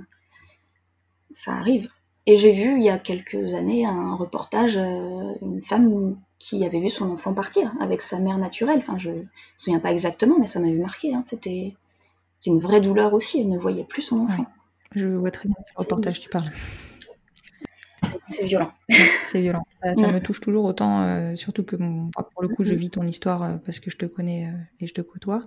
[1.33, 1.89] Ça arrive.
[2.27, 6.81] Et j'ai vu il y a quelques années un reportage, euh, une femme qui avait
[6.81, 8.79] vu son enfant partir avec sa mère naturelle.
[8.79, 9.27] Enfin, je me
[9.59, 11.15] souviens pas exactement, mais ça m'avait marqué.
[11.15, 11.23] hein.
[11.27, 11.75] C'était
[12.35, 13.41] c'était une vraie douleur aussi.
[13.41, 14.47] Elle ne voyait plus son enfant.
[14.95, 16.51] Je vois très bien quel reportage tu parles.
[18.27, 18.73] C'est violent.
[19.23, 19.65] C'est violent.
[19.83, 20.13] Ça, ça Ouais.
[20.13, 22.79] me touche toujours autant, euh, surtout que bon, pour le coup, je Mhm.
[22.81, 25.43] vis ton histoire euh, parce que je te connais euh, et je te côtoie.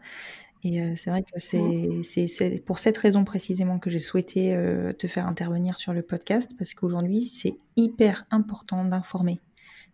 [0.64, 4.56] Et euh, c'est vrai que c'est c'est c'est pour cette raison précisément que j'ai souhaité
[4.56, 9.40] euh, te faire intervenir sur le podcast parce qu'aujourd'hui, c'est hyper important d'informer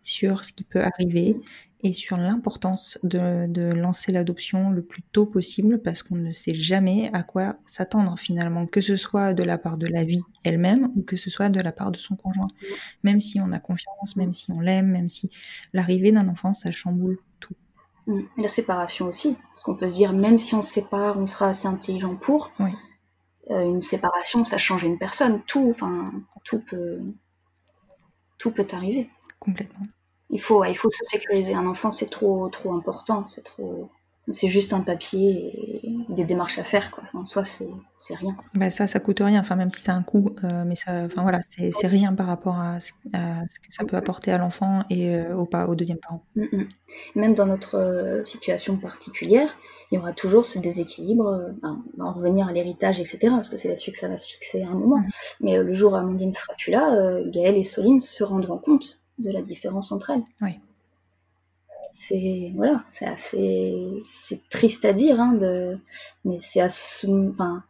[0.02, 1.36] sur ce qui peut arriver
[1.82, 6.54] et sur l'importance de, de lancer l'adoption le plus tôt possible parce qu'on ne sait
[6.54, 10.90] jamais à quoi s'attendre finalement, que ce soit de la part de la vie elle-même
[10.96, 12.48] ou que ce soit de la part de son conjoint.
[13.02, 15.30] Même si on a confiance, même si on l'aime, même si
[15.74, 17.18] l'arrivée d'un enfant, ça chamboule.
[18.08, 19.36] Et La séparation aussi.
[19.50, 22.50] Parce qu'on peut se dire, même si on se sépare, on sera assez intelligent pour.
[22.60, 22.70] Oui.
[23.50, 25.42] Euh, une séparation, ça change une personne.
[25.46, 26.04] Tout, enfin,
[26.44, 27.00] tout peut,
[28.38, 29.10] tout peut arriver.
[29.38, 29.84] Complètement.
[30.30, 31.54] Il faut, ouais, il faut se sécuriser.
[31.54, 33.26] Un enfant, c'est trop, trop important.
[33.26, 33.90] C'est trop.
[34.28, 36.90] C'est juste un papier et des démarches à faire.
[36.90, 37.04] Quoi.
[37.12, 37.68] En soi, c'est
[38.14, 38.36] rien.
[38.54, 41.22] Bah ça, ça coûte rien, enfin, même si c'est un coût, euh, mais ça, enfin,
[41.22, 44.82] voilà, c'est rien par rapport à ce, à ce que ça peut apporter à l'enfant
[44.88, 46.24] et euh, au, au deuxième parent.
[46.36, 46.62] Mm.
[47.16, 49.56] Même dans notre euh, situation particulière,
[49.90, 51.28] il y aura toujours ce déséquilibre.
[51.28, 53.18] euh, on va en revenir à l'héritage, etc.
[53.28, 54.98] Parce que c'est là-dessus que ça va se fixer à un moment.
[54.98, 55.08] Mhm.
[55.40, 59.30] Mais le jour où Amandine sera plus là, Gaëlle et Soline se rendront compte de
[59.30, 60.24] la différence entre elles.
[60.40, 60.58] Oui.
[61.94, 65.78] C'est voilà, c'est assez, c'est triste à dire, hein, de,
[66.24, 67.64] mais c'est à ce- enfin,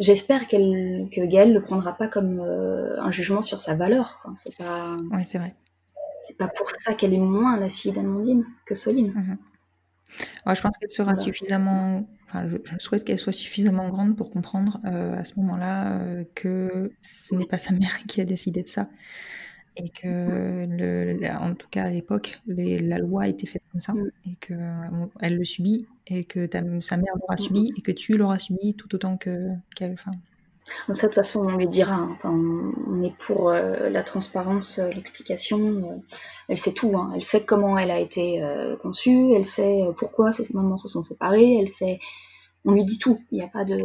[0.00, 4.20] j'espère qu'elle, que Gaëlle ne le prendra pas comme euh, un jugement sur sa valeur.
[4.22, 4.34] quoi.
[4.36, 5.56] C'est pas, Oui, c'est vrai.
[6.26, 9.16] c'est pas pour ça qu'elle est moins la fille d'Amandine que Soline.
[10.46, 11.22] Ouais, je pense qu'elle sera Voilà.
[11.22, 12.08] suffisamment.
[12.26, 16.24] Enfin, je, je souhaite qu'elle soit suffisamment grande pour comprendre euh, à ce moment-là euh,
[16.34, 18.88] que ce n'est pas sa mère qui a décidé de ça.
[19.76, 23.80] Et que, le, la- en tout cas à l'époque, la loi a été faite comme
[23.80, 23.92] ça.
[23.92, 24.10] Mm.
[24.26, 25.86] Et qu'elle le subit.
[26.06, 27.72] Et que ta- sa mère l'aura subi.
[27.76, 29.92] Et que tu l'auras subi tout autant que, qu'elle.
[29.94, 30.12] Enfin,
[30.88, 31.94] Donc ça, de toute façon, on lui dira.
[31.94, 32.10] hein.
[32.12, 32.30] Enfin,
[32.86, 35.58] on est pour euh, la transparence, euh, l'explication.
[35.58, 35.96] euh,
[36.48, 36.96] elle sait tout.
[36.96, 37.12] hein.
[37.14, 38.42] Elle sait comment elle a été
[38.82, 39.32] conçue.
[39.34, 41.58] Elle sait pourquoi ses mamans se sont séparées.
[41.60, 41.98] Elle sait.
[42.64, 43.20] On lui dit tout.
[43.32, 43.76] Il n'y a pas de.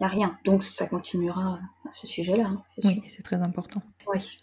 [0.00, 0.38] Il n'y a rien.
[0.44, 1.58] Donc ça continuera
[1.88, 2.46] à ce sujet-là.
[2.48, 2.90] hein, c'est sûr.
[2.90, 3.82] oui, c'est très important.
[4.12, 4.38] Oui.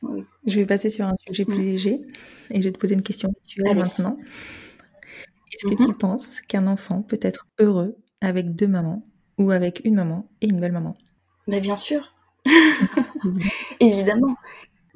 [0.45, 2.01] Je vais passer sur un sujet plus léger.
[2.49, 3.31] Et je vais te poser une question
[3.63, 4.17] maintenant.
[5.53, 5.87] Est-ce que Mhm.
[5.87, 9.03] tu penses qu'un enfant peut être heureux avec deux mamans
[9.37, 10.97] ou avec une maman et une belle maman
[11.47, 12.13] Mais bien sûr.
[13.79, 14.35] Évidemment.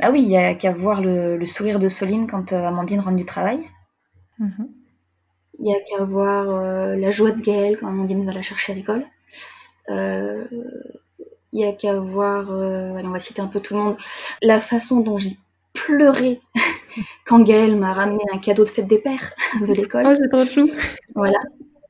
[0.02, 3.00] Ah oui, il n'y a qu'à voir le, le sourire de Soline quand euh, Amandine
[3.00, 3.60] rentre du travail.
[4.40, 4.70] Mhm.
[5.60, 8.72] Il n'y a qu'à voir euh, la joie de Gaëlle quand Amandine va la chercher
[8.74, 9.06] à l'école.
[9.90, 10.46] Euh,
[11.52, 13.98] Il n'y a qu'à voir, euh, allez, on va citer un peu tout le monde,
[14.42, 15.38] la façon dont j'ai
[15.74, 16.42] pleuré
[17.26, 20.06] quand Gaëlle m'a ramené un cadeau de fête des pères de l'école.
[20.08, 20.70] Oh, c'est trop chou
[21.16, 21.40] Voilà.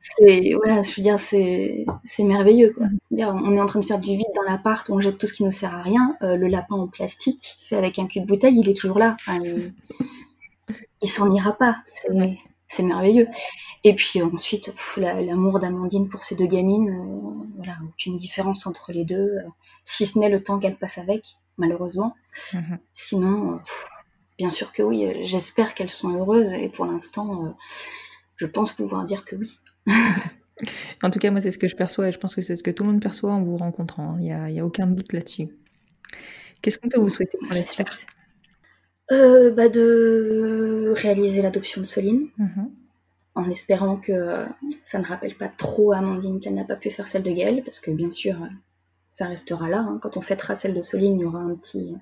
[0.02, 2.88] C'est, voilà, je veux dire, c'est, c'est merveilleux, quoi.
[3.12, 5.34] Dire, on est en train de faire du vide dans l'appart, on jette tout ce
[5.34, 6.16] qui ne sert à rien.
[6.22, 9.18] Euh, le lapin en plastique, fait avec un cul de bouteille, il est toujours là.
[9.20, 9.74] Enfin, il,
[11.02, 11.78] il s'en ira pas.
[11.86, 12.10] C'est,
[12.70, 13.28] c'est merveilleux.
[13.84, 19.04] Et puis ensuite, l'amour d'Amandine pour ces deux gamines, euh, voilà, aucune différence entre les
[19.04, 19.42] deux, euh,
[19.84, 21.26] si ce n'est le temps qu'elles passent avec,
[21.58, 22.16] malheureusement.
[22.54, 22.80] Mhm.
[22.94, 23.88] Sinon, euh, pff,
[24.38, 27.56] bien sûr que oui, j'espère qu'elles sont heureuses, et pour l'instant,
[28.38, 29.60] je pense pouvoir dire que oui.
[31.02, 32.64] En tout cas, moi, c'est ce que je perçois et je pense que c'est ce
[32.64, 34.18] que tout le monde perçoit en vous rencontrant.
[34.18, 35.48] Il n'y a, aucun doute là-dessus.
[36.62, 37.88] Qu'est-ce qu'on peut vous souhaiter pour la suite?
[39.12, 42.70] Euh, bah de réaliser l'adoption de Soline, Mhm.
[43.36, 44.46] en espérant que euh,
[44.86, 47.64] ça ne rappelle pas trop à Amandine qu'elle n'a pas pu faire celle de Gaëlle,
[47.64, 48.48] parce que bien sûr, euh,
[49.12, 49.80] ça restera là.
[49.80, 50.00] hein.
[50.02, 51.96] Quand on fêtera celle de Soline, il y aura un petit,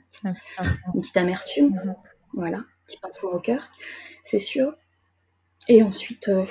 [0.93, 1.95] une petite amertume, Mhm.
[2.33, 3.69] voilà, un petit pincement au cœur,
[4.25, 4.73] c'est sûr.
[5.69, 6.45] Et ensuite, euh,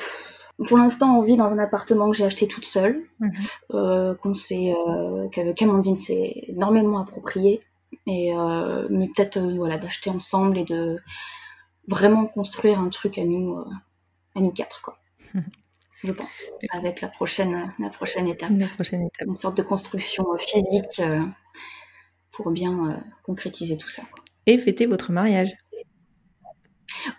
[0.68, 3.30] pour l'instant, on vit dans un appartement que j'ai acheté toute seule, Mhm.
[3.74, 7.60] euh, qu'on euh, s'est énormément approprié,
[8.06, 10.96] et euh, mais peut-être euh, voilà d'acheter ensemble et de
[11.88, 13.64] vraiment construire un truc à nous, euh,
[14.34, 14.98] à nous quatre quoi.
[16.04, 16.44] Je pense.
[16.70, 19.26] Ça va être la prochaine, la prochaine étape, La prochaine étape.
[19.26, 21.00] une sorte de construction physique
[22.32, 24.02] pour bien concrétiser tout ça.
[24.02, 24.22] quoi.
[24.44, 25.50] Et fêter votre mariage.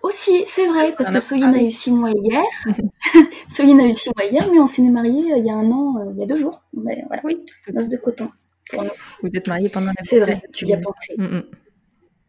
[0.03, 2.44] Aussi, c'est vrai, parce que Soline a eu six mois hier.
[3.49, 6.11] Soline a eu six mois hier, mais on s'est mariés il y a un an,
[6.11, 6.61] il y a deux jours.
[6.73, 8.30] Voilà, Oui, noces de coton.
[8.72, 8.89] Pour nous.
[9.23, 11.15] vous êtes mariés pendant la C'est vrai, tu y as pensé.
[11.18, 11.44] Mm, mm.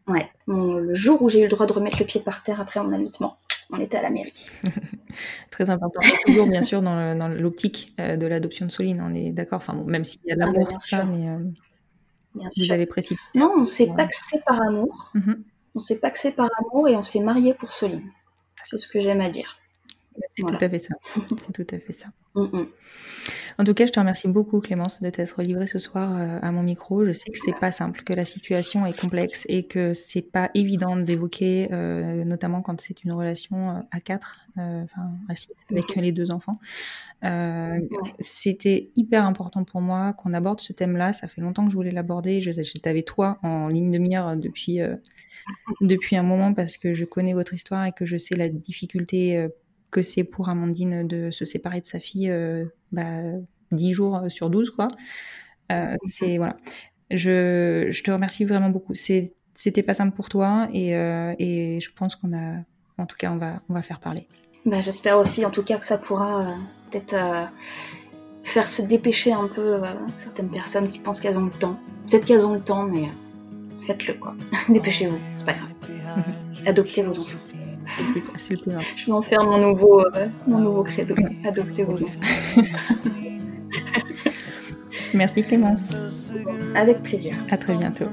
[0.07, 0.29] Ouais.
[0.47, 2.91] Le jour où j'ai eu le droit de remettre le pied par terre après mon
[2.91, 3.37] allaitement,
[3.71, 4.47] on était à la mairie.
[5.51, 5.99] Très important.
[6.25, 9.57] Toujours, bien sûr, dans l'optique euh, de l'adoption de Soline, on est d'accord.
[9.57, 11.37] Enfin, bon, même s'il y a de Ah l'amour, tout ça, mais euh,
[12.35, 12.73] Bien vous sûr.
[12.73, 13.19] avez précisé.
[13.35, 15.11] Non, on s'est que c'est par amour.
[15.13, 15.43] Mhm.
[15.75, 18.09] On s'est pas que c'est par amour et on s'est mariés pour Soline.
[18.63, 19.58] C'est ce que j'aime à dire.
[20.35, 20.57] C'est Voilà.
[20.57, 20.95] tout à fait ça.
[21.37, 22.07] C'est tout à fait ça.
[22.35, 22.67] Mm, mm.
[23.57, 26.51] En tout cas, je te remercie beaucoup, Clémence, de t'être livrée ce soir euh, à
[26.51, 27.05] mon micro.
[27.05, 30.49] Je sais que c'est pas simple, que la situation est complexe et que c'est pas
[30.53, 35.49] évident d'évoquer, euh, notamment quand c'est une relation euh, à quatre, euh, enfin à six,
[35.71, 36.57] avec les deux enfants.
[37.25, 37.79] Euh.
[38.19, 41.11] C'était hyper important pour moi qu'on aborde ce thème-là.
[41.11, 42.41] Ça fait longtemps que je voulais l'aborder.
[42.41, 44.79] Je, je t'avais toi en ligne de mire depuis
[45.81, 49.47] depuis un moment parce que je connais votre histoire et que je sais la difficulté
[49.91, 53.21] que c'est pour Amandine de se séparer de sa fille euh, bah,
[53.71, 54.87] 10 jours sur 12, quoi.
[55.71, 56.57] Euh, c'est, voilà.
[57.11, 58.95] Je, je te remercie vraiment beaucoup.
[58.95, 62.59] C'est, c'était pas simple pour toi et, euh, et je pense qu'on a,
[62.97, 64.27] en tout cas, on va, on va faire parler.
[64.65, 66.53] Bah, J'espère aussi, en tout cas, que ça pourra euh,
[66.89, 67.45] peut-être euh,
[68.43, 71.79] faire se dépêcher un peu euh, certaines personnes qui pensent qu'elles ont le temps.
[72.09, 74.35] Peut-être qu'elles ont le temps, mais euh, faites-le quoi.
[74.69, 75.69] Dépêchez-vous, c'est pas grave.
[76.65, 77.37] Adoptez vos enfants.
[77.95, 78.87] C'est le plus important.
[78.95, 82.05] Je vais en faire mon nouveau, euh, mon nouveau credo, enfants.
[85.13, 85.93] Merci Clémence.
[86.75, 87.33] Avec plaisir.
[87.49, 88.05] À très bientôt.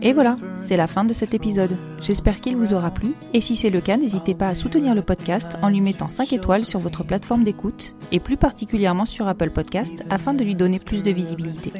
[0.00, 1.76] Et voilà, c'est la fin de cet épisode.
[2.00, 5.02] J'espère qu'il vous aura plu, et si c'est le cas, n'hésitez pas à soutenir le
[5.02, 9.50] podcast en lui mettant 5 étoiles sur votre plateforme d'écoute, et plus particulièrement sur Apple
[9.50, 11.72] Podcast, afin de lui donner plus de visibilité.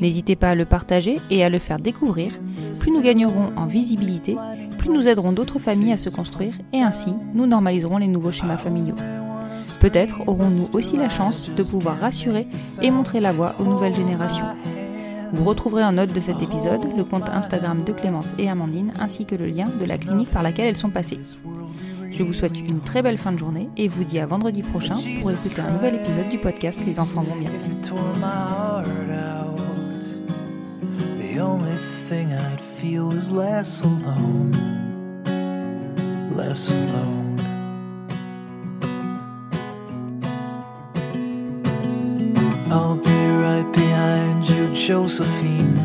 [0.00, 2.32] N'hésitez pas à le partager et à le faire découvrir.
[2.78, 4.36] Plus nous gagnerons en visibilité,
[4.78, 8.56] plus nous aiderons d'autres familles à se construire, et ainsi nous normaliserons les nouveaux schémas
[8.56, 8.96] familiaux.
[9.80, 12.46] Peut-être aurons-nous aussi la chance de pouvoir rassurer
[12.82, 14.46] et montrer la voie aux nouvelles générations.
[15.32, 19.26] Vous retrouverez en note de cet épisode le compte Instagram de Clémence et Amandine ainsi
[19.26, 21.20] que le lien de la clinique par laquelle elles sont passées.
[22.10, 24.94] Je vous souhaite une très belle fin de journée et vous dis à vendredi prochain
[25.20, 27.50] pour écouter un nouvel épisode du podcast Les enfants vont bien.
[42.72, 43.10] I'll be
[43.44, 45.78] right behind you, Josephine.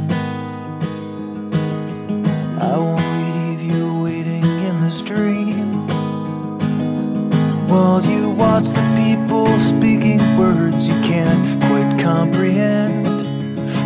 [2.59, 5.87] I won't leave you waiting in this dream.
[7.67, 13.12] While you watch the people speaking words you can't quite comprehend.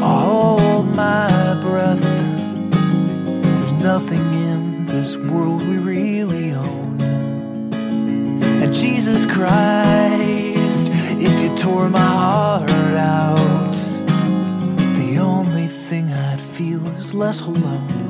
[0.00, 2.00] hold my breath.
[2.00, 7.00] There's nothing in this world we really own.
[8.62, 10.88] And Jesus Christ
[11.22, 13.72] if you tore my heart out.
[14.96, 18.09] The only thing I'd feel is less alone.